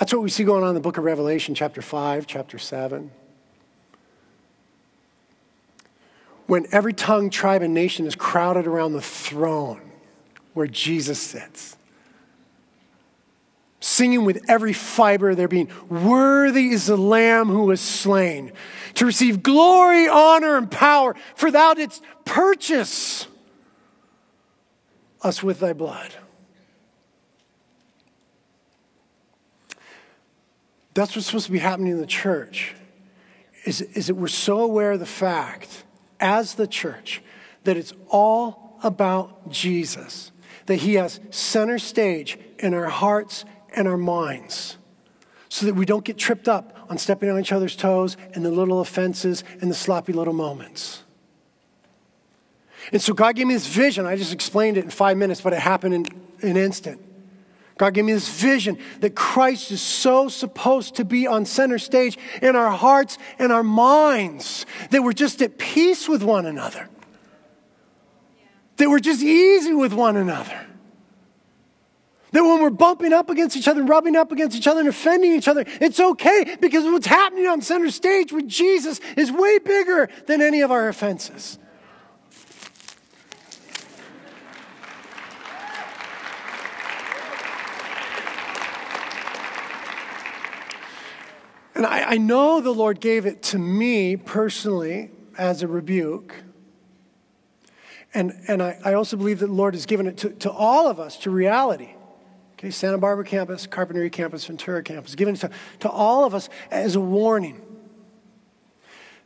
That's 0.00 0.14
what 0.14 0.22
we 0.22 0.30
see 0.30 0.44
going 0.44 0.62
on 0.62 0.70
in 0.70 0.74
the 0.74 0.80
book 0.80 0.96
of 0.96 1.04
Revelation, 1.04 1.54
chapter 1.54 1.82
5, 1.82 2.26
chapter 2.26 2.58
7. 2.58 3.10
When 6.46 6.66
every 6.72 6.94
tongue, 6.94 7.28
tribe, 7.28 7.60
and 7.60 7.74
nation 7.74 8.06
is 8.06 8.14
crowded 8.14 8.66
around 8.66 8.94
the 8.94 9.02
throne 9.02 9.82
where 10.54 10.66
Jesus 10.66 11.20
sits. 11.20 11.76
Singing 13.80 14.24
with 14.24 14.42
every 14.48 14.72
fiber 14.72 15.30
of 15.30 15.36
their 15.36 15.48
being, 15.48 15.70
Worthy 15.90 16.70
is 16.70 16.86
the 16.86 16.96
Lamb 16.96 17.48
who 17.48 17.64
was 17.64 17.80
slain 17.80 18.52
to 18.94 19.04
receive 19.04 19.42
glory, 19.42 20.08
honor, 20.08 20.56
and 20.56 20.70
power, 20.70 21.14
for 21.34 21.50
thou 21.50 21.74
didst 21.74 22.02
purchase 22.24 23.26
us 25.20 25.42
with 25.42 25.60
thy 25.60 25.74
blood. 25.74 26.14
That's 30.94 31.14
what's 31.14 31.26
supposed 31.26 31.46
to 31.46 31.52
be 31.52 31.58
happening 31.58 31.92
in 31.92 32.00
the 32.00 32.06
church. 32.06 32.74
Is, 33.64 33.80
is 33.82 34.06
that 34.06 34.14
we're 34.14 34.28
so 34.28 34.60
aware 34.60 34.92
of 34.92 35.00
the 35.00 35.06
fact, 35.06 35.84
as 36.18 36.54
the 36.54 36.66
church, 36.66 37.22
that 37.64 37.76
it's 37.76 37.92
all 38.08 38.78
about 38.82 39.50
Jesus, 39.50 40.32
that 40.66 40.76
He 40.76 40.94
has 40.94 41.20
center 41.30 41.78
stage 41.78 42.38
in 42.58 42.72
our 42.74 42.88
hearts 42.88 43.44
and 43.76 43.86
our 43.86 43.98
minds, 43.98 44.78
so 45.48 45.66
that 45.66 45.74
we 45.74 45.84
don't 45.84 46.04
get 46.04 46.16
tripped 46.16 46.48
up 46.48 46.76
on 46.88 46.96
stepping 46.96 47.28
on 47.28 47.38
each 47.38 47.52
other's 47.52 47.76
toes 47.76 48.16
and 48.34 48.44
the 48.44 48.50
little 48.50 48.80
offenses 48.80 49.44
and 49.60 49.70
the 49.70 49.74
sloppy 49.74 50.12
little 50.12 50.32
moments. 50.32 51.02
And 52.92 53.00
so 53.00 53.12
God 53.12 53.36
gave 53.36 53.46
me 53.46 53.54
this 53.54 53.66
vision. 53.66 54.06
I 54.06 54.16
just 54.16 54.32
explained 54.32 54.76
it 54.78 54.84
in 54.84 54.90
five 54.90 55.16
minutes, 55.16 55.40
but 55.40 55.52
it 55.52 55.60
happened 55.60 55.94
in 56.40 56.48
an 56.50 56.56
instant. 56.56 57.00
God 57.80 57.94
gave 57.94 58.04
me 58.04 58.12
this 58.12 58.28
vision 58.28 58.76
that 58.98 59.14
Christ 59.14 59.70
is 59.70 59.80
so 59.80 60.28
supposed 60.28 60.96
to 60.96 61.04
be 61.06 61.26
on 61.26 61.46
center 61.46 61.78
stage 61.78 62.18
in 62.42 62.54
our 62.54 62.72
hearts 62.72 63.16
and 63.38 63.50
our 63.50 63.62
minds, 63.62 64.66
that 64.90 65.02
we're 65.02 65.14
just 65.14 65.40
at 65.40 65.56
peace 65.56 66.06
with 66.06 66.22
one 66.22 66.44
another, 66.44 66.90
that 68.76 68.90
we're 68.90 68.98
just 68.98 69.22
easy 69.22 69.72
with 69.72 69.94
one 69.94 70.18
another. 70.18 70.66
That 72.32 72.42
when 72.44 72.60
we're 72.60 72.68
bumping 72.68 73.14
up 73.14 73.30
against 73.30 73.56
each 73.56 73.66
other, 73.66 73.82
rubbing 73.82 74.14
up 74.14 74.30
against 74.30 74.54
each 74.58 74.66
other, 74.66 74.80
and 74.80 74.88
offending 74.90 75.32
each 75.32 75.48
other, 75.48 75.64
it's 75.80 75.98
okay 75.98 76.58
because 76.60 76.84
what's 76.84 77.06
happening 77.06 77.46
on 77.46 77.62
center 77.62 77.90
stage 77.90 78.30
with 78.30 78.46
Jesus 78.46 79.00
is 79.16 79.32
way 79.32 79.58
bigger 79.58 80.10
than 80.26 80.42
any 80.42 80.60
of 80.60 80.70
our 80.70 80.90
offenses. 80.90 81.58
And 91.80 91.86
I, 91.86 92.02
I 92.02 92.18
know 92.18 92.60
the 92.60 92.74
Lord 92.74 93.00
gave 93.00 93.24
it 93.24 93.42
to 93.44 93.58
me 93.58 94.14
personally 94.14 95.10
as 95.38 95.62
a 95.62 95.66
rebuke. 95.66 96.34
And, 98.12 98.34
and 98.48 98.62
I, 98.62 98.78
I 98.84 98.92
also 98.92 99.16
believe 99.16 99.38
that 99.38 99.46
the 99.46 99.54
Lord 99.54 99.72
has 99.72 99.86
given 99.86 100.06
it 100.06 100.18
to, 100.18 100.28
to 100.28 100.50
all 100.50 100.88
of 100.88 101.00
us, 101.00 101.16
to 101.20 101.30
reality. 101.30 101.94
Okay, 102.52 102.70
Santa 102.70 102.98
Barbara 102.98 103.24
campus, 103.24 103.66
Carpinteria 103.66 104.12
campus, 104.12 104.44
Ventura 104.44 104.82
campus, 104.82 105.14
given 105.14 105.34
to, 105.36 105.48
to 105.78 105.88
all 105.88 106.26
of 106.26 106.34
us 106.34 106.50
as 106.70 106.96
a 106.96 107.00
warning 107.00 107.62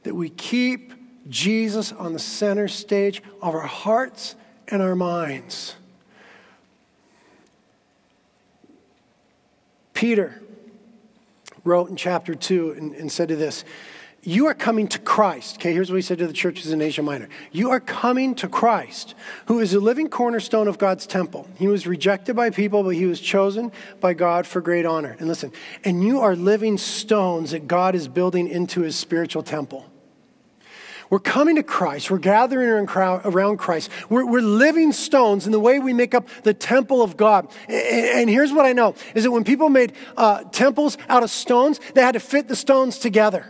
that 0.05 0.15
we 0.15 0.29
keep 0.29 0.93
Jesus 1.29 1.91
on 1.91 2.13
the 2.13 2.21
center 2.21 2.69
stage 2.69 3.21
of 3.43 3.57
our 3.57 3.63
hearts 3.63 4.37
and 4.69 4.81
our 4.81 4.95
minds. 4.95 5.75
Peter 9.93 10.41
wrote 11.65 11.91
in 11.91 11.97
chapter 11.97 12.35
2 12.35 12.73
and, 12.73 12.95
and 12.95 13.11
said 13.11 13.29
to 13.29 13.37
this 13.37 13.65
You 14.23 14.47
are 14.47 14.55
coming 14.55 14.87
to 14.89 14.99
Christ. 14.99 15.57
Okay, 15.57 15.73
here's 15.73 15.91
what 15.91 15.97
he 15.97 16.03
said 16.03 16.19
to 16.19 16.27
the 16.27 16.33
churches 16.33 16.73
in 16.73 16.81
Asia 16.81 17.03
Minor 17.03 17.29
You 17.51 17.71
are 17.71 17.81
coming 17.81 18.35
to 18.37 18.49
Christ, 18.49 19.15
who 19.47 19.59
is 19.61 19.75
a 19.75 19.81
living 19.81 20.09
cornerstone 20.09 20.69
of 20.69 20.79
God's 20.79 21.07
temple. 21.07 21.49
He 21.57 21.67
was 21.67 21.87
rejected 21.87 22.37
by 22.37 22.51
people, 22.51 22.83
but 22.83 22.91
he 22.91 23.07
was 23.07 23.21
chosen 23.21 23.73
by 24.01 24.15
God 24.15 24.47
for 24.47 24.61
great 24.61 24.87
honor. 24.87 25.17
And 25.19 25.29
listen, 25.29 25.53
and 25.85 26.05
you 26.05 26.21
are 26.21 26.37
living 26.37 26.79
stones 26.79 27.51
that 27.53 27.67
God 27.67 27.95
is 27.95 28.09
building 28.09 28.49
into 28.49 28.83
his 28.83 28.97
spiritual 28.97 29.43
temple. 29.43 29.91
We're 31.11 31.19
coming 31.19 31.57
to 31.57 31.63
Christ. 31.63 32.11
We're 32.11 32.19
gathering 32.19 32.89
around 32.89 33.57
Christ. 33.59 33.91
We're, 34.09 34.27
we're, 34.27 34.41
living 34.41 34.93
stones 34.93 35.47
in 35.47 35.53
the 35.53 35.61
way 35.61 35.79
we 35.79 35.93
make 35.93 36.15
up 36.15 36.29
the 36.43 36.55
temple 36.55 37.03
of 37.03 37.17
God. 37.17 37.49
And 37.69 38.31
here's 38.31 38.53
what 38.53 38.67
I 38.67 38.73
know 38.73 38.95
is 39.15 39.25
that 39.25 39.31
when 39.31 39.45
people 39.45 39.69
made 39.69 39.93
uh, 40.17 40.45
temples 40.45 40.97
out 41.09 41.23
of 41.23 41.31
stones, 41.31 41.81
they 41.95 42.03
had 42.03 42.13
to 42.13 42.21
fit 42.21 42.49
the 42.49 42.57
stones 42.57 42.99
together. 42.99 43.47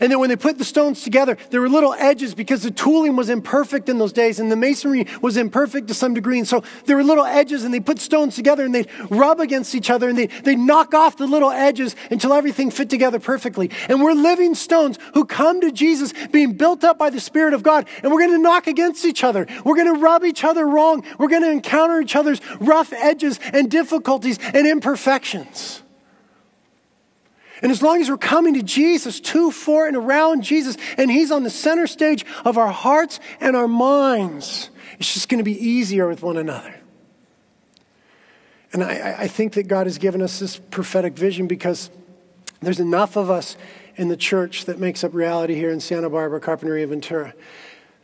And 0.00 0.10
then 0.10 0.18
when 0.18 0.28
they 0.28 0.36
put 0.36 0.58
the 0.58 0.64
stones 0.64 1.02
together, 1.02 1.36
there 1.50 1.60
were 1.60 1.68
little 1.68 1.94
edges 1.94 2.34
because 2.34 2.62
the 2.62 2.70
tooling 2.70 3.16
was 3.16 3.28
imperfect 3.28 3.88
in 3.88 3.98
those 3.98 4.12
days 4.12 4.38
and 4.40 4.50
the 4.50 4.56
masonry 4.56 5.06
was 5.22 5.36
imperfect 5.36 5.88
to 5.88 5.94
some 5.94 6.14
degree. 6.14 6.38
And 6.38 6.48
so 6.48 6.62
there 6.86 6.96
were 6.96 7.04
little 7.04 7.24
edges 7.24 7.64
and 7.64 7.72
they 7.72 7.80
put 7.80 7.98
stones 7.98 8.34
together 8.36 8.64
and 8.64 8.74
they'd 8.74 8.88
rub 9.10 9.40
against 9.40 9.74
each 9.74 9.90
other 9.90 10.08
and 10.08 10.18
they, 10.18 10.26
they 10.26 10.56
knock 10.56 10.94
off 10.94 11.16
the 11.16 11.26
little 11.26 11.50
edges 11.50 11.96
until 12.10 12.32
everything 12.32 12.70
fit 12.70 12.90
together 12.90 13.18
perfectly. 13.18 13.70
And 13.88 14.02
we're 14.02 14.12
living 14.12 14.54
stones 14.54 14.98
who 15.14 15.24
come 15.24 15.60
to 15.60 15.72
Jesus 15.72 16.12
being 16.30 16.54
built 16.54 16.84
up 16.84 16.98
by 16.98 17.10
the 17.10 17.20
Spirit 17.20 17.54
of 17.54 17.62
God. 17.62 17.86
And 18.02 18.12
we're 18.12 18.20
going 18.20 18.32
to 18.32 18.42
knock 18.42 18.66
against 18.66 19.04
each 19.04 19.24
other. 19.24 19.46
We're 19.64 19.76
going 19.76 19.94
to 19.94 20.00
rub 20.00 20.24
each 20.24 20.44
other 20.44 20.66
wrong. 20.66 21.04
We're 21.18 21.28
going 21.28 21.42
to 21.42 21.50
encounter 21.50 22.00
each 22.00 22.16
other's 22.16 22.40
rough 22.60 22.92
edges 22.92 23.40
and 23.52 23.70
difficulties 23.70 24.38
and 24.54 24.66
imperfections. 24.66 25.82
And 27.62 27.72
as 27.72 27.82
long 27.82 28.00
as 28.00 28.08
we're 28.08 28.18
coming 28.18 28.54
to 28.54 28.62
Jesus, 28.62 29.20
to, 29.20 29.50
for, 29.50 29.86
and 29.86 29.96
around 29.96 30.42
Jesus, 30.42 30.76
and 30.96 31.10
He's 31.10 31.30
on 31.30 31.42
the 31.42 31.50
center 31.50 31.86
stage 31.86 32.24
of 32.44 32.56
our 32.56 32.72
hearts 32.72 33.20
and 33.40 33.56
our 33.56 33.68
minds, 33.68 34.70
it's 34.98 35.12
just 35.12 35.28
going 35.28 35.38
to 35.38 35.44
be 35.44 35.58
easier 35.58 36.08
with 36.08 36.22
one 36.22 36.36
another. 36.36 36.74
And 38.72 38.84
I, 38.84 39.16
I, 39.20 39.28
think 39.28 39.54
that 39.54 39.66
God 39.66 39.86
has 39.86 39.96
given 39.96 40.20
us 40.20 40.38
this 40.38 40.58
prophetic 40.58 41.14
vision 41.14 41.46
because 41.46 41.90
there's 42.60 42.80
enough 42.80 43.16
of 43.16 43.30
us 43.30 43.56
in 43.96 44.08
the 44.08 44.16
church 44.16 44.66
that 44.66 44.78
makes 44.78 45.02
up 45.02 45.14
reality 45.14 45.54
here 45.54 45.70
in 45.70 45.80
Santa 45.80 46.10
Barbara, 46.10 46.40
Carpinteria, 46.40 46.86
Ventura, 46.86 47.32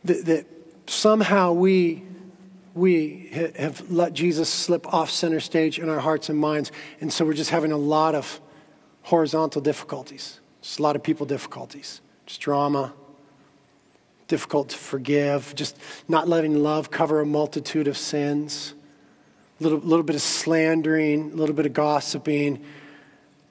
that, 0.05 0.25
that 0.25 0.47
somehow 0.87 1.53
we, 1.53 2.03
we 2.73 3.29
have 3.55 3.89
let 3.91 4.13
Jesus 4.13 4.49
slip 4.49 4.91
off 4.91 5.11
center 5.11 5.39
stage 5.39 5.77
in 5.77 5.87
our 5.87 5.99
hearts 5.99 6.29
and 6.29 6.39
minds. 6.39 6.71
And 6.99 7.13
so 7.13 7.25
we're 7.25 7.33
just 7.33 7.51
having 7.51 7.71
a 7.71 7.77
lot 7.77 8.15
of 8.15 8.41
horizontal 9.05 9.61
difficulties. 9.61 10.39
Just 10.61 10.79
a 10.79 10.83
lot 10.83 10.95
of 10.95 11.03
people 11.03 11.25
difficulties. 11.25 12.01
Just 12.25 12.41
drama, 12.41 12.91
difficult 14.27 14.69
to 14.69 14.77
forgive, 14.77 15.53
just 15.55 15.77
not 16.07 16.27
letting 16.27 16.61
love 16.61 16.89
cover 16.89 17.21
a 17.21 17.25
multitude 17.25 17.87
of 17.87 17.97
sins, 17.97 18.73
a 19.59 19.63
little, 19.63 19.79
little 19.79 20.03
bit 20.03 20.15
of 20.15 20.21
slandering, 20.21 21.31
a 21.31 21.35
little 21.35 21.55
bit 21.55 21.67
of 21.67 21.73
gossiping, 21.73 22.63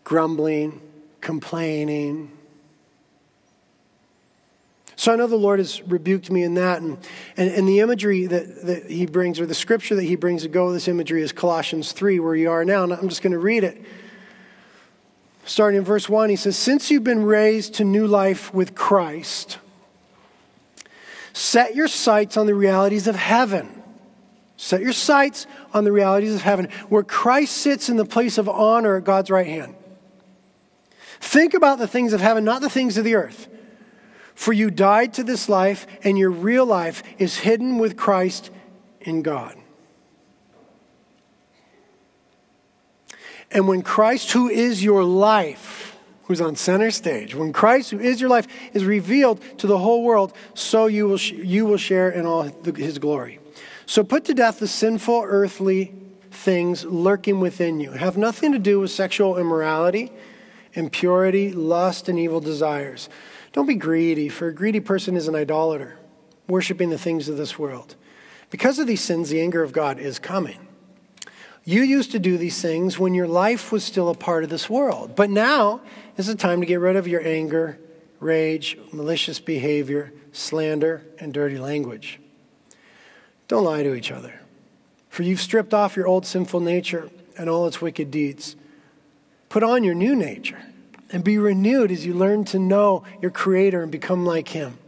grumbling, 0.02 0.80
complaining. 1.20 2.32
So 4.96 5.12
I 5.12 5.16
know 5.16 5.28
the 5.28 5.36
Lord 5.36 5.60
has 5.60 5.82
rebuked 5.82 6.32
me 6.32 6.42
in 6.42 6.54
that. 6.54 6.82
And, 6.82 6.98
and, 7.36 7.50
and 7.50 7.68
the 7.68 7.78
imagery 7.78 8.26
that, 8.26 8.66
that 8.66 8.90
he 8.90 9.06
brings, 9.06 9.38
or 9.38 9.46
the 9.46 9.54
scripture 9.54 9.94
that 9.94 10.02
he 10.02 10.16
brings 10.16 10.42
to 10.42 10.48
go 10.48 10.66
with 10.66 10.74
this 10.74 10.88
imagery, 10.88 11.22
is 11.22 11.30
Colossians 11.30 11.92
3, 11.92 12.18
where 12.18 12.34
you 12.34 12.50
are 12.50 12.64
now. 12.64 12.82
And 12.82 12.92
I'm 12.92 13.08
just 13.08 13.22
going 13.22 13.32
to 13.32 13.38
read 13.38 13.62
it. 13.62 13.80
Starting 15.44 15.78
in 15.78 15.84
verse 15.84 16.08
1, 16.08 16.30
he 16.30 16.36
says, 16.36 16.56
Since 16.56 16.90
you've 16.90 17.04
been 17.04 17.24
raised 17.24 17.74
to 17.74 17.84
new 17.84 18.06
life 18.06 18.52
with 18.54 18.74
Christ, 18.74 19.58
set 21.32 21.74
your 21.74 21.88
sights 21.88 22.36
on 22.36 22.46
the 22.46 22.54
realities 22.54 23.06
of 23.06 23.16
heaven. 23.16 23.82
Set 24.56 24.80
your 24.80 24.92
sights 24.92 25.46
on 25.74 25.84
the 25.84 25.92
realities 25.92 26.34
of 26.34 26.42
heaven, 26.42 26.68
where 26.88 27.02
Christ 27.02 27.56
sits 27.56 27.88
in 27.88 27.96
the 27.96 28.06
place 28.06 28.38
of 28.38 28.48
honor 28.48 28.96
at 28.96 29.04
God's 29.04 29.30
right 29.30 29.46
hand. 29.46 29.74
Think 31.20 31.54
about 31.54 31.78
the 31.78 31.88
things 31.88 32.12
of 32.12 32.20
heaven, 32.20 32.44
not 32.44 32.62
the 32.62 32.70
things 32.70 32.96
of 32.96 33.04
the 33.04 33.14
earth. 33.14 33.48
For 34.34 34.52
you 34.52 34.70
died 34.70 35.12
to 35.14 35.24
this 35.24 35.48
life, 35.48 35.86
and 36.02 36.18
your 36.18 36.30
real 36.30 36.64
life 36.64 37.02
is 37.18 37.38
hidden 37.38 37.78
with 37.78 37.96
Christ 37.96 38.50
in 39.00 39.22
God. 39.22 39.56
And 43.54 43.66
when 43.68 43.82
Christ, 43.82 44.32
who 44.32 44.48
is 44.48 44.84
your 44.84 45.04
life, 45.04 45.96
who's 46.24 46.40
on 46.40 46.56
center 46.56 46.90
stage, 46.90 47.34
when 47.34 47.52
Christ, 47.52 47.92
who 47.92 48.00
is 48.00 48.20
your 48.20 48.28
life, 48.28 48.46
is 48.74 48.84
revealed 48.84 49.40
to 49.58 49.66
the 49.66 49.78
whole 49.78 50.02
world, 50.02 50.34
so 50.52 50.86
you 50.86 51.08
will, 51.08 51.18
you 51.20 51.64
will 51.64 51.78
share 51.78 52.10
in 52.10 52.26
all 52.26 52.42
his 52.42 52.98
glory. 52.98 53.38
So 53.86 54.02
put 54.04 54.24
to 54.26 54.34
death 54.34 54.58
the 54.58 54.68
sinful 54.68 55.22
earthly 55.24 55.94
things 56.30 56.84
lurking 56.84 57.40
within 57.40 57.80
you. 57.80 57.92
Have 57.92 58.16
nothing 58.16 58.52
to 58.52 58.58
do 58.58 58.80
with 58.80 58.90
sexual 58.90 59.38
immorality, 59.38 60.12
impurity, 60.72 61.52
lust, 61.52 62.08
and 62.08 62.18
evil 62.18 62.40
desires 62.40 63.08
don't 63.54 63.66
be 63.66 63.76
greedy, 63.76 64.28
for 64.28 64.48
a 64.48 64.52
greedy 64.52 64.80
person 64.80 65.16
is 65.16 65.28
an 65.28 65.36
idolater, 65.36 65.96
worshiping 66.48 66.90
the 66.90 66.98
things 66.98 67.28
of 67.28 67.36
this 67.36 67.56
world. 67.56 67.94
Because 68.50 68.80
of 68.80 68.88
these 68.88 69.00
sins, 69.00 69.30
the 69.30 69.40
anger 69.40 69.62
of 69.62 69.72
God 69.72 70.00
is 70.00 70.18
coming. 70.18 70.66
You 71.64 71.82
used 71.82 72.12
to 72.12 72.18
do 72.18 72.36
these 72.36 72.60
things 72.60 72.98
when 72.98 73.14
your 73.14 73.26
life 73.26 73.72
was 73.72 73.84
still 73.84 74.10
a 74.10 74.14
part 74.14 74.44
of 74.44 74.50
this 74.50 74.68
world. 74.68 75.16
But 75.16 75.30
now 75.30 75.80
is 76.16 76.26
the 76.26 76.34
time 76.34 76.60
to 76.60 76.66
get 76.66 76.80
rid 76.80 76.96
of 76.96 77.08
your 77.08 77.26
anger, 77.26 77.78
rage, 78.20 78.76
malicious 78.92 79.40
behavior, 79.40 80.12
slander, 80.32 81.02
and 81.18 81.32
dirty 81.32 81.58
language. 81.58 82.20
Don't 83.48 83.64
lie 83.64 83.82
to 83.82 83.94
each 83.94 84.10
other, 84.10 84.40
for 85.08 85.22
you've 85.22 85.40
stripped 85.40 85.72
off 85.72 85.96
your 85.96 86.06
old 86.06 86.26
sinful 86.26 86.60
nature 86.60 87.10
and 87.38 87.48
all 87.48 87.66
its 87.66 87.80
wicked 87.80 88.10
deeds. 88.10 88.56
Put 89.48 89.62
on 89.62 89.84
your 89.84 89.94
new 89.94 90.14
nature 90.14 90.62
and 91.10 91.24
be 91.24 91.38
renewed 91.38 91.90
as 91.90 92.04
you 92.04 92.12
learn 92.12 92.44
to 92.46 92.58
know 92.58 93.04
your 93.22 93.30
Creator 93.30 93.82
and 93.82 93.92
become 93.92 94.26
like 94.26 94.48
Him. 94.48 94.78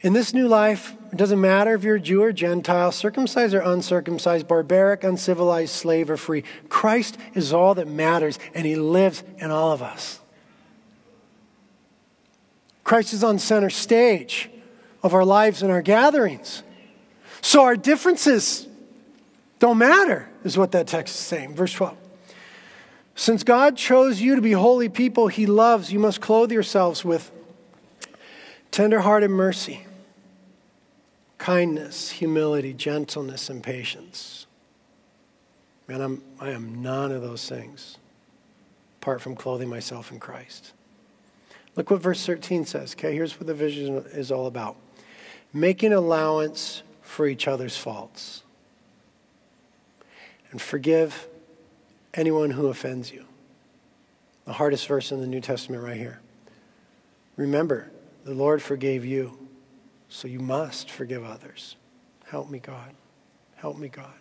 In 0.00 0.12
this 0.12 0.32
new 0.32 0.46
life, 0.46 0.94
it 1.10 1.16
doesn't 1.16 1.40
matter 1.40 1.74
if 1.74 1.82
you're 1.82 1.98
Jew 1.98 2.22
or 2.22 2.32
Gentile, 2.32 2.92
circumcised 2.92 3.54
or 3.54 3.60
uncircumcised, 3.60 4.46
barbaric, 4.46 5.02
uncivilized, 5.02 5.74
slave 5.74 6.08
or 6.08 6.16
free. 6.16 6.44
Christ 6.68 7.18
is 7.34 7.52
all 7.52 7.74
that 7.74 7.88
matters, 7.88 8.38
and 8.54 8.64
He 8.64 8.76
lives 8.76 9.24
in 9.38 9.50
all 9.50 9.72
of 9.72 9.82
us. 9.82 10.20
Christ 12.84 13.12
is 13.12 13.24
on 13.24 13.38
center 13.38 13.70
stage 13.70 14.48
of 15.02 15.14
our 15.14 15.24
lives 15.24 15.62
and 15.62 15.72
our 15.72 15.82
gatherings. 15.82 16.62
So 17.40 17.62
our 17.62 17.76
differences 17.76 18.66
don't 19.58 19.78
matter, 19.78 20.28
is 20.44 20.56
what 20.56 20.72
that 20.72 20.86
text 20.86 21.14
is 21.14 21.20
saying. 21.20 21.54
Verse 21.54 21.72
12. 21.72 21.96
Since 23.16 23.42
God 23.42 23.76
chose 23.76 24.20
you 24.20 24.36
to 24.36 24.40
be 24.40 24.52
holy 24.52 24.88
people 24.88 25.26
he 25.26 25.44
loves, 25.44 25.92
you 25.92 25.98
must 25.98 26.20
clothe 26.20 26.52
yourselves 26.52 27.04
with 27.04 27.32
tenderhearted 28.70 29.30
mercy, 29.30 29.84
kindness, 31.38 32.10
humility, 32.10 32.72
gentleness, 32.72 33.48
and 33.48 33.62
patience. 33.62 34.46
Man, 35.86 36.00
I'm, 36.00 36.22
I 36.38 36.50
am 36.50 36.82
none 36.82 37.12
of 37.12 37.22
those 37.22 37.48
things 37.48 37.96
apart 39.00 39.22
from 39.22 39.36
clothing 39.36 39.68
myself 39.68 40.12
in 40.12 40.20
Christ. 40.20 40.72
Look 41.76 41.90
what 41.90 42.02
verse 42.02 42.26
13 42.26 42.66
says. 42.66 42.94
Okay, 42.94 43.14
here's 43.14 43.38
what 43.38 43.46
the 43.46 43.54
vision 43.54 44.04
is 44.12 44.30
all 44.30 44.46
about 44.46 44.76
making 45.52 45.94
allowance 45.94 46.82
for 47.00 47.26
each 47.26 47.48
other's 47.48 47.76
faults 47.76 48.42
and 50.50 50.60
forgive 50.60 51.26
anyone 52.12 52.50
who 52.50 52.66
offends 52.66 53.12
you. 53.12 53.24
The 54.44 54.52
hardest 54.54 54.86
verse 54.86 55.12
in 55.12 55.20
the 55.20 55.26
New 55.26 55.40
Testament, 55.40 55.82
right 55.82 55.96
here. 55.96 56.20
Remember, 57.36 57.90
the 58.24 58.34
Lord 58.34 58.60
forgave 58.60 59.04
you, 59.04 59.47
so 60.08 60.28
you 60.28 60.40
must 60.40 60.90
forgive 60.90 61.24
others. 61.24 61.76
Help 62.26 62.50
me, 62.50 62.58
God. 62.58 62.94
Help 63.56 63.78
me, 63.78 63.88
God. 63.88 64.12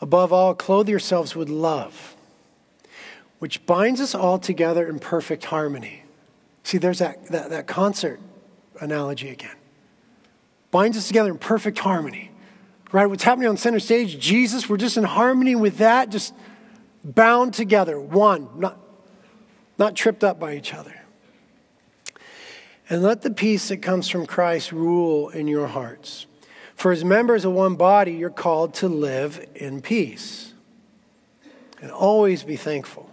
Above 0.00 0.32
all, 0.32 0.54
clothe 0.54 0.88
yourselves 0.88 1.34
with 1.34 1.48
love, 1.48 2.16
which 3.38 3.64
binds 3.66 4.00
us 4.00 4.14
all 4.14 4.38
together 4.38 4.88
in 4.88 4.98
perfect 4.98 5.46
harmony. 5.46 6.02
See, 6.62 6.78
there's 6.78 6.98
that, 6.98 7.26
that, 7.28 7.50
that 7.50 7.66
concert 7.66 8.20
analogy 8.80 9.28
again. 9.30 9.56
Binds 10.70 10.96
us 10.96 11.06
together 11.06 11.30
in 11.30 11.38
perfect 11.38 11.78
harmony 11.78 12.30
right? 12.92 13.06
What's 13.06 13.24
happening 13.24 13.48
on 13.48 13.56
center 13.56 13.80
stage, 13.80 14.18
Jesus, 14.18 14.68
we're 14.68 14.76
just 14.76 14.96
in 14.96 15.04
harmony 15.04 15.54
with 15.54 15.78
that, 15.78 16.10
just 16.10 16.34
bound 17.04 17.54
together, 17.54 18.00
one, 18.00 18.48
not, 18.56 18.78
not 19.78 19.94
tripped 19.94 20.24
up 20.24 20.40
by 20.40 20.56
each 20.56 20.72
other. 20.72 20.94
And 22.88 23.02
let 23.02 23.22
the 23.22 23.30
peace 23.30 23.68
that 23.68 23.78
comes 23.78 24.08
from 24.08 24.26
Christ 24.26 24.70
rule 24.70 25.28
in 25.30 25.48
your 25.48 25.66
hearts. 25.66 26.26
For 26.76 26.92
as 26.92 27.04
members 27.04 27.44
of 27.44 27.52
one 27.52 27.74
body, 27.74 28.12
you're 28.12 28.30
called 28.30 28.74
to 28.74 28.88
live 28.88 29.44
in 29.54 29.80
peace. 29.80 30.52
And 31.80 31.90
always 31.90 32.44
be 32.44 32.56
thankful. 32.56 33.10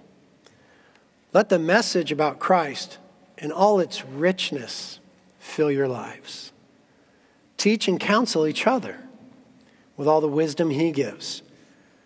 Let 1.33 1.49
the 1.49 1.59
message 1.59 2.11
about 2.11 2.39
Christ 2.39 2.99
in 3.37 3.51
all 3.51 3.79
its 3.79 4.05
richness 4.05 4.99
fill 5.39 5.71
your 5.71 5.87
lives. 5.87 6.51
Teach 7.57 7.87
and 7.87 7.99
counsel 7.99 8.45
each 8.45 8.67
other 8.67 8.99
with 9.97 10.07
all 10.07 10.21
the 10.21 10.27
wisdom 10.27 10.69
He 10.69 10.91
gives. 10.91 11.41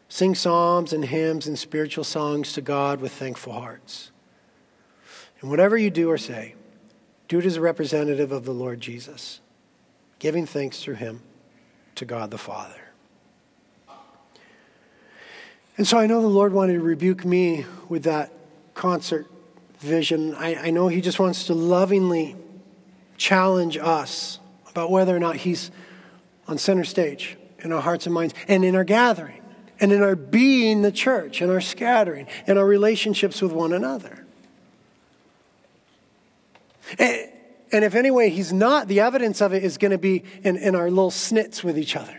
Sing 0.10 0.36
psalms 0.36 0.94
and 0.94 1.06
hymns 1.06 1.48
and 1.48 1.60
spiritual 1.60 2.04
songs 2.04 2.54
to 2.54 2.62
God 2.62 3.02
with 3.02 3.12
thankful 3.12 3.54
hearts. 3.54 4.12
And 5.42 5.50
whatever 5.50 5.78
you 5.78 5.90
do 5.90 6.10
or 6.10 6.18
say, 6.18 6.56
do 7.28 7.40
it 7.40 7.46
as 7.46 7.58
a 7.58 7.62
representative 7.62 8.32
of 8.32 8.46
the 8.46 8.54
Lord 8.54 8.80
Jesus, 8.80 9.42
giving 10.20 10.46
thanks 10.46 10.82
through 10.82 10.96
Him 10.96 11.22
to 11.96 12.06
God 12.06 12.32
the 12.32 12.38
Father. 12.38 12.82
And 15.78 15.88
so 15.88 15.98
I 15.98 16.08
know 16.08 16.22
the 16.22 16.28
Lord 16.28 16.54
wanted 16.54 16.74
to 16.74 16.82
rebuke 16.82 17.24
me 17.24 17.66
with 17.88 18.04
that 18.04 18.32
concert 18.74 19.28
vision. 19.80 20.34
I, 20.36 20.56
I 20.56 20.70
know 20.72 20.88
He 20.88 21.02
just 21.02 21.20
wants 21.20 21.46
to 21.46 21.54
lovingly 21.54 22.36
challenge 23.18 23.78
us 23.78 24.40
about 24.70 24.90
whether 24.90 25.16
or 25.16 25.20
not 25.20 25.38
He's 25.38 25.72
on 26.48 26.58
center 26.58 26.84
stage 26.84 27.38
in 27.60 27.72
our 27.72 27.82
hearts 27.82 28.06
and 28.06 28.14
minds 28.14 28.34
and 28.48 28.64
in 28.64 28.76
our 28.76 28.84
gathering 28.84 29.42
and 29.80 29.92
in 29.92 30.02
our 30.02 30.16
being 30.16 30.82
the 30.82 30.92
church 30.92 31.42
and 31.42 31.52
our 31.52 31.62
scattering 31.62 32.28
and 32.48 32.58
our 32.58 32.66
relationships 32.66 33.42
with 33.42 33.52
one 33.52 33.74
another. 33.74 34.27
And, 36.98 37.30
and 37.72 37.86
if 37.86 37.96
anyway 37.96 38.30
he's 38.30 38.54
not, 38.54 38.88
the 38.88 39.02
evidence 39.02 39.42
of 39.42 39.54
it 39.54 39.64
is 39.64 39.78
going 39.78 39.92
to 39.92 39.98
be 39.98 40.24
in, 40.44 40.58
in 40.58 40.76
our 40.76 40.90
little 40.90 41.12
snits 41.12 41.64
with 41.64 41.78
each 41.78 41.96
other. 41.96 42.18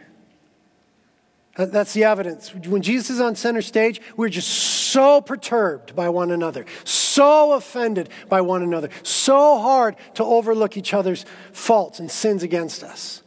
That's 1.57 1.93
the 1.93 2.05
evidence. 2.05 2.55
When 2.55 2.83
Jesus 2.83 3.11
is 3.11 3.21
on 3.21 3.35
center 3.35 3.63
stage, 3.63 4.01
we're 4.17 4.29
just 4.29 4.49
so 4.49 5.21
perturbed 5.21 5.97
by 5.97 6.09
one 6.09 6.31
another, 6.31 6.65
so 6.85 7.53
offended 7.53 8.11
by 8.29 8.43
one 8.43 8.63
another, 8.63 8.91
so 9.03 9.59
hard 9.59 9.97
to 10.15 10.25
overlook 10.25 10.77
each 10.77 10.95
other's 10.95 11.25
faults 11.53 11.99
and 11.99 12.09
sins 12.09 12.45
against 12.45 12.85
us. 12.85 13.23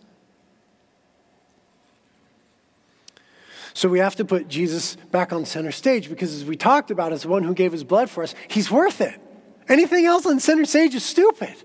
So 3.74 3.90
we 3.90 4.00
have 4.00 4.16
to 4.16 4.26
put 4.26 4.48
Jesus 4.48 4.96
back 5.12 5.34
on 5.34 5.46
center 5.46 5.72
stage 5.72 6.10
because, 6.10 6.34
as 6.34 6.46
we 6.46 6.56
talked 6.56 6.90
about, 6.90 7.12
as 7.12 7.24
the 7.24 7.30
one 7.30 7.44
who 7.44 7.54
gave 7.54 7.74
his 7.74 7.84
blood 7.84 8.10
for 8.10 8.24
us, 8.24 8.34
he's 8.48 8.72
worth 8.72 9.02
it. 9.02 9.20
Anything 9.68 10.06
else 10.06 10.26
on 10.26 10.40
center 10.40 10.66
stage 10.66 10.96
is 10.96 11.04
stupid, 11.04 11.56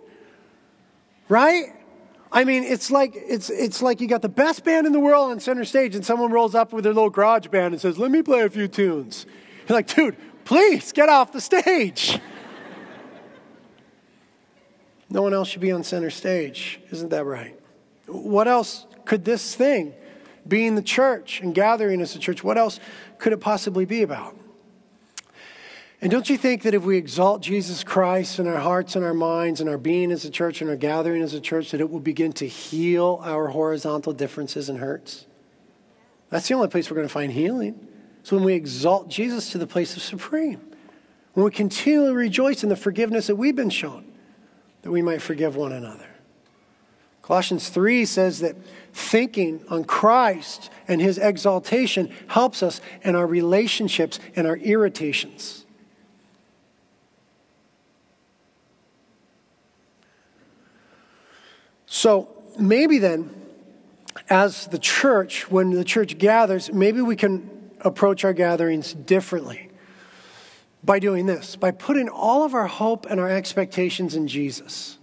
right? 1.28 1.72
I 2.30 2.44
mean, 2.44 2.64
it's 2.64 2.90
like 2.90 3.14
it's 3.14 3.50
it's 3.50 3.82
like 3.82 4.00
you 4.00 4.09
got 4.09 4.22
the 4.22 4.28
best 4.28 4.64
band 4.64 4.87
in 4.87 4.92
the 4.92 5.00
world 5.00 5.30
on 5.30 5.40
center 5.40 5.64
stage, 5.64 5.94
and 5.94 6.04
someone 6.04 6.30
rolls 6.30 6.54
up 6.54 6.72
with 6.72 6.85
their 6.85 6.92
little 6.92 7.11
garage 7.11 7.46
band 7.48 7.74
and 7.74 7.80
says, 7.80 7.98
"Let 7.98 8.11
me 8.11 8.22
play 8.22 8.42
a 8.42 8.50
few 8.50 8.68
tunes." 8.68 9.26
You're 9.68 9.76
like, 9.78 9.92
dude, 9.92 10.16
please 10.44 10.92
get 10.92 11.09
off 11.09 11.32
the 11.32 11.40
stage. 11.40 12.20
no 15.11 15.22
one 15.22 15.35
else 15.35 15.48
should 15.48 15.61
be 15.61 15.72
on 15.72 15.82
center 15.82 16.11
stage, 16.11 16.80
isn't 16.92 17.09
that 17.09 17.24
right? 17.24 17.59
What 18.06 18.46
else 18.46 18.87
could 19.04 19.24
this 19.24 19.56
thing? 19.56 19.94
being 20.48 20.74
the 20.74 20.82
church 20.82 21.40
and 21.40 21.54
gathering 21.54 22.00
as 22.00 22.14
a 22.14 22.18
church, 22.18 22.44
what 22.44 22.59
else 22.59 22.80
could 23.18 23.32
it 23.32 23.40
possibly 23.40 23.85
be 23.85 24.02
about? 24.02 24.37
And 26.00 26.11
don't 26.11 26.28
you 26.28 26.37
think 26.37 26.62
that 26.62 26.74
if 26.74 26.82
we 26.82 26.98
exalt 26.98 27.40
Jesus 27.40 27.82
Christ 27.82 28.38
in 28.38 28.46
our 28.46 28.59
hearts 28.59 28.96
and 28.96 29.04
our 29.04 29.14
minds 29.14 29.61
and 29.61 29.70
our 29.70 29.78
being 29.78 30.12
as 30.12 30.24
a 30.26 30.30
church 30.30 30.61
and 30.61 30.68
our 30.68 30.76
gathering 30.76 31.22
as 31.22 31.32
a 31.32 31.40
church, 31.40 31.70
that 31.70 31.80
it 31.80 31.90
will 31.90 32.00
begin 32.00 32.32
to 32.35 32.46
heal 32.46 33.20
our 33.22 33.48
horizontal 33.48 34.12
differences 34.12 34.68
and 34.68 34.78
hurts? 34.78 35.26
That's 36.28 36.48
the 36.48 36.54
only 36.54 36.68
place 36.68 36.90
we're 36.90 36.96
going 36.96 37.09
to 37.09 37.12
find 37.12 37.32
healing. 37.32 37.88
So 38.24 38.37
when 38.37 38.44
we 38.44 38.54
exalt 38.54 39.09
Jesus 39.09 39.50
to 39.52 39.59
the 39.59 39.66
place 39.66 39.96
of 39.96 40.02
supreme, 40.02 40.61
when 41.32 41.44
we 41.44 41.50
continually 41.50 42.14
rejoice 42.14 42.62
in 42.62 42.68
the 42.68 42.76
forgiveness 42.76 43.28
that 43.28 43.37
we've 43.37 43.56
been 43.56 43.70
shown, 43.70 44.12
that 44.82 44.90
we 44.90 45.02
might 45.02 45.22
forgive 45.22 45.56
one 45.56 45.72
another. 45.72 46.09
Colossians 47.22 47.68
3 47.70 48.04
says 48.04 48.40
that 48.40 48.56
thinking 48.92 49.64
on 49.68 49.85
Christ 49.85 50.70
and 50.87 51.00
his 51.00 51.18
exaltation 51.18 52.12
helps 52.28 52.62
us 52.62 52.80
in 53.02 53.16
our 53.16 53.26
relationships 53.26 54.20
and 54.37 54.46
our 54.46 54.56
irritations. 54.59 55.65
So 61.96 62.28
maybe 62.59 62.98
then, 62.98 63.30
as 64.28 64.66
the 64.66 64.78
church, 64.78 65.50
when 65.50 65.70
the 65.70 65.82
church 65.82 66.18
gathers, 66.18 66.70
maybe 66.70 67.00
we 67.00 67.16
can 67.16 67.70
approach 67.80 68.22
our 68.22 68.35
gatherings 68.35 68.92
differently 68.92 69.70
by 70.85 70.98
doing 70.98 71.24
this, 71.24 71.56
by 71.56 71.70
putting 71.70 72.11
all 72.11 72.44
of 72.44 72.52
our 72.52 72.66
hope 72.66 73.06
and 73.06 73.18
our 73.18 73.30
expectations 73.30 74.14
in 74.14 74.28
Jesus. 74.28 74.98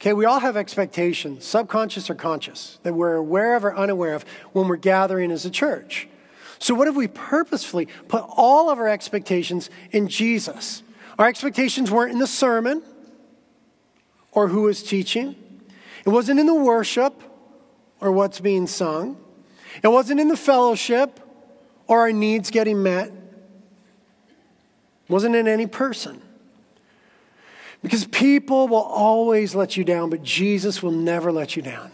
Okay, 0.00 0.12
we 0.12 0.24
all 0.24 0.40
have 0.40 0.56
expectations, 0.56 1.44
subconscious 1.44 2.10
or 2.10 2.16
conscious, 2.16 2.80
that 2.82 2.94
we're 2.94 3.14
aware 3.14 3.54
of 3.54 3.64
or 3.64 3.76
unaware 3.76 4.14
of 4.14 4.24
when 4.50 4.66
we're 4.66 4.74
gathering 4.74 5.30
as 5.30 5.46
a 5.46 5.50
church. 5.50 6.08
So, 6.58 6.74
what 6.74 6.88
if 6.88 6.96
we 6.96 7.06
purposefully 7.06 7.86
put 8.08 8.24
all 8.28 8.70
of 8.70 8.80
our 8.80 8.88
expectations 8.88 9.70
in 9.92 10.08
Jesus? 10.08 10.82
Our 11.16 11.28
expectations 11.28 11.92
weren't 11.92 12.10
in 12.10 12.18
the 12.18 12.26
sermon 12.26 12.82
or 14.32 14.48
who 14.48 14.62
was 14.62 14.82
teaching, 14.82 15.36
it 16.04 16.08
wasn't 16.08 16.40
in 16.40 16.46
the 16.46 16.54
worship 16.54 17.22
or 18.00 18.12
what's 18.12 18.40
being 18.40 18.66
sung, 18.66 19.16
it 19.82 19.88
wasn't 19.88 20.20
in 20.20 20.28
the 20.28 20.36
fellowship 20.36 21.20
or 21.86 22.00
our 22.00 22.12
needs 22.12 22.50
getting 22.50 22.82
met, 22.82 23.08
it 23.08 23.14
wasn't 25.08 25.34
in 25.34 25.48
any 25.48 25.66
person. 25.66 26.20
Because 27.82 28.06
people 28.06 28.68
will 28.68 28.82
always 28.82 29.54
let 29.54 29.76
you 29.76 29.82
down, 29.82 30.08
but 30.10 30.22
Jesus 30.22 30.82
will 30.82 30.92
never 30.92 31.32
let 31.32 31.56
you 31.56 31.62
down. 31.62 31.90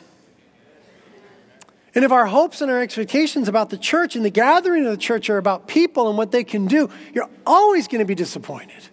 And 1.95 2.05
if 2.05 2.13
our 2.13 2.27
hopes 2.27 2.61
and 2.61 2.71
our 2.71 2.81
expectations 2.81 3.49
about 3.49 3.71
the 3.71 3.79
church 3.79 4.15
and 4.15 4.25
the 4.25 4.31
gathering 4.31 4.85
of 4.85 4.91
the 4.91 4.99
church 4.99 5.31
are 5.31 5.39
about 5.39 5.67
people 5.67 6.09
and 6.09 6.19
what 6.19 6.31
they 6.31 6.45
can 6.45 6.67
do, 6.67 6.91
you're 7.15 7.29
always 7.47 7.89
going 7.89 8.01
to 8.01 8.05
be 8.05 8.15
disappointed. 8.15 8.89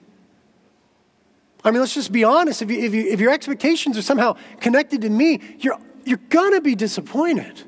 I 1.65 1.71
mean, 1.71 1.79
let's 1.79 1.95
just 1.95 2.11
be 2.11 2.23
honest. 2.23 2.61
If, 2.61 2.69
you, 2.69 2.79
if, 2.79 2.93
you, 2.93 3.07
if 3.07 3.19
your 3.19 3.31
expectations 3.31 3.97
are 3.97 4.03
somehow 4.03 4.37
connected 4.61 5.01
to 5.01 5.09
me, 5.09 5.41
you're, 5.59 5.77
you're 6.05 6.21
going 6.29 6.53
to 6.53 6.61
be 6.61 6.75
disappointed. 6.75 7.63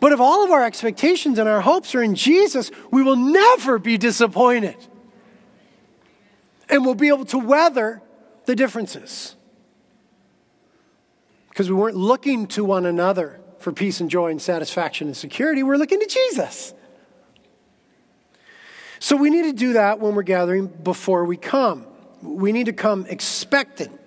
But 0.00 0.10
if 0.10 0.18
all 0.18 0.44
of 0.44 0.50
our 0.50 0.64
expectations 0.64 1.38
and 1.38 1.48
our 1.48 1.60
hopes 1.60 1.94
are 1.94 2.02
in 2.02 2.16
Jesus, 2.16 2.72
we 2.90 3.04
will 3.04 3.14
never 3.16 3.78
be 3.78 3.96
disappointed 3.96 4.76
and 6.68 6.84
we'll 6.84 6.96
be 6.96 7.06
able 7.06 7.24
to 7.26 7.38
weather 7.38 8.02
the 8.46 8.56
differences. 8.56 9.36
Because 11.50 11.70
we 11.70 11.76
weren't 11.76 11.96
looking 11.96 12.48
to 12.48 12.64
one 12.64 12.84
another 12.84 13.40
for 13.58 13.70
peace 13.72 14.00
and 14.00 14.10
joy 14.10 14.32
and 14.32 14.42
satisfaction 14.42 15.06
and 15.06 15.16
security, 15.16 15.62
we're 15.62 15.76
looking 15.76 16.00
to 16.00 16.06
Jesus. 16.06 16.74
So 18.98 19.14
we 19.14 19.30
need 19.30 19.42
to 19.42 19.52
do 19.52 19.74
that 19.74 20.00
when 20.00 20.16
we're 20.16 20.22
gathering 20.24 20.66
before 20.66 21.24
we 21.24 21.36
come. 21.36 21.86
We 22.22 22.52
need 22.52 22.66
to 22.66 22.72
come 22.72 23.06
expectant 23.06 23.98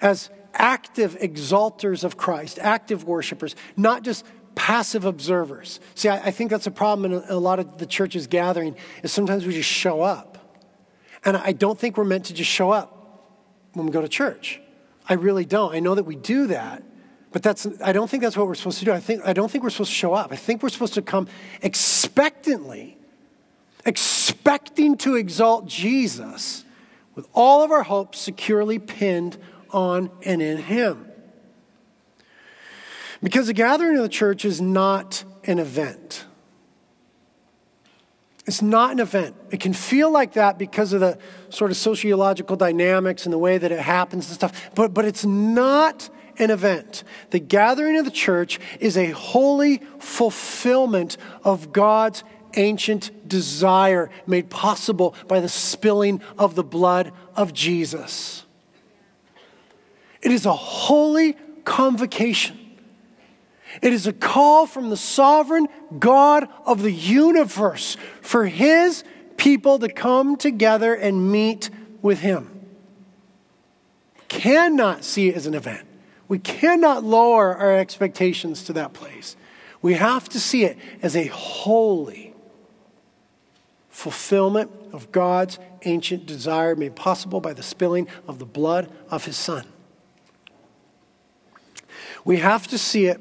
as 0.00 0.30
active 0.54 1.16
exalters 1.20 2.04
of 2.04 2.16
Christ, 2.16 2.58
active 2.60 3.04
worshipers, 3.04 3.54
not 3.76 4.02
just 4.02 4.24
passive 4.54 5.04
observers. 5.04 5.80
See, 5.94 6.08
I, 6.08 6.26
I 6.26 6.30
think 6.30 6.50
that's 6.50 6.66
a 6.66 6.70
problem 6.70 7.12
in 7.12 7.18
a, 7.18 7.34
a 7.34 7.38
lot 7.38 7.58
of 7.58 7.78
the 7.78 7.86
churches 7.86 8.26
gathering 8.26 8.76
is 9.02 9.12
sometimes 9.12 9.46
we 9.46 9.52
just 9.52 9.68
show 9.68 10.02
up. 10.02 10.38
And 11.24 11.36
I 11.36 11.52
don't 11.52 11.78
think 11.78 11.96
we're 11.96 12.04
meant 12.04 12.26
to 12.26 12.34
just 12.34 12.50
show 12.50 12.70
up 12.70 12.96
when 13.74 13.86
we 13.86 13.92
go 13.92 14.00
to 14.00 14.08
church. 14.08 14.60
I 15.08 15.14
really 15.14 15.44
don't. 15.44 15.74
I 15.74 15.80
know 15.80 15.94
that 15.94 16.04
we 16.04 16.16
do 16.16 16.46
that, 16.48 16.82
but 17.32 17.42
that's 17.42 17.66
I 17.82 17.92
don't 17.92 18.08
think 18.08 18.22
that's 18.22 18.36
what 18.36 18.46
we're 18.46 18.54
supposed 18.54 18.78
to 18.78 18.84
do. 18.84 18.92
I 18.92 19.00
think 19.00 19.22
I 19.24 19.32
don't 19.32 19.50
think 19.50 19.64
we're 19.64 19.70
supposed 19.70 19.90
to 19.90 19.96
show 19.96 20.14
up. 20.14 20.32
I 20.32 20.36
think 20.36 20.62
we're 20.62 20.68
supposed 20.68 20.94
to 20.94 21.02
come 21.02 21.28
expectantly, 21.62 22.96
expecting 23.84 24.96
to 24.98 25.16
exalt 25.16 25.66
Jesus 25.66 26.64
with 27.14 27.26
all 27.32 27.62
of 27.62 27.70
our 27.70 27.82
hopes 27.82 28.18
securely 28.18 28.78
pinned 28.78 29.38
on 29.70 30.10
and 30.24 30.40
in 30.40 30.58
him. 30.58 31.06
Because 33.22 33.46
the 33.46 33.52
gathering 33.52 33.96
of 33.96 34.02
the 34.02 34.08
church 34.08 34.44
is 34.44 34.60
not 34.60 35.24
an 35.44 35.58
event. 35.58 36.24
It's 38.46 38.62
not 38.62 38.92
an 38.92 39.00
event. 39.00 39.36
It 39.50 39.60
can 39.60 39.72
feel 39.72 40.10
like 40.10 40.32
that 40.32 40.58
because 40.58 40.92
of 40.92 41.00
the 41.00 41.18
sort 41.50 41.70
of 41.70 41.76
sociological 41.76 42.56
dynamics 42.56 43.26
and 43.26 43.32
the 43.32 43.38
way 43.38 43.58
that 43.58 43.70
it 43.70 43.78
happens 43.78 44.26
and 44.26 44.34
stuff, 44.34 44.70
but, 44.74 44.94
but 44.94 45.04
it's 45.04 45.24
not 45.24 46.08
an 46.38 46.50
event. 46.50 47.04
The 47.30 47.38
gathering 47.38 47.98
of 47.98 48.04
the 48.04 48.10
church 48.10 48.58
is 48.80 48.96
a 48.96 49.10
holy 49.10 49.82
fulfillment 49.98 51.16
of 51.44 51.72
God's 51.72 52.24
ancient 52.54 53.28
desire 53.28 54.10
made 54.26 54.50
possible 54.50 55.14
by 55.28 55.40
the 55.40 55.48
spilling 55.48 56.20
of 56.38 56.54
the 56.54 56.64
blood 56.64 57.12
of 57.36 57.52
Jesus. 57.52 58.44
It 60.22 60.32
is 60.32 60.46
a 60.46 60.52
holy 60.52 61.36
convocation. 61.64 62.58
It 63.82 63.92
is 63.92 64.06
a 64.06 64.12
call 64.12 64.66
from 64.66 64.90
the 64.90 64.96
sovereign 64.96 65.68
God 65.98 66.48
of 66.66 66.82
the 66.82 66.92
universe 66.92 67.96
for 68.20 68.46
his 68.46 69.04
people 69.36 69.78
to 69.78 69.88
come 69.88 70.36
together 70.36 70.94
and 70.94 71.30
meet 71.30 71.70
with 72.02 72.20
him. 72.20 72.60
Cannot 74.28 75.04
see 75.04 75.28
it 75.28 75.36
as 75.36 75.46
an 75.46 75.54
event. 75.54 75.86
We 76.28 76.38
cannot 76.38 77.02
lower 77.02 77.56
our 77.56 77.76
expectations 77.76 78.64
to 78.64 78.72
that 78.74 78.92
place. 78.92 79.36
We 79.82 79.94
have 79.94 80.28
to 80.30 80.40
see 80.40 80.64
it 80.64 80.78
as 81.02 81.16
a 81.16 81.26
holy 81.26 82.29
fulfillment 84.00 84.70
of 84.94 85.12
God's 85.12 85.58
ancient 85.84 86.24
desire 86.24 86.74
made 86.74 86.96
possible 86.96 87.38
by 87.38 87.52
the 87.52 87.62
spilling 87.62 88.08
of 88.26 88.38
the 88.38 88.46
blood 88.46 88.90
of 89.10 89.26
his 89.26 89.36
son. 89.36 89.66
We 92.24 92.38
have 92.38 92.66
to 92.68 92.78
see 92.78 93.06
it 93.06 93.20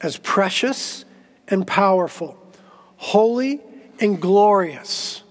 as 0.00 0.18
precious 0.18 1.04
and 1.48 1.66
powerful, 1.66 2.38
holy 2.98 3.60
and 3.98 4.22
glorious. 4.22 5.24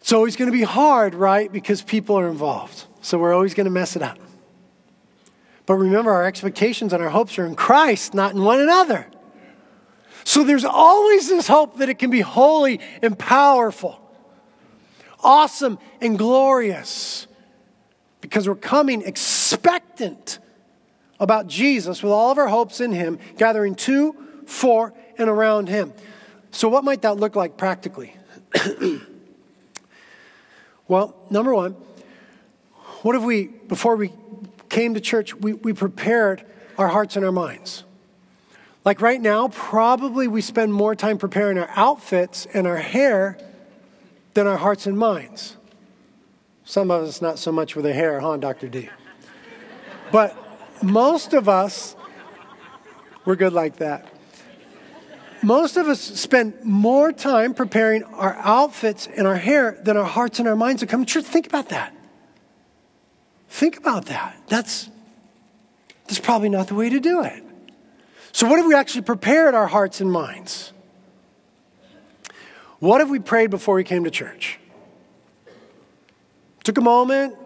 It's 0.00 0.12
always 0.12 0.36
going 0.36 0.50
to 0.50 0.56
be 0.56 0.62
hard, 0.62 1.16
right? 1.16 1.50
Because 1.50 1.82
people 1.82 2.16
are 2.16 2.28
involved. 2.28 2.84
So 3.00 3.18
we're 3.18 3.34
always 3.34 3.54
going 3.54 3.64
to 3.64 3.72
mess 3.72 3.96
it 3.96 4.02
up. 4.02 4.18
But 5.66 5.74
remember, 5.74 6.12
our 6.12 6.26
expectations 6.26 6.92
and 6.92 7.02
our 7.02 7.10
hopes 7.10 7.40
are 7.40 7.44
in 7.44 7.56
Christ, 7.56 8.14
not 8.14 8.34
in 8.34 8.44
one 8.44 8.60
another. 8.60 9.09
So 10.24 10.44
there's 10.44 10.64
always 10.64 11.28
this 11.28 11.46
hope 11.46 11.78
that 11.78 11.88
it 11.88 11.98
can 11.98 12.10
be 12.10 12.20
holy 12.20 12.80
and 13.02 13.18
powerful, 13.18 14.00
awesome 15.20 15.78
and 16.00 16.18
glorious, 16.18 17.26
because 18.20 18.48
we're 18.48 18.54
coming 18.54 19.02
expectant 19.02 20.38
about 21.18 21.46
Jesus 21.46 22.02
with 22.02 22.12
all 22.12 22.30
of 22.30 22.38
our 22.38 22.48
hopes 22.48 22.80
in 22.80 22.92
Him, 22.92 23.18
gathering 23.36 23.74
to, 23.76 24.16
for, 24.46 24.94
and 25.18 25.28
around 25.28 25.68
Him. 25.68 25.92
So, 26.50 26.68
what 26.68 26.82
might 26.82 27.02
that 27.02 27.16
look 27.16 27.36
like 27.36 27.56
practically? 27.56 28.16
well, 30.88 31.14
number 31.30 31.54
one, 31.54 31.76
what 33.02 33.14
if 33.14 33.22
we, 33.22 33.44
before 33.44 33.96
we 33.96 34.12
came 34.68 34.94
to 34.94 35.00
church, 35.00 35.34
we, 35.34 35.52
we 35.52 35.72
prepared 35.72 36.44
our 36.76 36.88
hearts 36.88 37.16
and 37.16 37.24
our 37.24 37.32
minds? 37.32 37.84
Like 38.84 39.00
right 39.02 39.20
now, 39.20 39.48
probably 39.48 40.26
we 40.26 40.40
spend 40.40 40.72
more 40.72 40.94
time 40.94 41.18
preparing 41.18 41.58
our 41.58 41.70
outfits 41.74 42.46
and 42.46 42.66
our 42.66 42.78
hair 42.78 43.36
than 44.34 44.46
our 44.46 44.56
hearts 44.56 44.86
and 44.86 44.98
minds. 44.98 45.56
Some 46.64 46.90
of 46.90 47.02
us, 47.02 47.20
not 47.20 47.38
so 47.38 47.52
much 47.52 47.76
with 47.76 47.84
the 47.84 47.92
hair, 47.92 48.20
huh, 48.20 48.36
Dr. 48.38 48.68
D? 48.68 48.88
But 50.12 50.36
most 50.82 51.34
of 51.34 51.48
us, 51.48 51.94
we're 53.24 53.36
good 53.36 53.52
like 53.52 53.76
that. 53.76 54.08
Most 55.42 55.76
of 55.76 55.88
us 55.88 56.00
spend 56.00 56.64
more 56.64 57.12
time 57.12 57.54
preparing 57.54 58.04
our 58.04 58.34
outfits 58.36 59.06
and 59.06 59.26
our 59.26 59.36
hair 59.36 59.78
than 59.82 59.96
our 59.96 60.04
hearts 60.04 60.38
and 60.38 60.48
our 60.48 60.56
minds 60.56 60.84
come 60.84 61.04
to 61.04 61.12
church. 61.12 61.24
Think 61.24 61.46
about 61.46 61.70
that. 61.70 61.94
Think 63.48 63.76
about 63.76 64.06
that. 64.06 64.36
That's, 64.48 64.88
that's 66.06 66.20
probably 66.20 66.50
not 66.50 66.68
the 66.68 66.74
way 66.74 66.88
to 66.88 67.00
do 67.00 67.22
it. 67.22 67.42
So, 68.32 68.48
what 68.48 68.58
have 68.58 68.66
we 68.66 68.74
actually 68.74 69.02
prepared 69.02 69.54
our 69.54 69.66
hearts 69.66 70.00
and 70.00 70.10
minds? 70.10 70.72
What 72.78 73.00
have 73.00 73.10
we 73.10 73.18
prayed 73.18 73.50
before 73.50 73.74
we 73.74 73.84
came 73.84 74.04
to 74.04 74.10
church? 74.10 74.58
took 76.62 76.78
a 76.78 76.80
moment, 76.80 77.36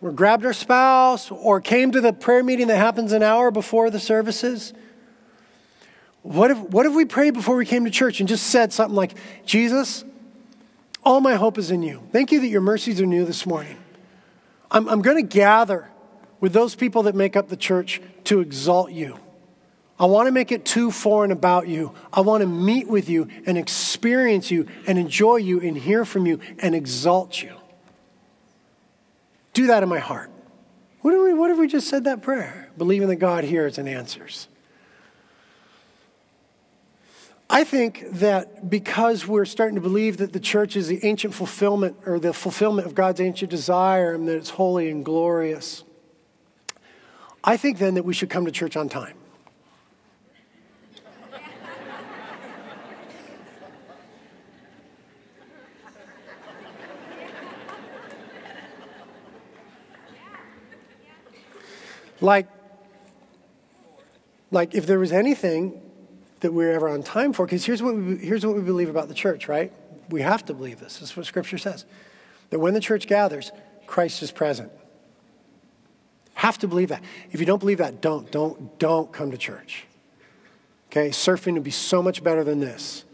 or 0.00 0.12
grabbed 0.12 0.44
our 0.44 0.52
spouse, 0.52 1.30
or 1.30 1.60
came 1.60 1.92
to 1.92 2.00
the 2.00 2.12
prayer 2.12 2.42
meeting 2.42 2.68
that 2.68 2.76
happens 2.76 3.12
an 3.12 3.22
hour 3.22 3.50
before 3.50 3.90
the 3.90 4.00
services? 4.00 4.72
What 6.22 6.50
if, 6.50 6.58
what 6.58 6.86
if 6.86 6.94
we 6.94 7.04
prayed 7.04 7.34
before 7.34 7.56
we 7.56 7.66
came 7.66 7.84
to 7.84 7.90
church 7.90 8.20
and 8.20 8.28
just 8.28 8.46
said 8.46 8.72
something 8.72 8.94
like, 8.94 9.14
Jesus, 9.44 10.04
all 11.04 11.20
my 11.20 11.34
hope 11.34 11.58
is 11.58 11.70
in 11.70 11.82
you. 11.82 12.02
Thank 12.12 12.30
you 12.32 12.40
that 12.40 12.46
your 12.46 12.60
mercies 12.60 13.00
are 13.00 13.06
new 13.06 13.24
this 13.24 13.44
morning. 13.44 13.76
I'm, 14.70 14.88
I'm 14.88 15.02
going 15.02 15.16
to 15.16 15.28
gather 15.28 15.90
with 16.40 16.52
those 16.52 16.74
people 16.74 17.02
that 17.04 17.14
make 17.14 17.36
up 17.36 17.48
the 17.48 17.56
church 17.56 18.00
to 18.24 18.40
exalt 18.40 18.92
you. 18.92 19.18
I 20.02 20.06
want 20.06 20.26
to 20.26 20.32
make 20.32 20.50
it 20.50 20.64
too 20.64 20.90
foreign 20.90 21.30
about 21.30 21.68
you. 21.68 21.94
I 22.12 22.22
want 22.22 22.40
to 22.40 22.46
meet 22.48 22.88
with 22.88 23.08
you 23.08 23.28
and 23.46 23.56
experience 23.56 24.50
you 24.50 24.66
and 24.84 24.98
enjoy 24.98 25.36
you 25.36 25.60
and 25.60 25.78
hear 25.78 26.04
from 26.04 26.26
you 26.26 26.40
and 26.58 26.74
exalt 26.74 27.40
you. 27.40 27.54
Do 29.52 29.68
that 29.68 29.84
in 29.84 29.88
my 29.88 30.00
heart. 30.00 30.32
What 31.02 31.12
we, 31.12 31.32
what 31.32 31.52
if 31.52 31.56
we 31.56 31.68
just 31.68 31.86
said 31.86 32.02
that 32.04 32.20
prayer, 32.20 32.68
believing 32.76 33.06
that 33.10 33.16
God 33.16 33.44
hears 33.44 33.78
and 33.78 33.88
answers? 33.88 34.48
I 37.48 37.62
think 37.62 38.04
that 38.10 38.68
because 38.68 39.24
we're 39.24 39.44
starting 39.44 39.76
to 39.76 39.80
believe 39.80 40.16
that 40.16 40.32
the 40.32 40.40
church 40.40 40.74
is 40.74 40.88
the 40.88 40.98
ancient 41.04 41.32
fulfillment 41.32 41.96
or 42.06 42.18
the 42.18 42.32
fulfillment 42.32 42.88
of 42.88 42.96
God's 42.96 43.20
ancient 43.20 43.52
desire 43.52 44.14
and 44.14 44.26
that 44.26 44.34
it's 44.34 44.50
holy 44.50 44.90
and 44.90 45.04
glorious, 45.04 45.84
I 47.44 47.56
think 47.56 47.78
then 47.78 47.94
that 47.94 48.04
we 48.04 48.14
should 48.14 48.30
come 48.30 48.46
to 48.46 48.50
church 48.50 48.76
on 48.76 48.88
time. 48.88 49.14
Like, 62.22 62.48
like 64.50 64.74
if 64.74 64.86
there 64.86 64.98
was 64.98 65.12
anything 65.12 65.80
that 66.40 66.52
we're 66.52 66.72
ever 66.72 66.88
on 66.88 67.02
time 67.02 67.32
for, 67.32 67.44
because 67.44 67.64
here's 67.64 67.82
what 67.82 67.94
we, 67.94 68.16
here's 68.16 68.46
what 68.46 68.54
we 68.54 68.62
believe 68.62 68.88
about 68.88 69.08
the 69.08 69.14
church, 69.14 69.48
right? 69.48 69.72
We 70.08 70.22
have 70.22 70.44
to 70.46 70.54
believe 70.54 70.80
this. 70.80 70.98
This 70.98 71.10
is 71.10 71.16
what 71.16 71.26
Scripture 71.26 71.58
says. 71.58 71.84
That 72.50 72.60
when 72.60 72.74
the 72.74 72.80
church 72.80 73.06
gathers, 73.06 73.50
Christ 73.86 74.22
is 74.22 74.30
present. 74.30 74.70
Have 76.34 76.58
to 76.58 76.68
believe 76.68 76.88
that. 76.88 77.02
If 77.30 77.40
you 77.40 77.46
don't 77.46 77.58
believe 77.58 77.78
that, 77.78 78.00
don't, 78.00 78.30
don't, 78.30 78.78
don't 78.78 79.12
come 79.12 79.30
to 79.30 79.38
church. 79.38 79.84
Okay? 80.90 81.08
Surfing 81.08 81.54
would 81.54 81.64
be 81.64 81.70
so 81.70 82.02
much 82.02 82.22
better 82.22 82.44
than 82.44 82.60
this 82.60 83.04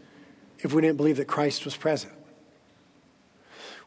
if 0.59 0.73
we 0.73 0.81
didn't 0.81 0.97
believe 0.97 1.17
that 1.17 1.27
Christ 1.27 1.65
was 1.65 1.75
present. 1.75 2.13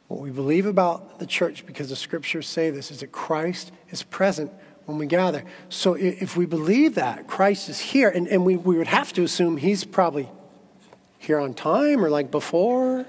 What 0.08 0.20
we 0.20 0.30
believe 0.30 0.66
about 0.66 1.18
the 1.18 1.26
church, 1.26 1.64
because 1.66 1.88
the 1.88 1.96
scriptures 1.96 2.46
say 2.46 2.70
this, 2.70 2.90
is 2.90 3.00
that 3.00 3.12
Christ 3.12 3.72
is 3.90 4.02
present 4.02 4.52
when 4.86 4.98
we 4.98 5.06
gather. 5.06 5.44
So 5.68 5.94
if 5.94 6.36
we 6.36 6.46
believe 6.46 6.96
that 6.96 7.26
Christ 7.26 7.68
is 7.68 7.78
here, 7.78 8.08
and, 8.08 8.26
and 8.28 8.44
we, 8.44 8.56
we 8.56 8.76
would 8.76 8.88
have 8.88 9.12
to 9.14 9.22
assume 9.22 9.56
he's 9.56 9.84
probably 9.84 10.28
here 11.18 11.38
on 11.38 11.54
time 11.54 12.04
or 12.04 12.10
like 12.10 12.30
before. 12.30 12.98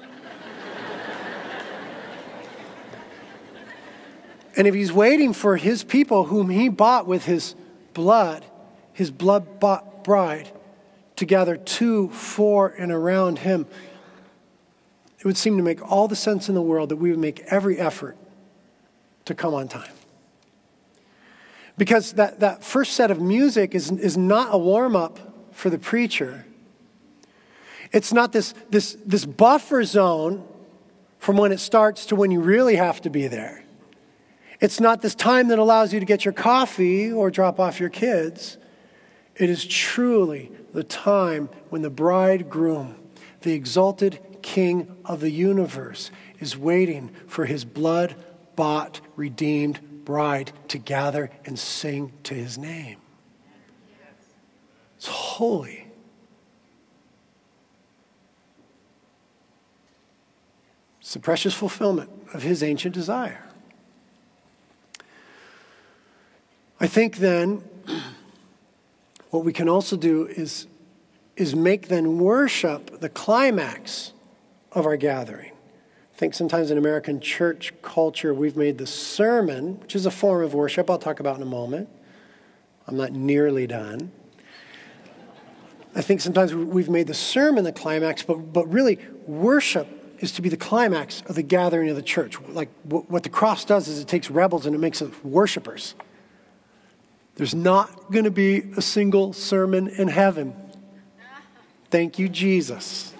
and 4.55 4.67
if 4.67 4.75
he's 4.75 4.93
waiting 4.93 5.33
for 5.33 5.57
his 5.57 5.83
people 5.83 6.25
whom 6.25 6.49
he 6.49 6.69
bought 6.69 7.07
with 7.07 7.25
his 7.25 7.55
blood, 7.93 8.45
his 8.93 9.09
blood 9.11 9.59
bought 9.59 10.03
bride, 10.03 10.51
to 11.15 11.25
gather 11.25 11.57
to, 11.57 12.09
for, 12.09 12.69
and 12.69 12.91
around 12.91 13.39
him, 13.39 13.65
it 15.19 15.25
would 15.25 15.37
seem 15.37 15.57
to 15.57 15.63
make 15.63 15.81
all 15.89 16.07
the 16.07 16.15
sense 16.15 16.49
in 16.49 16.55
the 16.55 16.61
world 16.61 16.89
that 16.89 16.97
we 16.97 17.09
would 17.09 17.19
make 17.19 17.39
every 17.47 17.79
effort 17.79 18.17
to 19.25 19.33
come 19.33 19.53
on 19.53 19.67
time. 19.67 19.92
Because 21.77 22.13
that, 22.13 22.39
that 22.41 22.63
first 22.63 22.93
set 22.93 23.09
of 23.11 23.19
music 23.19 23.73
is, 23.73 23.91
is 23.91 24.17
not 24.17 24.49
a 24.51 24.57
warm 24.57 24.95
up 24.95 25.19
for 25.51 25.69
the 25.69 25.79
preacher. 25.79 26.45
It's 27.91 28.13
not 28.13 28.31
this, 28.31 28.53
this, 28.69 28.97
this 29.05 29.25
buffer 29.25 29.83
zone 29.83 30.45
from 31.19 31.37
when 31.37 31.51
it 31.51 31.59
starts 31.59 32.07
to 32.07 32.15
when 32.15 32.31
you 32.31 32.41
really 32.41 32.75
have 32.75 33.01
to 33.01 33.09
be 33.09 33.27
there. 33.27 33.63
It's 34.59 34.79
not 34.79 35.01
this 35.01 35.15
time 35.15 35.49
that 35.49 35.59
allows 35.59 35.93
you 35.93 35.99
to 35.99 36.05
get 36.05 36.25
your 36.25 36.33
coffee 36.33 37.11
or 37.11 37.29
drop 37.29 37.59
off 37.59 37.79
your 37.79 37.89
kids. 37.89 38.57
It 39.35 39.49
is 39.49 39.65
truly 39.65 40.51
the 40.73 40.83
time 40.83 41.49
when 41.69 41.81
the 41.81 41.89
bridegroom, 41.89 42.95
the 43.41 43.53
exalted 43.53 44.19
king 44.41 44.95
of 45.05 45.21
the 45.21 45.31
universe, 45.31 46.11
is 46.39 46.57
waiting 46.57 47.11
for 47.27 47.45
his 47.45 47.65
blood 47.65 48.15
bought, 48.55 49.01
redeemed 49.15 49.79
bride 50.05 50.51
to 50.69 50.77
gather 50.77 51.29
and 51.45 51.57
sing 51.57 52.13
to 52.23 52.33
his 52.33 52.57
name. 52.57 52.97
It's 54.97 55.07
holy. 55.07 55.87
It's 61.01 61.13
the 61.13 61.19
precious 61.19 61.53
fulfillment 61.53 62.09
of 62.33 62.43
his 62.43 62.63
ancient 62.63 62.93
desire. 62.93 63.43
I 66.79 66.87
think 66.87 67.17
then 67.17 67.63
what 69.29 69.45
we 69.45 69.53
can 69.53 69.69
also 69.69 69.95
do 69.95 70.27
is, 70.27 70.67
is 71.35 71.55
make 71.55 71.87
then 71.87 72.19
worship 72.19 72.99
the 72.99 73.09
climax 73.09 74.11
of 74.73 74.85
our 74.85 74.97
gathering. 74.97 75.52
I 76.13 76.17
think 76.17 76.35
sometimes 76.35 76.69
in 76.69 76.77
American 76.77 77.19
church 77.19 77.73
culture, 77.81 78.33
we've 78.33 78.55
made 78.55 78.77
the 78.77 78.85
sermon, 78.85 79.79
which 79.79 79.95
is 79.95 80.05
a 80.05 80.11
form 80.11 80.43
of 80.43 80.53
worship, 80.53 80.89
I'll 80.89 80.99
talk 80.99 81.19
about 81.19 81.37
in 81.37 81.41
a 81.41 81.47
moment. 81.47 81.89
I'm 82.87 82.95
not 82.95 83.13
nearly 83.13 83.65
done. 83.65 84.11
I 85.95 86.01
think 86.01 86.21
sometimes 86.21 86.53
we've 86.53 86.89
made 86.89 87.07
the 87.07 87.13
sermon 87.13 87.63
the 87.63 87.71
climax, 87.71 88.23
but, 88.23 88.53
but 88.53 88.71
really, 88.71 88.99
worship 89.25 89.87
is 90.19 90.31
to 90.33 90.41
be 90.41 90.49
the 90.49 90.57
climax 90.57 91.21
of 91.27 91.35
the 91.35 91.43
gathering 91.43 91.89
of 91.89 91.95
the 91.95 92.01
church. 92.01 92.39
Like 92.47 92.69
what 92.83 93.23
the 93.23 93.29
cross 93.29 93.65
does 93.65 93.87
is 93.87 93.99
it 93.99 94.07
takes 94.07 94.29
rebels 94.29 94.65
and 94.65 94.75
it 94.75 94.79
makes 94.79 95.01
us 95.01 95.11
worshipers. 95.23 95.95
There's 97.35 97.55
not 97.55 98.11
going 98.11 98.25
to 98.25 98.31
be 98.31 98.71
a 98.77 98.81
single 98.81 99.33
sermon 99.33 99.87
in 99.87 100.07
heaven. 100.07 100.55
Thank 101.89 102.19
you, 102.19 102.29
Jesus. 102.29 103.12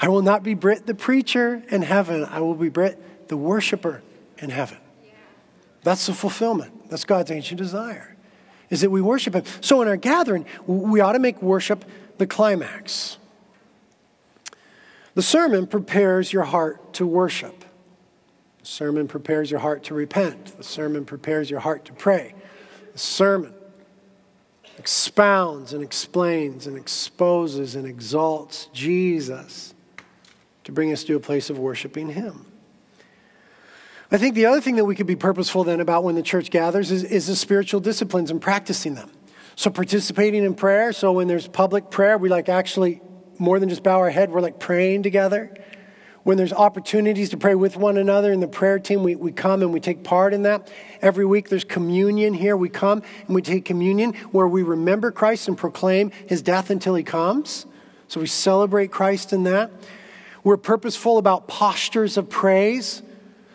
I 0.00 0.08
will 0.08 0.22
not 0.22 0.42
be 0.42 0.54
Britt 0.54 0.86
the 0.86 0.94
preacher 0.94 1.62
in 1.70 1.82
heaven. 1.82 2.24
I 2.24 2.40
will 2.40 2.54
be 2.54 2.68
Britt 2.68 3.28
the 3.28 3.36
worshiper 3.36 4.02
in 4.38 4.50
heaven. 4.50 4.78
That's 5.82 6.06
the 6.06 6.14
fulfillment. 6.14 6.90
That's 6.90 7.04
God's 7.04 7.30
ancient 7.30 7.58
desire, 7.58 8.16
is 8.70 8.80
that 8.80 8.90
we 8.90 9.00
worship 9.00 9.34
Him. 9.34 9.44
So 9.60 9.82
in 9.82 9.88
our 9.88 9.96
gathering, 9.96 10.46
we 10.66 11.00
ought 11.00 11.12
to 11.12 11.18
make 11.18 11.42
worship 11.42 11.84
the 12.18 12.26
climax. 12.26 13.18
The 15.14 15.22
sermon 15.22 15.66
prepares 15.66 16.32
your 16.32 16.44
heart 16.44 16.94
to 16.94 17.06
worship. 17.06 17.64
The 18.60 18.66
sermon 18.66 19.08
prepares 19.08 19.50
your 19.50 19.60
heart 19.60 19.82
to 19.84 19.94
repent. 19.94 20.56
The 20.56 20.64
sermon 20.64 21.04
prepares 21.04 21.50
your 21.50 21.60
heart 21.60 21.84
to 21.86 21.92
pray. 21.92 22.34
The 22.92 22.98
sermon 22.98 23.52
expounds 24.78 25.72
and 25.72 25.82
explains 25.82 26.68
and 26.68 26.76
exposes 26.76 27.74
and 27.74 27.84
exalts 27.84 28.68
Jesus 28.72 29.74
to 30.68 30.72
bring 30.72 30.92
us 30.92 31.02
to 31.02 31.16
a 31.16 31.20
place 31.20 31.48
of 31.48 31.58
worshiping 31.58 32.10
Him. 32.10 32.44
I 34.10 34.18
think 34.18 34.34
the 34.34 34.44
other 34.44 34.60
thing 34.60 34.76
that 34.76 34.84
we 34.84 34.94
could 34.94 35.06
be 35.06 35.16
purposeful 35.16 35.64
then 35.64 35.80
about 35.80 36.04
when 36.04 36.14
the 36.14 36.22
church 36.22 36.50
gathers 36.50 36.90
is, 36.90 37.04
is 37.04 37.26
the 37.26 37.36
spiritual 37.36 37.80
disciplines 37.80 38.30
and 38.30 38.38
practicing 38.38 38.94
them. 38.94 39.10
So, 39.56 39.70
participating 39.70 40.44
in 40.44 40.54
prayer. 40.54 40.92
So, 40.92 41.12
when 41.12 41.26
there's 41.26 41.48
public 41.48 41.90
prayer, 41.90 42.18
we 42.18 42.28
like 42.28 42.50
actually 42.50 43.00
more 43.38 43.58
than 43.58 43.70
just 43.70 43.82
bow 43.82 43.96
our 43.96 44.10
head, 44.10 44.30
we're 44.30 44.42
like 44.42 44.60
praying 44.60 45.04
together. 45.04 45.54
When 46.22 46.36
there's 46.36 46.52
opportunities 46.52 47.30
to 47.30 47.38
pray 47.38 47.54
with 47.54 47.78
one 47.78 47.96
another 47.96 48.30
in 48.30 48.40
the 48.40 48.46
prayer 48.46 48.78
team, 48.78 49.02
we, 49.02 49.16
we 49.16 49.32
come 49.32 49.62
and 49.62 49.72
we 49.72 49.80
take 49.80 50.04
part 50.04 50.34
in 50.34 50.42
that. 50.42 50.70
Every 51.00 51.24
week 51.24 51.48
there's 51.48 51.64
communion 51.64 52.34
here. 52.34 52.58
We 52.58 52.68
come 52.68 53.02
and 53.26 53.34
we 53.34 53.40
take 53.40 53.64
communion 53.64 54.12
where 54.32 54.46
we 54.46 54.62
remember 54.62 55.12
Christ 55.12 55.48
and 55.48 55.56
proclaim 55.56 56.10
his 56.26 56.42
death 56.42 56.68
until 56.68 56.94
he 56.94 57.04
comes. 57.04 57.64
So 58.08 58.20
we 58.20 58.26
celebrate 58.26 58.90
Christ 58.90 59.32
in 59.32 59.44
that. 59.44 59.70
We're 60.44 60.56
purposeful 60.56 61.18
about 61.18 61.48
postures 61.48 62.16
of 62.16 62.28
praise. 62.28 63.02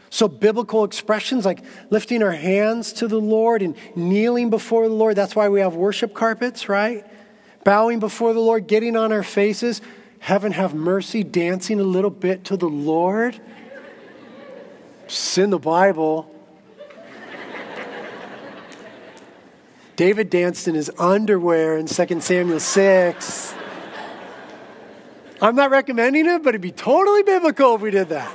So, 0.09 0.27
biblical 0.27 0.83
expressions 0.83 1.43
like 1.45 1.63
lifting 1.89 2.21
our 2.21 2.31
hands 2.31 2.93
to 2.93 3.07
the 3.07 3.19
Lord 3.19 3.61
and 3.61 3.75
kneeling 3.95 4.49
before 4.49 4.87
the 4.87 4.93
Lord. 4.93 5.15
That's 5.15 5.35
why 5.35 5.49
we 5.49 5.61
have 5.61 5.75
worship 5.75 6.13
carpets, 6.13 6.69
right? 6.69 7.05
Bowing 7.63 7.99
before 7.99 8.33
the 8.33 8.39
Lord, 8.39 8.67
getting 8.67 8.95
on 8.95 9.11
our 9.11 9.23
faces. 9.23 9.81
Heaven 10.19 10.51
have 10.51 10.73
mercy, 10.75 11.23
dancing 11.23 11.79
a 11.79 11.83
little 11.83 12.11
bit 12.11 12.45
to 12.45 12.57
the 12.57 12.69
Lord. 12.69 13.39
It's 15.05 15.37
in 15.37 15.49
the 15.49 15.59
Bible. 15.59 16.29
David 19.95 20.29
danced 20.29 20.67
in 20.67 20.75
his 20.75 20.91
underwear 20.97 21.77
in 21.77 21.87
2 21.87 22.19
Samuel 22.19 22.59
6. 22.59 23.55
I'm 25.43 25.55
not 25.57 25.71
recommending 25.71 26.25
it, 26.25 26.41
but 26.41 26.51
it'd 26.51 26.61
be 26.61 26.71
totally 26.71 27.21
biblical 27.21 27.75
if 27.75 27.81
we 27.81 27.91
did 27.91 28.07
that. 28.07 28.33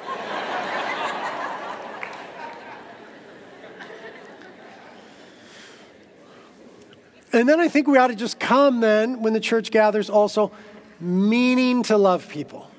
and 7.32 7.48
then 7.48 7.60
I 7.60 7.68
think 7.68 7.88
we 7.88 7.96
ought 7.96 8.08
to 8.08 8.14
just 8.14 8.38
come 8.38 8.80
then 8.80 9.22
when 9.22 9.32
the 9.32 9.40
church 9.40 9.70
gathers 9.70 10.10
also 10.10 10.52
meaning 11.00 11.82
to 11.84 11.96
love 11.96 12.28
people. 12.28 12.70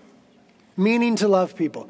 Meaning 0.77 1.15
to 1.15 1.27
love 1.27 1.55
people. 1.55 1.89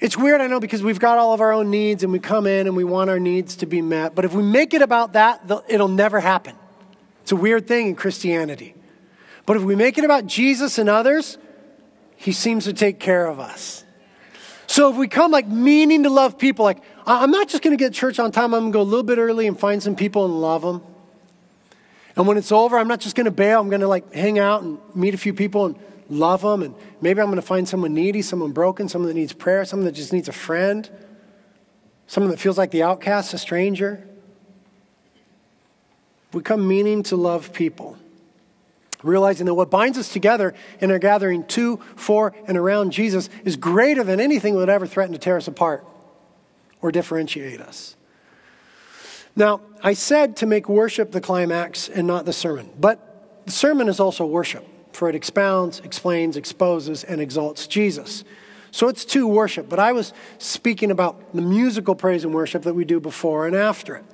It's 0.00 0.16
weird, 0.16 0.40
I 0.40 0.46
know, 0.46 0.60
because 0.60 0.82
we've 0.82 0.98
got 0.98 1.18
all 1.18 1.34
of 1.34 1.42
our 1.42 1.52
own 1.52 1.70
needs 1.70 2.02
and 2.02 2.10
we 2.10 2.20
come 2.20 2.46
in 2.46 2.66
and 2.66 2.74
we 2.74 2.84
want 2.84 3.10
our 3.10 3.20
needs 3.20 3.54
to 3.56 3.66
be 3.66 3.82
met. 3.82 4.14
But 4.14 4.24
if 4.24 4.32
we 4.32 4.42
make 4.42 4.72
it 4.72 4.80
about 4.80 5.12
that, 5.12 5.42
it'll 5.68 5.88
never 5.88 6.20
happen. 6.20 6.56
It's 7.20 7.32
a 7.32 7.36
weird 7.36 7.68
thing 7.68 7.88
in 7.88 7.96
Christianity. 7.96 8.74
But 9.44 9.58
if 9.58 9.62
we 9.62 9.76
make 9.76 9.98
it 9.98 10.04
about 10.04 10.26
Jesus 10.26 10.78
and 10.78 10.88
others, 10.88 11.36
he 12.16 12.32
seems 12.32 12.64
to 12.64 12.72
take 12.72 12.98
care 12.98 13.26
of 13.26 13.38
us. 13.38 13.84
So 14.66 14.90
if 14.90 14.96
we 14.96 15.06
come 15.06 15.30
like 15.30 15.46
meaning 15.46 16.02
to 16.02 16.10
love 16.10 16.38
people, 16.38 16.64
like 16.64 16.82
I'm 17.06 17.30
not 17.30 17.48
just 17.48 17.62
going 17.62 17.76
to 17.76 17.82
get 17.82 17.92
church 17.92 18.18
on 18.18 18.32
time, 18.32 18.52
I'm 18.52 18.62
going 18.62 18.72
to 18.72 18.76
go 18.78 18.82
a 18.82 18.82
little 18.82 19.04
bit 19.04 19.18
early 19.18 19.46
and 19.46 19.58
find 19.58 19.82
some 19.82 19.94
people 19.94 20.24
and 20.24 20.40
love 20.40 20.62
them. 20.62 20.82
And 22.16 22.26
when 22.26 22.36
it's 22.36 22.50
over, 22.50 22.78
I'm 22.78 22.88
not 22.88 23.00
just 23.00 23.14
going 23.14 23.26
to 23.26 23.30
bail, 23.30 23.60
I'm 23.60 23.68
going 23.68 23.82
to 23.82 23.88
like 23.88 24.12
hang 24.12 24.38
out 24.38 24.62
and 24.62 24.78
meet 24.94 25.14
a 25.14 25.18
few 25.18 25.34
people 25.34 25.66
and 25.66 25.78
love 26.08 26.42
them. 26.42 26.62
And 26.62 26.74
maybe 27.00 27.20
I'm 27.20 27.26
going 27.26 27.36
to 27.36 27.42
find 27.42 27.68
someone 27.68 27.94
needy, 27.94 28.22
someone 28.22 28.52
broken, 28.52 28.88
someone 28.88 29.08
that 29.08 29.14
needs 29.14 29.32
prayer, 29.32 29.64
someone 29.64 29.84
that 29.84 29.92
just 29.92 30.12
needs 30.12 30.28
a 30.28 30.32
friend, 30.32 30.88
someone 32.06 32.30
that 32.30 32.40
feels 32.40 32.58
like 32.58 32.70
the 32.70 32.82
outcast, 32.82 33.34
a 33.34 33.38
stranger. 33.38 34.06
We 36.32 36.42
come 36.42 36.66
meaning 36.66 37.02
to 37.04 37.16
love 37.16 37.52
people 37.52 37.98
realizing 39.06 39.46
that 39.46 39.54
what 39.54 39.70
binds 39.70 39.98
us 39.98 40.12
together 40.12 40.54
in 40.80 40.90
our 40.90 40.98
gathering 40.98 41.44
to, 41.48 41.78
for, 41.96 42.34
and 42.46 42.56
around 42.56 42.92
Jesus 42.92 43.28
is 43.44 43.56
greater 43.56 44.04
than 44.04 44.20
anything 44.20 44.54
that 44.54 44.60
would 44.60 44.68
ever 44.68 44.86
threaten 44.86 45.12
to 45.12 45.18
tear 45.18 45.36
us 45.36 45.48
apart 45.48 45.86
or 46.80 46.92
differentiate 46.92 47.60
us. 47.60 47.96
Now, 49.34 49.60
I 49.82 49.92
said 49.92 50.36
to 50.38 50.46
make 50.46 50.68
worship 50.68 51.12
the 51.12 51.20
climax 51.20 51.88
and 51.88 52.06
not 52.06 52.24
the 52.24 52.32
sermon, 52.32 52.70
but 52.78 53.44
the 53.44 53.52
sermon 53.52 53.88
is 53.88 54.00
also 54.00 54.24
worship, 54.24 54.66
for 54.92 55.08
it 55.08 55.14
expounds, 55.14 55.80
explains, 55.80 56.36
exposes, 56.36 57.04
and 57.04 57.20
exalts 57.20 57.66
Jesus. 57.66 58.24
So 58.70 58.88
it's 58.88 59.04
to 59.06 59.26
worship, 59.26 59.68
but 59.68 59.78
I 59.78 59.92
was 59.92 60.12
speaking 60.38 60.90
about 60.90 61.34
the 61.34 61.42
musical 61.42 61.94
praise 61.94 62.24
and 62.24 62.34
worship 62.34 62.62
that 62.62 62.74
we 62.74 62.84
do 62.84 62.98
before 63.00 63.46
and 63.46 63.54
after 63.54 63.96
it. 63.96 64.04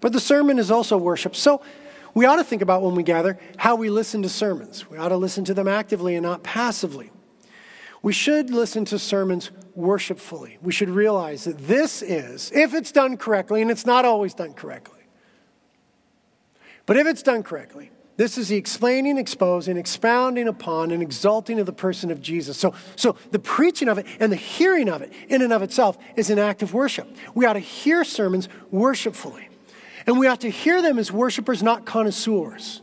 But 0.00 0.12
the 0.12 0.20
sermon 0.20 0.58
is 0.58 0.70
also 0.70 0.96
worship. 0.96 1.36
So 1.36 1.62
we 2.14 2.26
ought 2.26 2.36
to 2.36 2.44
think 2.44 2.62
about 2.62 2.82
when 2.82 2.94
we 2.94 3.02
gather 3.02 3.38
how 3.56 3.76
we 3.76 3.90
listen 3.90 4.22
to 4.22 4.28
sermons. 4.28 4.88
We 4.90 4.98
ought 4.98 5.08
to 5.08 5.16
listen 5.16 5.44
to 5.44 5.54
them 5.54 5.68
actively 5.68 6.14
and 6.14 6.22
not 6.22 6.42
passively. 6.42 7.10
We 8.02 8.12
should 8.12 8.50
listen 8.50 8.84
to 8.86 8.98
sermons 8.98 9.50
worshipfully. 9.74 10.58
We 10.62 10.72
should 10.72 10.88
realize 10.88 11.44
that 11.44 11.58
this 11.58 12.02
is, 12.02 12.50
if 12.54 12.74
it's 12.74 12.92
done 12.92 13.16
correctly, 13.16 13.62
and 13.62 13.70
it's 13.70 13.84
not 13.84 14.04
always 14.04 14.32
done 14.32 14.54
correctly, 14.54 15.00
but 16.86 16.96
if 16.96 17.06
it's 17.06 17.22
done 17.22 17.42
correctly, 17.42 17.90
this 18.16 18.36
is 18.36 18.48
the 18.48 18.56
explaining, 18.56 19.16
exposing, 19.16 19.76
expounding 19.76 20.48
upon, 20.48 20.90
and 20.90 21.02
exalting 21.02 21.58
of 21.58 21.66
the 21.66 21.72
person 21.72 22.10
of 22.10 22.20
Jesus. 22.20 22.58
So, 22.58 22.74
so 22.96 23.16
the 23.30 23.38
preaching 23.38 23.88
of 23.88 23.98
it 23.98 24.06
and 24.18 24.32
the 24.32 24.36
hearing 24.36 24.88
of 24.88 25.00
it 25.02 25.12
in 25.28 25.40
and 25.40 25.52
of 25.52 25.62
itself 25.62 25.96
is 26.16 26.30
an 26.30 26.38
act 26.38 26.62
of 26.62 26.74
worship. 26.74 27.08
We 27.34 27.46
ought 27.46 27.54
to 27.54 27.60
hear 27.60 28.04
sermons 28.04 28.48
worshipfully. 28.70 29.49
And 30.06 30.18
we 30.18 30.26
ought 30.26 30.40
to 30.40 30.50
hear 30.50 30.82
them 30.82 30.98
as 30.98 31.12
worshipers, 31.12 31.62
not 31.62 31.84
connoisseurs. 31.84 32.82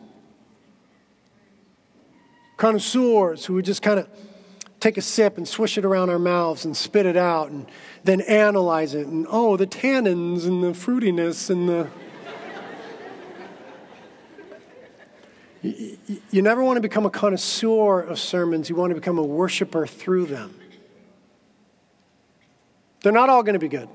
Connoisseurs 2.57 3.45
who 3.45 3.55
would 3.55 3.65
just 3.65 3.81
kind 3.81 3.99
of 3.99 4.07
take 4.79 4.97
a 4.97 5.01
sip 5.01 5.37
and 5.37 5.47
swish 5.47 5.77
it 5.77 5.85
around 5.85 6.09
our 6.09 6.19
mouths 6.19 6.65
and 6.65 6.75
spit 6.75 7.05
it 7.05 7.17
out 7.17 7.49
and 7.49 7.65
then 8.03 8.21
analyze 8.21 8.93
it 8.93 9.07
and 9.07 9.25
oh, 9.29 9.57
the 9.57 9.67
tannins 9.67 10.45
and 10.45 10.63
the 10.63 10.71
fruitiness 10.71 11.49
and 11.49 11.67
the. 11.67 11.87
you, 15.61 15.97
you 16.29 16.41
never 16.41 16.63
want 16.63 16.77
to 16.77 16.81
become 16.81 17.05
a 17.05 17.09
connoisseur 17.09 18.01
of 18.01 18.19
sermons, 18.19 18.69
you 18.69 18.75
want 18.75 18.91
to 18.91 18.95
become 18.95 19.17
a 19.17 19.23
worshiper 19.23 19.87
through 19.87 20.27
them. 20.27 20.59
They're 23.01 23.11
not 23.11 23.29
all 23.29 23.43
going 23.43 23.53
to 23.53 23.59
be 23.59 23.67
good. 23.67 23.89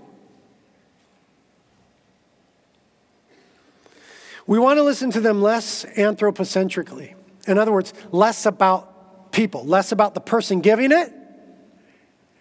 We 4.46 4.58
want 4.58 4.78
to 4.78 4.82
listen 4.82 5.10
to 5.12 5.20
them 5.20 5.40
less 5.40 5.84
anthropocentrically. 5.84 7.14
In 7.46 7.58
other 7.58 7.72
words, 7.72 7.92
less 8.10 8.46
about 8.46 9.32
people, 9.32 9.64
less 9.64 9.92
about 9.92 10.14
the 10.14 10.20
person 10.20 10.60
giving 10.60 10.92
it, 10.92 11.12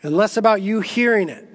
and 0.03 0.15
less 0.15 0.37
about 0.37 0.61
you 0.61 0.81
hearing 0.81 1.29
it. 1.29 1.47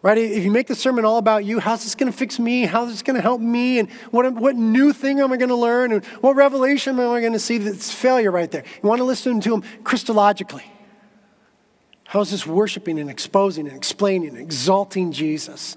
Right? 0.00 0.16
If 0.16 0.44
you 0.44 0.52
make 0.52 0.68
the 0.68 0.76
sermon 0.76 1.04
all 1.04 1.18
about 1.18 1.44
you, 1.44 1.58
how's 1.58 1.82
this 1.82 1.96
going 1.96 2.10
to 2.10 2.16
fix 2.16 2.38
me? 2.38 2.66
How's 2.66 2.88
this 2.88 3.02
going 3.02 3.16
to 3.16 3.22
help 3.22 3.40
me? 3.40 3.80
And 3.80 3.90
what, 4.12 4.32
what 4.32 4.54
new 4.54 4.92
thing 4.92 5.18
am 5.18 5.32
I 5.32 5.36
going 5.36 5.48
to 5.48 5.56
learn? 5.56 5.90
And 5.90 6.04
what 6.20 6.36
revelation 6.36 7.00
am 7.00 7.10
I 7.10 7.20
going 7.20 7.32
to 7.32 7.38
see 7.40 7.58
that's 7.58 7.92
failure 7.92 8.30
right 8.30 8.48
there? 8.48 8.62
You 8.80 8.88
want 8.88 9.00
to 9.00 9.04
listen 9.04 9.40
to 9.40 9.50
them 9.50 9.62
Christologically. 9.82 10.62
How 12.04 12.20
is 12.20 12.30
this 12.30 12.46
worshiping 12.46 13.00
and 13.00 13.10
exposing 13.10 13.66
and 13.66 13.76
explaining 13.76 14.30
and 14.30 14.38
exalting 14.38 15.10
Jesus? 15.10 15.76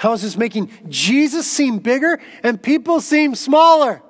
How 0.00 0.14
is 0.14 0.22
this 0.22 0.34
making 0.34 0.70
Jesus 0.88 1.46
seem 1.46 1.78
bigger 1.78 2.22
and 2.42 2.62
people 2.62 3.02
seem 3.02 3.34
smaller? 3.34 4.00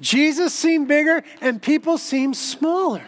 Jesus 0.00 0.54
seem 0.54 0.86
bigger 0.86 1.24
and 1.40 1.60
people 1.60 1.98
seem 1.98 2.32
smaller. 2.32 3.02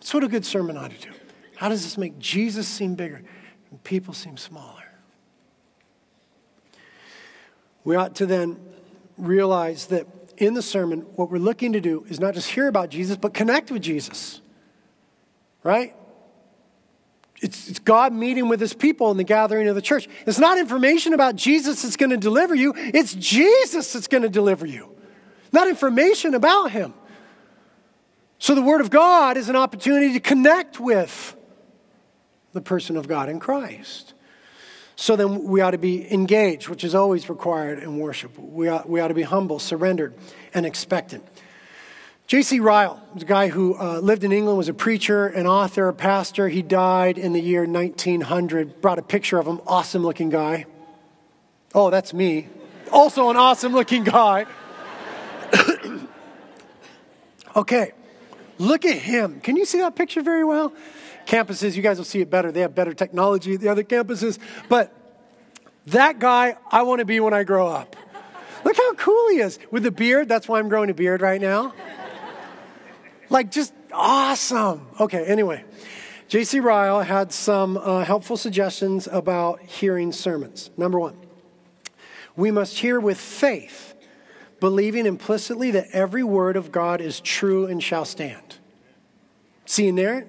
That's 0.00 0.12
what 0.12 0.24
a 0.24 0.28
good 0.28 0.44
sermon 0.44 0.76
ought 0.76 0.90
to 0.90 0.98
do. 0.98 1.14
How 1.54 1.68
does 1.68 1.84
this 1.84 1.96
make 1.96 2.18
Jesus 2.18 2.66
seem 2.66 2.96
bigger 2.96 3.22
and 3.70 3.84
people 3.84 4.12
seem 4.12 4.36
smaller? 4.36 4.90
We 7.84 7.94
ought 7.94 8.16
to 8.16 8.26
then 8.26 8.58
realize 9.16 9.86
that 9.86 10.08
in 10.36 10.54
the 10.54 10.62
sermon, 10.62 11.02
what 11.14 11.30
we're 11.30 11.38
looking 11.38 11.74
to 11.74 11.80
do 11.80 12.04
is 12.08 12.18
not 12.18 12.34
just 12.34 12.48
hear 12.48 12.66
about 12.66 12.90
Jesus, 12.90 13.16
but 13.16 13.34
connect 13.34 13.70
with 13.70 13.82
Jesus. 13.82 14.40
Right? 15.62 15.94
It's, 17.42 17.68
it's 17.68 17.78
God 17.80 18.12
meeting 18.12 18.48
with 18.48 18.60
his 18.60 18.72
people 18.72 19.10
in 19.10 19.16
the 19.16 19.24
gathering 19.24 19.66
of 19.66 19.74
the 19.74 19.82
church. 19.82 20.08
It's 20.26 20.38
not 20.38 20.58
information 20.58 21.12
about 21.12 21.34
Jesus 21.34 21.82
that's 21.82 21.96
going 21.96 22.10
to 22.10 22.16
deliver 22.16 22.54
you, 22.54 22.72
it's 22.76 23.12
Jesus 23.14 23.92
that's 23.92 24.06
going 24.06 24.22
to 24.22 24.28
deliver 24.28 24.64
you, 24.64 24.88
not 25.52 25.68
information 25.68 26.34
about 26.34 26.70
him. 26.70 26.94
So 28.38 28.54
the 28.54 28.62
Word 28.62 28.80
of 28.80 28.90
God 28.90 29.36
is 29.36 29.48
an 29.48 29.56
opportunity 29.56 30.14
to 30.14 30.20
connect 30.20 30.80
with 30.80 31.36
the 32.52 32.60
person 32.60 32.96
of 32.96 33.08
God 33.08 33.28
in 33.28 33.40
Christ. 33.40 34.14
So 34.94 35.16
then 35.16 35.44
we 35.44 35.60
ought 35.60 35.72
to 35.72 35.78
be 35.78 36.12
engaged, 36.12 36.68
which 36.68 36.84
is 36.84 36.94
always 36.94 37.28
required 37.28 37.80
in 37.80 37.98
worship. 37.98 38.38
We 38.38 38.68
ought, 38.68 38.88
we 38.88 39.00
ought 39.00 39.08
to 39.08 39.14
be 39.14 39.22
humble, 39.22 39.58
surrendered, 39.58 40.14
and 40.54 40.64
expectant. 40.64 41.26
J.C. 42.32 42.60
Ryle 42.60 42.98
was 43.12 43.24
a 43.24 43.26
guy 43.26 43.48
who 43.48 43.78
uh, 43.78 43.98
lived 43.98 44.24
in 44.24 44.32
England, 44.32 44.56
was 44.56 44.70
a 44.70 44.72
preacher, 44.72 45.26
an 45.26 45.46
author, 45.46 45.88
a 45.88 45.92
pastor. 45.92 46.48
He 46.48 46.62
died 46.62 47.18
in 47.18 47.34
the 47.34 47.42
year 47.42 47.66
1900. 47.66 48.80
Brought 48.80 48.98
a 48.98 49.02
picture 49.02 49.38
of 49.38 49.46
him, 49.46 49.60
awesome 49.66 50.02
looking 50.02 50.30
guy. 50.30 50.64
Oh, 51.74 51.90
that's 51.90 52.14
me. 52.14 52.48
Also 52.90 53.28
an 53.28 53.36
awesome 53.36 53.74
looking 53.74 54.02
guy. 54.02 54.46
okay, 57.56 57.92
look 58.56 58.86
at 58.86 58.96
him. 58.96 59.42
Can 59.42 59.56
you 59.56 59.66
see 59.66 59.80
that 59.80 59.94
picture 59.94 60.22
very 60.22 60.42
well? 60.42 60.72
Campuses, 61.26 61.76
you 61.76 61.82
guys 61.82 61.98
will 61.98 62.06
see 62.06 62.22
it 62.22 62.30
better. 62.30 62.50
They 62.50 62.60
have 62.60 62.74
better 62.74 62.94
technology 62.94 63.58
the 63.58 63.68
other 63.68 63.84
campuses. 63.84 64.38
But 64.70 64.90
that 65.88 66.18
guy, 66.18 66.56
I 66.70 66.84
want 66.84 67.00
to 67.00 67.04
be 67.04 67.20
when 67.20 67.34
I 67.34 67.44
grow 67.44 67.68
up. 67.68 67.94
Look 68.64 68.78
how 68.78 68.94
cool 68.94 69.28
he 69.28 69.40
is 69.40 69.58
with 69.70 69.82
the 69.82 69.90
beard. 69.90 70.30
That's 70.30 70.48
why 70.48 70.60
I'm 70.60 70.70
growing 70.70 70.88
a 70.88 70.94
beard 70.94 71.20
right 71.20 71.38
now. 71.38 71.74
Like, 73.32 73.50
just 73.50 73.72
awesome. 73.90 74.86
Okay, 75.00 75.24
anyway, 75.24 75.64
J.C. 76.28 76.60
Ryle 76.60 77.00
had 77.00 77.32
some 77.32 77.78
uh, 77.78 78.04
helpful 78.04 78.36
suggestions 78.36 79.08
about 79.10 79.62
hearing 79.62 80.12
sermons. 80.12 80.68
Number 80.76 81.00
one, 81.00 81.16
we 82.36 82.50
must 82.50 82.78
hear 82.78 83.00
with 83.00 83.18
faith, 83.18 83.94
believing 84.60 85.06
implicitly 85.06 85.70
that 85.70 85.86
every 85.92 86.22
word 86.22 86.58
of 86.58 86.70
God 86.70 87.00
is 87.00 87.20
true 87.20 87.64
and 87.64 87.82
shall 87.82 88.04
stand. 88.04 88.58
See 89.64 89.88
in 89.88 89.94
there? 89.94 90.26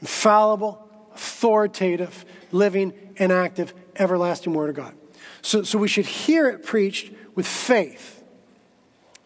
Infallible, 0.00 0.88
authoritative, 1.16 2.24
living, 2.52 2.92
and 3.18 3.32
active, 3.32 3.74
everlasting 3.96 4.52
word 4.54 4.70
of 4.70 4.76
God. 4.76 4.94
So, 5.42 5.64
so 5.64 5.76
we 5.76 5.88
should 5.88 6.06
hear 6.06 6.48
it 6.48 6.64
preached 6.64 7.12
with 7.34 7.48
faith. 7.48 8.22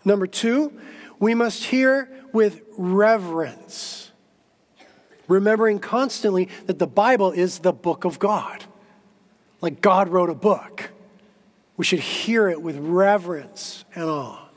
Number 0.03 0.27
two, 0.27 0.73
we 1.19 1.35
must 1.35 1.65
hear 1.65 2.09
with 2.33 2.63
reverence, 2.77 4.11
remembering 5.29 5.79
constantly 5.79 6.49
that 6.67 6.79
the 6.79 6.87
Bible 6.87 7.33
is 7.33 7.61
the 7.61 7.73
book 7.73 8.05
of 8.05 8.19
God. 8.19 8.65
Like 9.61 9.81
God 9.81 10.09
wrote 10.09 10.31
a 10.31 10.35
book. 10.35 10.91
We 11.77 11.85
should 11.85 12.01
hear 12.01 12.49
it 12.49 12.61
with 12.61 12.77
reverence 12.79 13.85
and 13.95 14.05
awe. 14.05 14.49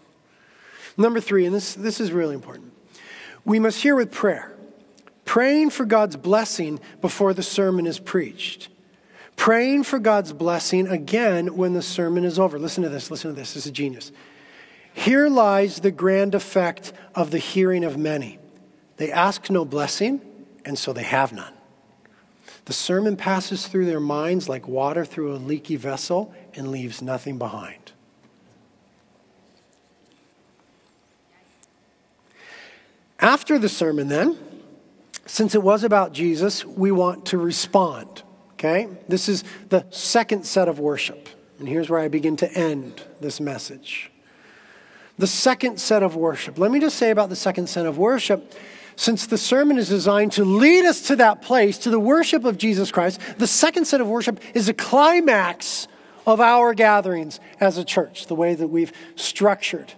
Number 0.97 1.19
three, 1.19 1.45
and 1.45 1.53
this, 1.53 1.73
this 1.73 1.99
is 1.99 2.11
really 2.11 2.35
important, 2.35 2.71
we 3.43 3.59
must 3.59 3.81
hear 3.81 3.95
with 3.95 4.11
prayer, 4.11 4.53
praying 5.25 5.69
for 5.69 5.85
God's 5.85 6.15
blessing 6.15 6.79
before 7.01 7.33
the 7.33 7.43
sermon 7.43 7.85
is 7.85 7.99
preached. 7.99 8.69
Praying 9.35 9.83
for 9.83 9.99
God's 9.99 10.31
blessing 10.31 10.87
again 10.87 11.57
when 11.57 11.73
the 11.73 11.81
sermon 11.81 12.23
is 12.23 12.39
over. 12.39 12.57
Listen 12.57 12.83
to 12.83 12.89
this, 12.89 13.11
listen 13.11 13.31
to 13.31 13.35
this. 13.35 13.53
This 13.53 13.65
is 13.65 13.69
a 13.69 13.73
genius. 13.73 14.11
Here 14.95 15.27
lies 15.27 15.81
the 15.81 15.91
grand 15.91 16.33
effect 16.33 16.93
of 17.13 17.29
the 17.29 17.37
hearing 17.37 17.83
of 17.83 17.97
many. 17.97 18.39
They 18.95 19.11
ask 19.11 19.49
no 19.49 19.65
blessing, 19.65 20.21
and 20.63 20.79
so 20.79 20.93
they 20.93 21.03
have 21.03 21.33
none. 21.33 21.53
The 22.63 22.71
sermon 22.71 23.17
passes 23.17 23.67
through 23.67 23.87
their 23.87 23.99
minds 23.99 24.47
like 24.47 24.69
water 24.69 25.03
through 25.03 25.33
a 25.33 25.35
leaky 25.35 25.75
vessel 25.75 26.33
and 26.55 26.69
leaves 26.69 27.01
nothing 27.01 27.37
behind. 27.37 27.91
After 33.19 33.59
the 33.59 33.69
sermon, 33.69 34.07
then, 34.07 34.37
since 35.25 35.55
it 35.55 35.61
was 35.61 35.83
about 35.83 36.13
Jesus, 36.13 36.63
we 36.63 36.89
want 36.89 37.25
to 37.27 37.37
respond. 37.37 38.23
Okay? 38.53 38.87
This 39.09 39.27
is 39.27 39.43
the 39.67 39.85
second 39.89 40.45
set 40.45 40.69
of 40.69 40.79
worship. 40.79 41.27
And 41.59 41.67
here's 41.67 41.89
where 41.89 41.99
I 41.99 42.07
begin 42.07 42.37
to 42.37 42.51
end 42.53 43.03
this 43.19 43.41
message. 43.41 44.09
The 45.17 45.27
second 45.27 45.79
set 45.79 46.03
of 46.03 46.15
worship. 46.15 46.57
Let 46.57 46.71
me 46.71 46.79
just 46.79 46.97
say 46.97 47.09
about 47.09 47.29
the 47.29 47.35
second 47.35 47.67
set 47.67 47.85
of 47.85 47.97
worship 47.97 48.53
since 48.95 49.27
the 49.27 49.37
sermon 49.37 49.77
is 49.77 49.89
designed 49.89 50.31
to 50.33 50.45
lead 50.45 50.85
us 50.85 51.01
to 51.07 51.17
that 51.17 51.41
place, 51.41 51.77
to 51.79 51.89
the 51.89 51.99
worship 51.99 52.45
of 52.45 52.57
Jesus 52.57 52.91
Christ, 52.91 53.19
the 53.37 53.47
second 53.47 53.85
set 53.85 54.01
of 54.01 54.07
worship 54.07 54.39
is 54.53 54.69
a 54.69 54.73
climax 54.73 55.87
of 56.25 56.39
our 56.39 56.73
gatherings 56.73 57.39
as 57.59 57.77
a 57.77 57.83
church, 57.83 58.27
the 58.27 58.35
way 58.35 58.55
that 58.55 58.67
we've 58.67 58.93
structured, 59.15 59.93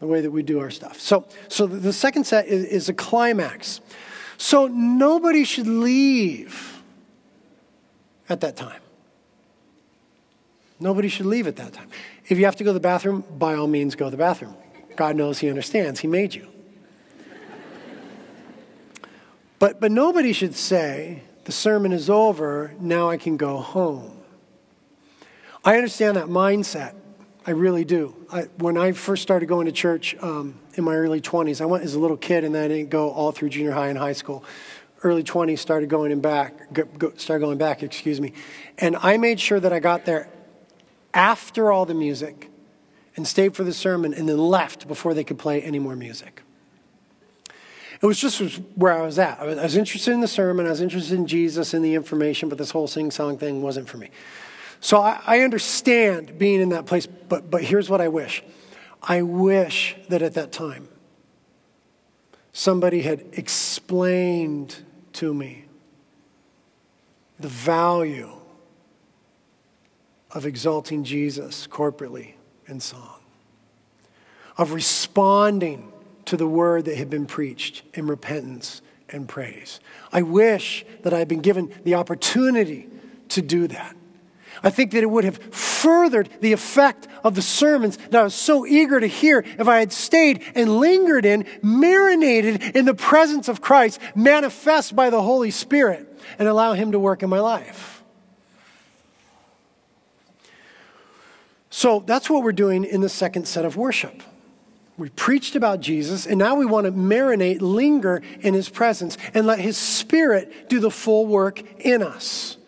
the 0.00 0.06
way 0.06 0.20
that 0.20 0.30
we 0.30 0.42
do 0.42 0.60
our 0.60 0.70
stuff. 0.70 0.98
So, 0.98 1.26
so 1.48 1.66
the 1.66 1.92
second 1.92 2.24
set 2.24 2.46
is, 2.46 2.64
is 2.64 2.88
a 2.88 2.94
climax. 2.94 3.80
So 4.38 4.66
nobody 4.66 5.44
should 5.44 5.68
leave 5.68 6.82
at 8.28 8.40
that 8.40 8.56
time. 8.56 8.80
Nobody 10.80 11.08
should 11.08 11.26
leave 11.26 11.46
at 11.46 11.56
that 11.56 11.72
time. 11.72 11.88
If 12.26 12.38
you 12.38 12.46
have 12.46 12.56
to 12.56 12.64
go 12.64 12.70
to 12.70 12.74
the 12.74 12.80
bathroom, 12.80 13.24
by 13.38 13.54
all 13.54 13.66
means, 13.66 13.94
go 13.94 14.06
to 14.06 14.10
the 14.10 14.16
bathroom. 14.16 14.54
God 14.96 15.16
knows 15.16 15.38
He 15.38 15.48
understands. 15.48 16.00
He 16.00 16.08
made 16.08 16.34
you. 16.34 16.48
But, 19.58 19.80
but 19.80 19.90
nobody 19.90 20.32
should 20.32 20.54
say, 20.54 21.22
the 21.44 21.52
sermon 21.52 21.92
is 21.92 22.08
over, 22.08 22.74
now 22.80 23.10
I 23.10 23.16
can 23.16 23.36
go 23.36 23.58
home. 23.58 24.22
I 25.64 25.76
understand 25.76 26.16
that 26.16 26.26
mindset. 26.26 26.94
I 27.46 27.50
really 27.50 27.84
do. 27.84 28.14
I, 28.32 28.42
when 28.58 28.76
I 28.76 28.92
first 28.92 29.22
started 29.22 29.46
going 29.46 29.66
to 29.66 29.72
church 29.72 30.16
um, 30.20 30.58
in 30.74 30.84
my 30.84 30.94
early 30.94 31.20
20s, 31.20 31.60
I 31.60 31.66
went 31.66 31.84
as 31.84 31.94
a 31.94 31.98
little 31.98 32.16
kid 32.16 32.44
and 32.44 32.54
then 32.54 32.64
I 32.64 32.68
didn't 32.68 32.90
go 32.90 33.10
all 33.10 33.32
through 33.32 33.50
junior 33.50 33.72
high 33.72 33.88
and 33.88 33.98
high 33.98 34.12
school. 34.12 34.44
Early 35.02 35.22
20s, 35.22 35.58
started 35.58 35.90
going 35.90 36.10
in 36.10 36.20
back, 36.20 36.72
go, 36.72 37.12
started 37.16 37.44
going 37.44 37.58
back, 37.58 37.82
excuse 37.82 38.20
me. 38.20 38.32
And 38.78 38.96
I 38.96 39.18
made 39.18 39.38
sure 39.38 39.60
that 39.60 39.72
I 39.72 39.78
got 39.78 40.06
there 40.06 40.28
after 41.14 41.72
all 41.72 41.86
the 41.86 41.94
music 41.94 42.50
and 43.16 43.26
stayed 43.26 43.54
for 43.54 43.64
the 43.64 43.72
sermon 43.72 44.12
and 44.12 44.28
then 44.28 44.38
left 44.38 44.88
before 44.88 45.14
they 45.14 45.24
could 45.24 45.38
play 45.38 45.62
any 45.62 45.78
more 45.78 45.96
music. 45.96 46.42
It 48.02 48.06
was 48.06 48.18
just 48.20 48.38
where 48.74 48.92
I 48.92 49.00
was 49.02 49.18
at. 49.18 49.38
I 49.38 49.46
was 49.46 49.76
interested 49.76 50.12
in 50.12 50.20
the 50.20 50.28
sermon, 50.28 50.66
I 50.66 50.70
was 50.70 50.80
interested 50.80 51.14
in 51.14 51.26
Jesus 51.26 51.72
and 51.72 51.84
the 51.84 51.94
information, 51.94 52.48
but 52.48 52.58
this 52.58 52.72
whole 52.72 52.86
sing 52.86 53.10
song 53.10 53.38
thing 53.38 53.62
wasn't 53.62 53.88
for 53.88 53.96
me. 53.96 54.10
So 54.80 55.00
I, 55.00 55.20
I 55.26 55.40
understand 55.40 56.38
being 56.38 56.60
in 56.60 56.68
that 56.70 56.84
place, 56.84 57.06
but, 57.06 57.50
but 57.50 57.62
here's 57.62 57.88
what 57.88 58.00
I 58.00 58.08
wish 58.08 58.42
I 59.02 59.22
wish 59.22 59.96
that 60.08 60.22
at 60.22 60.34
that 60.34 60.52
time 60.52 60.88
somebody 62.52 63.02
had 63.02 63.24
explained 63.32 64.76
to 65.14 65.32
me 65.32 65.64
the 67.38 67.48
value 67.48 68.30
of 70.34 70.44
exalting 70.44 71.04
Jesus 71.04 71.66
corporately 71.66 72.32
in 72.66 72.80
song, 72.80 73.20
of 74.58 74.72
responding 74.72 75.92
to 76.26 76.36
the 76.36 76.46
word 76.46 76.84
that 76.86 76.96
had 76.96 77.08
been 77.08 77.26
preached 77.26 77.82
in 77.94 78.06
repentance 78.06 78.82
and 79.08 79.28
praise. 79.28 79.80
I 80.12 80.22
wish 80.22 80.84
that 81.02 81.14
I 81.14 81.18
had 81.20 81.28
been 81.28 81.40
given 81.40 81.72
the 81.84 81.94
opportunity 81.94 82.88
to 83.28 83.42
do 83.42 83.68
that. 83.68 83.96
I 84.62 84.70
think 84.70 84.92
that 84.92 85.02
it 85.02 85.10
would 85.10 85.24
have 85.24 85.38
furthered 85.52 86.28
the 86.40 86.52
effect 86.52 87.06
of 87.22 87.34
the 87.34 87.42
sermons 87.42 87.96
that 87.96 88.14
I 88.14 88.24
was 88.24 88.34
so 88.34 88.64
eager 88.64 88.98
to 88.98 89.06
hear 89.06 89.44
if 89.46 89.68
I 89.68 89.78
had 89.78 89.92
stayed 89.92 90.42
and 90.54 90.80
lingered 90.80 91.26
in, 91.26 91.46
marinated 91.62 92.76
in 92.76 92.84
the 92.84 92.94
presence 92.94 93.48
of 93.48 93.60
Christ, 93.60 94.00
manifest 94.14 94.96
by 94.96 95.10
the 95.10 95.20
Holy 95.20 95.50
Spirit, 95.50 96.08
and 96.38 96.48
allow 96.48 96.72
Him 96.72 96.92
to 96.92 96.98
work 96.98 97.22
in 97.22 97.28
my 97.28 97.40
life. 97.40 97.93
So 101.76 102.04
that's 102.06 102.30
what 102.30 102.44
we're 102.44 102.52
doing 102.52 102.84
in 102.84 103.00
the 103.00 103.08
second 103.08 103.48
set 103.48 103.64
of 103.64 103.76
worship. 103.76 104.22
We 104.96 105.08
preached 105.08 105.56
about 105.56 105.80
Jesus, 105.80 106.24
and 106.24 106.38
now 106.38 106.54
we 106.54 106.64
want 106.64 106.84
to 106.84 106.92
marinate, 106.92 107.60
linger 107.60 108.22
in 108.42 108.54
his 108.54 108.68
presence, 108.68 109.18
and 109.34 109.44
let 109.44 109.58
his 109.58 109.76
spirit 109.76 110.68
do 110.68 110.78
the 110.78 110.92
full 110.92 111.26
work 111.26 111.60
in 111.80 112.00
us. 112.00 112.58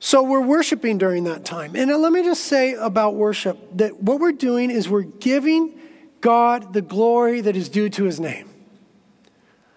So 0.00 0.24
we're 0.24 0.40
worshiping 0.40 0.98
during 0.98 1.22
that 1.24 1.44
time. 1.44 1.76
And 1.76 1.92
let 1.92 2.10
me 2.10 2.24
just 2.24 2.46
say 2.46 2.74
about 2.74 3.14
worship 3.14 3.56
that 3.76 4.02
what 4.02 4.18
we're 4.18 4.32
doing 4.32 4.72
is 4.72 4.88
we're 4.88 5.02
giving 5.02 5.78
God 6.20 6.72
the 6.72 6.82
glory 6.82 7.40
that 7.40 7.54
is 7.54 7.68
due 7.68 7.88
to 7.88 8.02
his 8.02 8.18
name. 8.18 8.48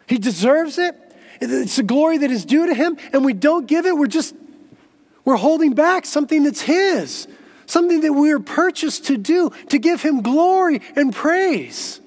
He 0.07 0.17
deserves 0.17 0.79
it. 0.79 0.95
It's 1.39 1.75
the 1.75 1.83
glory 1.83 2.17
that 2.17 2.31
is 2.31 2.43
due 2.43 2.65
to 2.65 2.73
him, 2.73 2.97
and 3.13 3.23
we 3.23 3.33
don't 3.33 3.67
give 3.67 3.85
it. 3.85 3.95
We're 3.95 4.07
just 4.07 4.33
we're 5.25 5.35
holding 5.35 5.73
back 5.73 6.07
something 6.07 6.41
that's 6.41 6.61
his 6.61 7.27
something 7.67 8.01
that 8.01 8.13
we 8.13 8.31
are 8.31 8.39
purchased 8.39 9.05
to 9.05 9.17
do, 9.17 9.51
to 9.69 9.77
give 9.77 10.01
Him 10.01 10.21
glory 10.21 10.81
and 10.95 11.13
praise. 11.13 12.01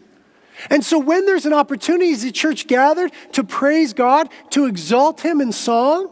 And 0.68 0.84
so 0.84 0.98
when 0.98 1.24
there's 1.24 1.46
an 1.46 1.52
opportunity 1.52 2.12
as 2.12 2.22
the 2.22 2.32
church 2.32 2.66
gathered 2.66 3.12
to 3.32 3.44
praise 3.44 3.92
God, 3.92 4.28
to 4.50 4.66
exalt 4.66 5.20
Him 5.20 5.40
in 5.40 5.52
song, 5.52 6.10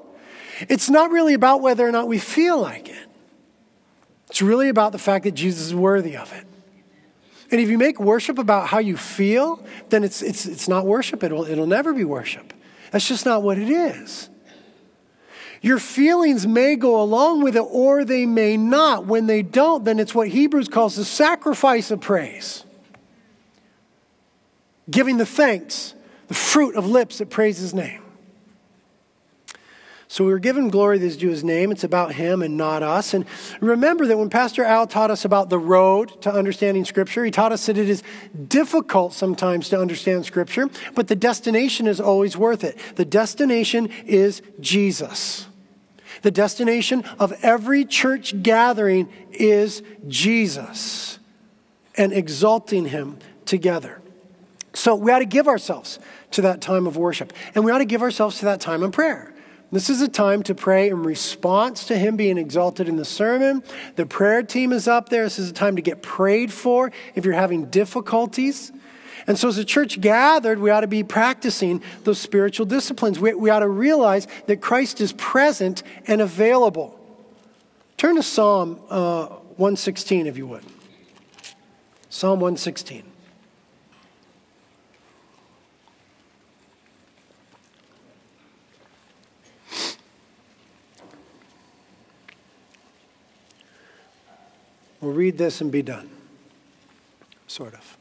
it's 0.68 0.88
not 0.88 1.10
really 1.10 1.34
about 1.34 1.60
whether 1.60 1.86
or 1.86 1.92
not 1.92 2.08
we 2.08 2.18
feel 2.18 2.60
like 2.60 2.88
it. 2.88 3.06
It's 4.28 4.42
really 4.42 4.68
about 4.68 4.92
the 4.92 4.98
fact 4.98 5.24
that 5.24 5.32
Jesus 5.32 5.66
is 5.66 5.74
worthy 5.74 6.16
of 6.16 6.32
it. 6.32 6.44
And 7.50 7.60
if 7.60 7.70
you 7.70 7.78
make 7.78 7.98
worship 7.98 8.38
about 8.38 8.68
how 8.68 8.78
you 8.78 8.96
feel, 8.96 9.64
then 9.88 10.04
it's, 10.04 10.20
it's, 10.20 10.44
it's 10.44 10.68
not 10.68 10.84
worship. 10.84 11.24
It'll, 11.24 11.44
it'll 11.44 11.66
never 11.66 11.94
be 11.94 12.04
worship. 12.04 12.52
That's 12.90 13.08
just 13.08 13.24
not 13.24 13.42
what 13.42 13.58
it 13.58 13.70
is. 13.70 14.28
Your 15.60 15.78
feelings 15.78 16.46
may 16.46 16.76
go 16.76 17.00
along 17.00 17.42
with 17.42 17.56
it 17.56 17.64
or 17.68 18.04
they 18.04 18.26
may 18.26 18.56
not. 18.56 19.06
When 19.06 19.26
they 19.26 19.42
don't, 19.42 19.84
then 19.84 19.98
it's 19.98 20.14
what 20.14 20.28
Hebrews 20.28 20.68
calls 20.68 20.96
the 20.96 21.04
sacrifice 21.04 21.90
of 21.90 22.00
praise. 22.00 22.64
Giving 24.90 25.18
the 25.18 25.26
thanks, 25.26 25.94
the 26.28 26.34
fruit 26.34 26.76
of 26.76 26.86
lips 26.86 27.18
that 27.18 27.28
praise 27.28 27.58
his 27.58 27.74
name. 27.74 28.02
So 30.10 30.24
we 30.24 30.32
are 30.32 30.38
given 30.38 30.70
glory 30.70 30.96
that 30.98 31.04
is 31.04 31.18
due 31.18 31.28
his 31.28 31.44
name. 31.44 31.70
It's 31.70 31.84
about 31.84 32.14
him 32.14 32.40
and 32.40 32.56
not 32.56 32.82
us. 32.82 33.12
And 33.12 33.26
remember 33.60 34.06
that 34.06 34.16
when 34.16 34.30
Pastor 34.30 34.64
Al 34.64 34.86
taught 34.86 35.10
us 35.10 35.26
about 35.26 35.50
the 35.50 35.58
road 35.58 36.22
to 36.22 36.32
understanding 36.32 36.86
Scripture, 36.86 37.26
he 37.26 37.30
taught 37.30 37.52
us 37.52 37.66
that 37.66 37.76
it 37.76 37.90
is 37.90 38.02
difficult 38.48 39.12
sometimes 39.12 39.68
to 39.68 39.78
understand 39.78 40.24
Scripture, 40.24 40.70
but 40.94 41.08
the 41.08 41.14
destination 41.14 41.86
is 41.86 42.00
always 42.00 42.38
worth 42.38 42.64
it. 42.64 42.78
The 42.94 43.04
destination 43.04 43.90
is 44.06 44.40
Jesus. 44.60 45.47
The 46.22 46.30
destination 46.30 47.04
of 47.18 47.32
every 47.42 47.84
church 47.84 48.42
gathering 48.42 49.08
is 49.32 49.82
Jesus 50.06 51.18
and 51.96 52.12
exalting 52.12 52.86
him 52.86 53.18
together. 53.44 54.00
So 54.74 54.94
we 54.94 55.10
ought 55.10 55.18
to 55.20 55.24
give 55.24 55.48
ourselves 55.48 55.98
to 56.32 56.42
that 56.42 56.60
time 56.60 56.86
of 56.86 56.96
worship, 56.96 57.32
and 57.54 57.64
we 57.64 57.72
ought 57.72 57.78
to 57.78 57.84
give 57.84 58.02
ourselves 58.02 58.38
to 58.40 58.44
that 58.44 58.60
time 58.60 58.82
of 58.82 58.92
prayer. 58.92 59.34
This 59.70 59.90
is 59.90 60.00
a 60.00 60.08
time 60.08 60.42
to 60.44 60.54
pray 60.54 60.88
in 60.88 61.02
response 61.02 61.86
to 61.88 61.98
him 61.98 62.16
being 62.16 62.38
exalted 62.38 62.88
in 62.88 62.96
the 62.96 63.04
sermon. 63.04 63.62
The 63.96 64.06
prayer 64.06 64.42
team 64.42 64.72
is 64.72 64.88
up 64.88 65.10
there. 65.10 65.24
This 65.24 65.38
is 65.38 65.50
a 65.50 65.52
time 65.52 65.76
to 65.76 65.82
get 65.82 66.02
prayed 66.02 66.50
for 66.52 66.90
if 67.14 67.26
you're 67.26 67.34
having 67.34 67.66
difficulties. 67.66 68.72
And 69.28 69.38
so, 69.38 69.48
as 69.48 69.58
a 69.58 69.64
church 69.64 70.00
gathered, 70.00 70.58
we 70.58 70.70
ought 70.70 70.80
to 70.80 70.86
be 70.86 71.04
practicing 71.04 71.82
those 72.04 72.18
spiritual 72.18 72.64
disciplines. 72.64 73.20
We, 73.20 73.34
we 73.34 73.50
ought 73.50 73.58
to 73.58 73.68
realize 73.68 74.26
that 74.46 74.62
Christ 74.62 75.02
is 75.02 75.12
present 75.12 75.82
and 76.06 76.22
available. 76.22 76.98
Turn 77.98 78.16
to 78.16 78.22
Psalm 78.22 78.80
uh, 78.88 79.26
116, 79.26 80.26
if 80.26 80.38
you 80.38 80.46
would. 80.46 80.64
Psalm 82.08 82.40
116. 82.40 83.04
We'll 95.02 95.12
read 95.12 95.36
this 95.36 95.60
and 95.60 95.70
be 95.70 95.82
done. 95.82 96.08
Sort 97.46 97.74
of. 97.74 97.98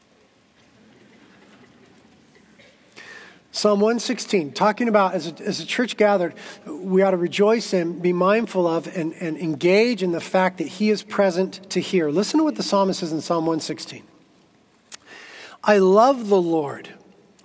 Psalm 3.58 3.80
116, 3.80 4.52
talking 4.52 4.86
about 4.86 5.14
as 5.14 5.26
a, 5.26 5.42
as 5.42 5.58
a 5.58 5.66
church 5.66 5.96
gathered, 5.96 6.32
we 6.64 7.02
ought 7.02 7.10
to 7.10 7.16
rejoice 7.16 7.72
and 7.72 8.00
be 8.00 8.12
mindful 8.12 8.68
of 8.68 8.86
and, 8.96 9.12
and 9.14 9.36
engage 9.36 10.00
in 10.00 10.12
the 10.12 10.20
fact 10.20 10.58
that 10.58 10.68
He 10.68 10.90
is 10.90 11.02
present 11.02 11.68
to 11.70 11.80
hear. 11.80 12.08
Listen 12.08 12.38
to 12.38 12.44
what 12.44 12.54
the 12.54 12.62
psalmist 12.62 13.00
says 13.00 13.12
in 13.12 13.20
Psalm 13.20 13.46
116. 13.46 14.04
I 15.64 15.78
love 15.78 16.28
the 16.28 16.40
Lord 16.40 16.90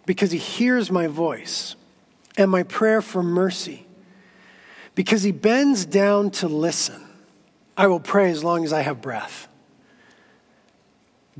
because 0.05 0.29
He 0.29 0.37
hears 0.37 0.91
my 0.91 1.07
voice 1.07 1.75
and 2.37 2.51
my 2.51 2.61
prayer 2.61 3.01
for 3.01 3.23
mercy. 3.23 3.87
Because 4.93 5.23
He 5.23 5.31
bends 5.31 5.83
down 5.83 6.29
to 6.29 6.47
listen, 6.47 7.03
I 7.75 7.87
will 7.87 7.99
pray 7.99 8.29
as 8.29 8.43
long 8.43 8.63
as 8.63 8.71
I 8.71 8.81
have 8.81 9.01
breath. 9.01 9.47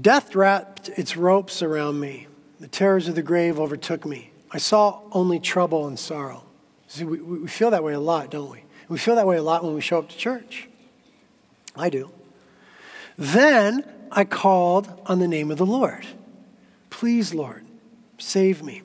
Death 0.01 0.33
wrapped 0.33 0.89
its 0.97 1.15
ropes 1.15 1.61
around 1.61 1.99
me, 1.99 2.25
the 2.59 2.67
terrors 2.67 3.07
of 3.07 3.13
the 3.13 3.21
grave 3.21 3.59
overtook 3.59 4.03
me. 4.03 4.31
I 4.53 4.59
saw 4.59 5.01
only 5.11 5.39
trouble 5.39 5.87
and 5.87 5.97
sorrow. 5.97 6.43
See, 6.87 7.03
we, 7.03 7.19
we 7.19 7.47
feel 7.47 7.71
that 7.71 7.83
way 7.83 7.93
a 7.93 7.99
lot, 7.99 8.29
don't 8.29 8.51
we? 8.51 8.63
We 8.87 8.99
feel 8.99 9.15
that 9.15 9.25
way 9.25 9.37
a 9.37 9.41
lot 9.41 9.63
when 9.63 9.73
we 9.73 9.81
show 9.81 9.97
up 9.97 10.09
to 10.09 10.17
church. 10.17 10.69
I 11.75 11.89
do. 11.89 12.11
Then 13.17 13.83
I 14.11 14.25
called 14.25 15.01
on 15.07 15.17
the 15.17 15.27
name 15.27 15.49
of 15.49 15.57
the 15.57 15.65
Lord. 15.65 16.05
Please, 16.91 17.33
Lord, 17.33 17.65
save 18.19 18.61
me. 18.61 18.83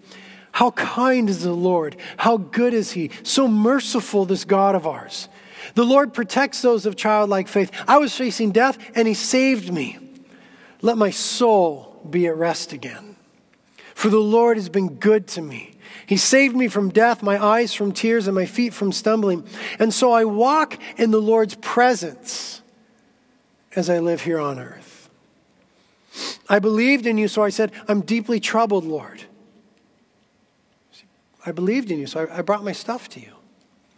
How 0.53 0.71
kind 0.71 1.29
is 1.29 1.43
the 1.43 1.53
Lord? 1.53 1.97
How 2.17 2.39
good 2.39 2.73
is 2.73 2.93
He? 2.93 3.11
So 3.23 3.47
merciful, 3.47 4.25
this 4.25 4.45
God 4.45 4.75
of 4.75 4.87
ours. 4.87 5.29
The 5.75 5.85
Lord 5.85 6.15
protects 6.15 6.63
those 6.63 6.87
of 6.87 6.97
childlike 6.97 7.47
faith. 7.47 7.71
I 7.87 7.99
was 7.99 8.15
facing 8.15 8.53
death, 8.53 8.79
and 8.95 9.07
He 9.07 9.15
saved 9.15 9.73
me. 9.73 9.99
Let 10.81 10.97
my 10.97 11.11
soul 11.11 12.01
be 12.09 12.27
at 12.27 12.37
rest 12.37 12.73
again. 12.73 13.08
For 13.99 14.11
the 14.11 14.21
Lord 14.21 14.59
has 14.59 14.69
been 14.69 14.95
good 14.95 15.27
to 15.27 15.43
me. 15.43 15.73
He 16.07 16.17
saved 16.17 16.55
me 16.55 16.69
from 16.69 16.89
death, 16.89 17.21
my 17.21 17.37
eyes 17.45 17.75
from 17.75 17.91
tears, 17.91 18.29
and 18.29 18.35
my 18.37 18.47
feet 18.47 18.73
from 18.73 18.93
stumbling. 18.93 19.45
And 19.81 19.93
so 19.93 20.13
I 20.13 20.25
walk 20.25 20.79
in 20.97 21.11
the 21.11 21.21
Lord's 21.21 21.57
presence 21.57 22.63
as 23.75 23.91
I 23.91 23.99
live 23.99 24.21
here 24.21 24.39
on 24.39 24.61
earth. 24.61 25.11
I 26.49 26.61
believed 26.61 27.07
in 27.07 27.19
you, 27.19 27.27
so 27.27 27.43
I 27.43 27.49
said, 27.49 27.73
I'm 27.89 28.03
deeply 28.03 28.39
troubled, 28.39 28.85
Lord. 28.85 29.25
I 31.45 31.51
believed 31.51 31.91
in 31.91 31.99
you, 31.99 32.07
so 32.07 32.29
I, 32.31 32.43
brought 32.43 32.63
my 32.63 32.71
stuff 32.71 33.09
to 33.09 33.21
you. 33.21 33.33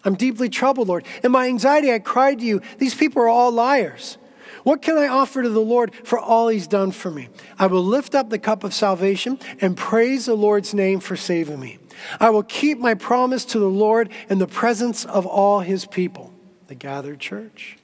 I'm 0.02 0.14
deeply 0.14 0.48
troubled, 0.48 0.88
Lord. 0.88 1.04
In 1.22 1.30
my 1.30 1.46
anxiety, 1.46 1.92
I 1.92 1.98
cried 1.98 2.38
to 2.38 2.46
you, 2.46 2.62
These 2.78 2.94
people 2.94 3.20
are 3.20 3.28
all 3.28 3.52
liars. 3.52 4.16
What 4.62 4.82
can 4.82 4.98
I 4.98 5.08
offer 5.08 5.42
to 5.42 5.48
the 5.48 5.60
Lord 5.60 5.94
for 6.04 6.18
all 6.18 6.48
he's 6.48 6.66
done 6.66 6.92
for 6.92 7.10
me? 7.10 7.28
I 7.58 7.66
will 7.66 7.84
lift 7.84 8.14
up 8.14 8.30
the 8.30 8.38
cup 8.38 8.64
of 8.64 8.74
salvation 8.74 9.38
and 9.60 9.76
praise 9.76 10.26
the 10.26 10.34
Lord's 10.34 10.74
name 10.74 11.00
for 11.00 11.16
saving 11.16 11.60
me. 11.60 11.78
I 12.18 12.30
will 12.30 12.42
keep 12.42 12.78
my 12.78 12.94
promise 12.94 13.44
to 13.46 13.58
the 13.58 13.68
Lord 13.70 14.10
in 14.28 14.38
the 14.38 14.46
presence 14.46 15.04
of 15.04 15.26
all 15.26 15.60
his 15.60 15.86
people, 15.86 16.32
the 16.66 16.74
gathered 16.74 17.20
church. 17.20 17.78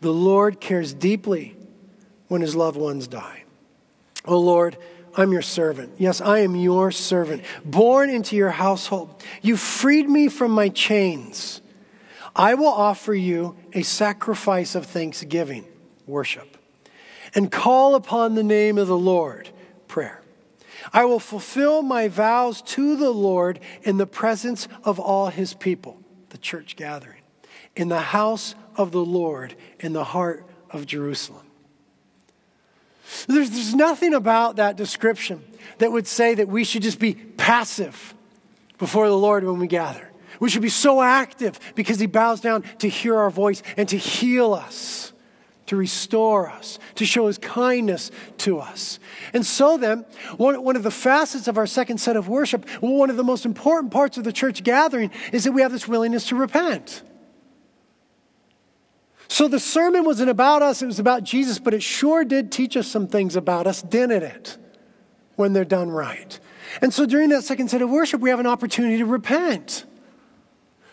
The 0.00 0.12
Lord 0.12 0.60
cares 0.60 0.92
deeply 0.92 1.56
when 2.28 2.40
his 2.40 2.54
loved 2.54 2.76
ones 2.76 3.06
die. 3.06 3.44
Oh 4.26 4.38
Lord, 4.38 4.76
I'm 5.16 5.32
your 5.32 5.42
servant. 5.42 5.92
Yes, 5.98 6.20
I 6.20 6.40
am 6.40 6.56
your 6.56 6.90
servant, 6.90 7.44
born 7.64 8.10
into 8.10 8.36
your 8.36 8.50
household. 8.50 9.22
You 9.42 9.56
freed 9.56 10.08
me 10.08 10.28
from 10.28 10.50
my 10.50 10.68
chains. 10.68 11.60
I 12.36 12.54
will 12.54 12.66
offer 12.66 13.14
you 13.14 13.56
a 13.72 13.82
sacrifice 13.82 14.74
of 14.74 14.86
thanksgiving 14.86 15.64
worship, 16.06 16.56
and 17.34 17.50
call 17.50 17.94
upon 17.94 18.34
the 18.34 18.42
name 18.42 18.78
of 18.78 18.88
the 18.88 18.98
Lord, 18.98 19.50
prayer. 19.88 20.20
I 20.92 21.04
will 21.04 21.20
fulfill 21.20 21.82
my 21.82 22.08
vows 22.08 22.60
to 22.62 22.96
the 22.96 23.10
Lord 23.10 23.60
in 23.82 23.96
the 23.96 24.06
presence 24.06 24.68
of 24.82 25.00
all 25.00 25.28
his 25.28 25.54
people, 25.54 25.98
the 26.30 26.38
church 26.38 26.76
gathering, 26.76 27.22
in 27.74 27.88
the 27.88 28.00
house 28.00 28.54
of 28.76 28.92
the 28.92 29.04
Lord, 29.04 29.54
in 29.80 29.92
the 29.92 30.04
heart 30.04 30.46
of 30.70 30.86
Jerusalem. 30.86 31.46
There's, 33.26 33.50
there's 33.50 33.74
nothing 33.74 34.14
about 34.14 34.56
that 34.56 34.76
description 34.76 35.42
that 35.78 35.92
would 35.92 36.06
say 36.06 36.34
that 36.34 36.48
we 36.48 36.64
should 36.64 36.82
just 36.82 36.98
be 36.98 37.14
passive 37.14 38.14
before 38.78 39.08
the 39.08 39.16
Lord 39.16 39.44
when 39.44 39.58
we 39.58 39.66
gather. 39.66 40.10
We 40.40 40.50
should 40.50 40.62
be 40.62 40.68
so 40.68 41.00
active 41.00 41.58
because 41.74 42.00
he 42.00 42.06
bows 42.06 42.40
down 42.40 42.62
to 42.78 42.88
hear 42.88 43.16
our 43.16 43.30
voice 43.30 43.62
and 43.76 43.88
to 43.88 43.96
heal 43.96 44.52
us 44.52 45.12
to 45.66 45.76
restore 45.76 46.48
us, 46.50 46.78
to 46.96 47.06
show 47.06 47.26
his 47.26 47.38
kindness 47.38 48.10
to 48.38 48.58
us. 48.58 48.98
And 49.32 49.44
so 49.44 49.76
then, 49.76 50.04
one, 50.36 50.62
one 50.62 50.76
of 50.76 50.82
the 50.82 50.90
facets 50.90 51.48
of 51.48 51.56
our 51.56 51.66
second 51.66 51.98
set 51.98 52.16
of 52.16 52.28
worship, 52.28 52.68
one 52.80 53.10
of 53.10 53.16
the 53.16 53.24
most 53.24 53.46
important 53.46 53.92
parts 53.92 54.18
of 54.18 54.24
the 54.24 54.32
church 54.32 54.62
gathering, 54.62 55.10
is 55.32 55.44
that 55.44 55.52
we 55.52 55.62
have 55.62 55.72
this 55.72 55.88
willingness 55.88 56.28
to 56.28 56.36
repent. 56.36 57.02
So 59.28 59.48
the 59.48 59.58
sermon 59.58 60.04
wasn't 60.04 60.30
about 60.30 60.62
us, 60.62 60.82
it 60.82 60.86
was 60.86 60.98
about 60.98 61.24
Jesus, 61.24 61.58
but 61.58 61.72
it 61.72 61.82
sure 61.82 62.24
did 62.24 62.52
teach 62.52 62.76
us 62.76 62.86
some 62.86 63.08
things 63.08 63.34
about 63.34 63.66
us, 63.66 63.80
didn't 63.82 64.22
it? 64.22 64.58
When 65.36 65.52
they're 65.52 65.64
done 65.64 65.90
right. 65.90 66.38
And 66.82 66.92
so 66.92 67.06
during 67.06 67.30
that 67.30 67.42
second 67.42 67.68
set 67.70 67.82
of 67.82 67.90
worship, 67.90 68.20
we 68.20 68.30
have 68.30 68.40
an 68.40 68.46
opportunity 68.46 68.98
to 68.98 69.06
repent, 69.06 69.86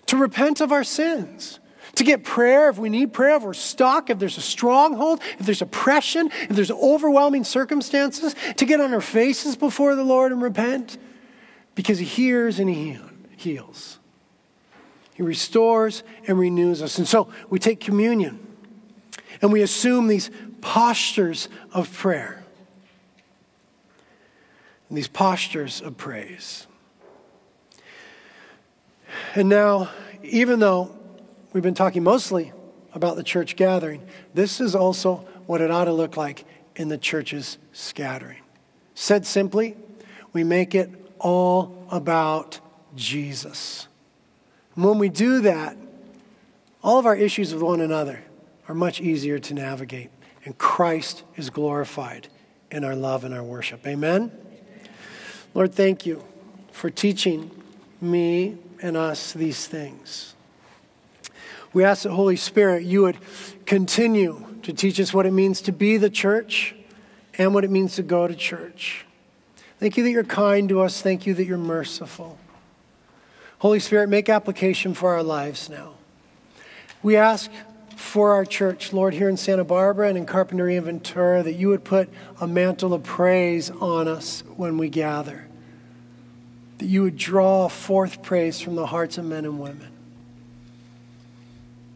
to 0.08 0.18
repent 0.18 0.62
of 0.62 0.72
our 0.72 0.84
sins 0.84 1.60
to 1.96 2.04
get 2.04 2.24
prayer 2.24 2.70
if 2.70 2.78
we 2.78 2.90
need 2.90 3.14
prayer, 3.14 3.38
if 3.38 3.44
we're 3.44 3.54
stuck, 3.54 4.10
if 4.10 4.20
there's 4.20 4.38
a 4.38 4.42
stronghold, 4.42 5.22
if 5.40 5.46
there's 5.46 5.62
oppression, 5.62 6.30
if 6.44 6.50
there's 6.50 6.72
overwhelming 6.72 7.44
circumstances, 7.44 8.36
to 8.58 8.66
get 8.66 8.80
on 8.80 8.94
our 8.94 9.02
faces 9.02 9.56
before 9.56 9.96
the 9.96 10.04
Lord 10.04 10.32
and 10.32 10.42
repent 10.42 10.98
because 11.76 12.00
He 12.00 12.06
hears 12.06 12.60
and 12.60 12.70
He 12.70 12.98
heals. 13.36 14.00
He 15.14 15.24
restores 15.24 16.04
and 16.28 16.40
renews 16.40 16.82
us. 16.82 16.98
And 16.98 17.08
so 17.08 17.30
we 17.50 17.60
take 17.60 17.80
communion 17.80 18.40
and 19.42 19.52
we 19.52 19.62
assume 19.62 20.08
these 20.08 20.30
postures 20.62 21.50
of 21.74 21.92
prayer 21.92 22.44
and 24.90 24.98
these 24.98 25.08
postures 25.08 25.82
of 25.82 25.98
praise. 25.98 26.68
And 29.36 29.50
now, 29.50 29.90
even 30.24 30.60
though 30.60 30.96
We've 31.54 31.64
been 31.64 31.74
talking 31.74 32.04
mostly 32.04 32.54
about 32.94 33.18
the 33.18 33.24
church 33.24 33.56
gathering. 33.56 34.08
This 34.34 34.62
is 34.62 34.74
also 34.74 35.26
what 35.48 35.60
it 35.60 35.70
ought 35.70 35.86
to 35.86 35.94
look 35.94 36.16
like 36.16 36.46
in 36.76 36.88
the 36.88 36.98
church's 36.98 37.58
scattering. 37.74 38.40
Said 38.96 39.26
simply, 39.26 39.76
we 40.32 40.44
make 40.44 40.74
it 40.76 40.90
all 41.20 41.86
about 41.92 42.60
Jesus. 42.96 43.88
And 44.76 44.86
when 44.86 44.98
we 44.98 45.10
do 45.10 45.42
that, 45.42 45.76
all 46.82 46.98
of 46.98 47.06
our 47.06 47.16
issues 47.16 47.54
with 47.54 47.62
one 47.62 47.82
another 47.82 48.24
are 48.68 48.76
much 48.76 49.02
easier 49.02 49.38
to 49.38 49.54
navigate, 49.54 50.10
and 50.46 50.58
Christ 50.58 51.24
is 51.36 51.50
glorified 51.50 52.30
in 52.72 52.86
our 52.86 52.96
love 52.96 53.26
and 53.26 53.34
our 53.34 53.44
worship. 53.44 53.86
Amen? 53.86 54.32
Lord, 55.54 55.74
thank 55.74 56.06
you 56.06 56.24
for 56.72 56.90
teaching 56.90 57.52
me 58.00 58.58
and 58.82 58.96
us 58.96 59.34
these 59.34 59.68
things. 59.68 60.34
We 61.74 61.84
ask 61.84 62.04
that 62.04 62.12
Holy 62.12 62.36
Spirit, 62.36 62.84
you 62.84 63.04
would 63.04 63.18
continue 63.66 64.46
to 64.64 64.74
teach 64.74 65.00
us 65.00 65.14
what 65.14 65.26
it 65.26 65.32
means 65.32 65.62
to 65.62 65.72
be 65.72 65.98
the 65.98 66.10
church 66.10 66.76
and 67.38 67.54
what 67.54 67.64
it 67.64 67.72
means 67.72 67.96
to 67.96 68.04
go 68.04 68.28
to 68.28 68.36
church. 68.36 69.06
Thank 69.80 69.98
you 69.98 70.04
that 70.04 70.12
you're 70.12 70.24
kind 70.24 70.70
to 70.70 70.82
us. 70.82 71.02
Thank 71.02 71.26
you 71.26 71.34
that 71.34 71.46
you're 71.46 71.58
merciful. 71.58 72.38
Holy 73.60 73.80
Spirit, 73.80 74.10
make 74.10 74.28
application 74.28 74.94
for 74.94 75.12
our 75.12 75.24
lives 75.24 75.70
now. 75.70 75.94
We 77.04 77.16
ask 77.16 77.50
for 77.96 78.34
our 78.34 78.46
church, 78.46 78.92
Lord, 78.92 79.14
here 79.14 79.30
in 79.30 79.38
Santa 79.38 79.64
Barbara 79.64 80.10
and 80.10 80.18
in 80.18 80.26
Carpinteria 80.26 80.78
and 80.78 80.86
Ventura, 80.86 81.44
that 81.44 81.54
you 81.54 81.70
would 81.70 81.84
put 81.84 82.10
a 82.40 82.48
mantle 82.48 82.94
of 82.94 83.04
praise 83.04 83.70
on 83.70 84.08
us 84.08 84.44
when 84.56 84.78
we 84.78 84.90
gather. 84.90 85.48
That 86.80 86.88
you 86.88 87.04
would 87.04 87.18
draw 87.18 87.68
forth 87.68 88.24
praise 88.24 88.60
from 88.60 88.76
the 88.76 88.88
hearts 88.88 89.18
of 89.18 89.26
men 89.26 89.46
and 89.46 89.60
women. 89.60 89.91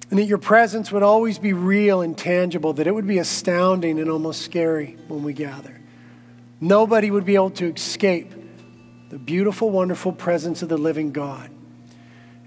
And 0.09 0.19
that 0.19 0.25
your 0.25 0.37
presence 0.37 0.91
would 0.91 1.03
always 1.03 1.39
be 1.39 1.53
real 1.53 2.01
and 2.01 2.17
tangible, 2.17 2.73
that 2.73 2.87
it 2.87 2.93
would 2.93 3.07
be 3.07 3.17
astounding 3.17 3.99
and 3.99 4.09
almost 4.09 4.41
scary 4.43 4.97
when 5.07 5.23
we 5.23 5.33
gather. 5.33 5.81
Nobody 6.61 7.11
would 7.11 7.25
be 7.25 7.35
able 7.35 7.49
to 7.51 7.73
escape 7.73 8.31
the 9.09 9.17
beautiful, 9.17 9.69
wonderful 9.69 10.11
presence 10.11 10.61
of 10.61 10.69
the 10.69 10.77
living 10.77 11.11
God. 11.11 11.49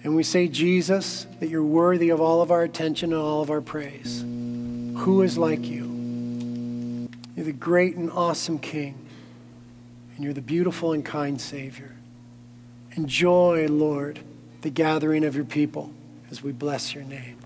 And 0.04 0.14
we 0.14 0.22
say, 0.22 0.48
Jesus, 0.48 1.26
that 1.40 1.48
you're 1.48 1.62
worthy 1.62 2.10
of 2.10 2.20
all 2.20 2.40
of 2.40 2.50
our 2.50 2.62
attention 2.62 3.12
and 3.12 3.20
all 3.20 3.42
of 3.42 3.50
our 3.50 3.60
praise. 3.60 4.20
Who 4.22 5.22
is 5.22 5.36
like 5.36 5.64
you? 5.64 7.08
You're 7.36 7.44
the 7.44 7.52
great 7.52 7.96
and 7.96 8.10
awesome 8.10 8.58
King, 8.58 8.94
and 10.16 10.24
you're 10.24 10.34
the 10.34 10.40
beautiful 10.40 10.92
and 10.92 11.04
kind 11.04 11.40
Savior. 11.40 11.94
Enjoy, 12.96 13.66
Lord, 13.68 14.20
the 14.62 14.70
gathering 14.70 15.24
of 15.24 15.36
your 15.36 15.44
people 15.44 15.92
as 16.30 16.42
we 16.42 16.52
bless 16.52 16.94
your 16.94 17.04
name. 17.04 17.37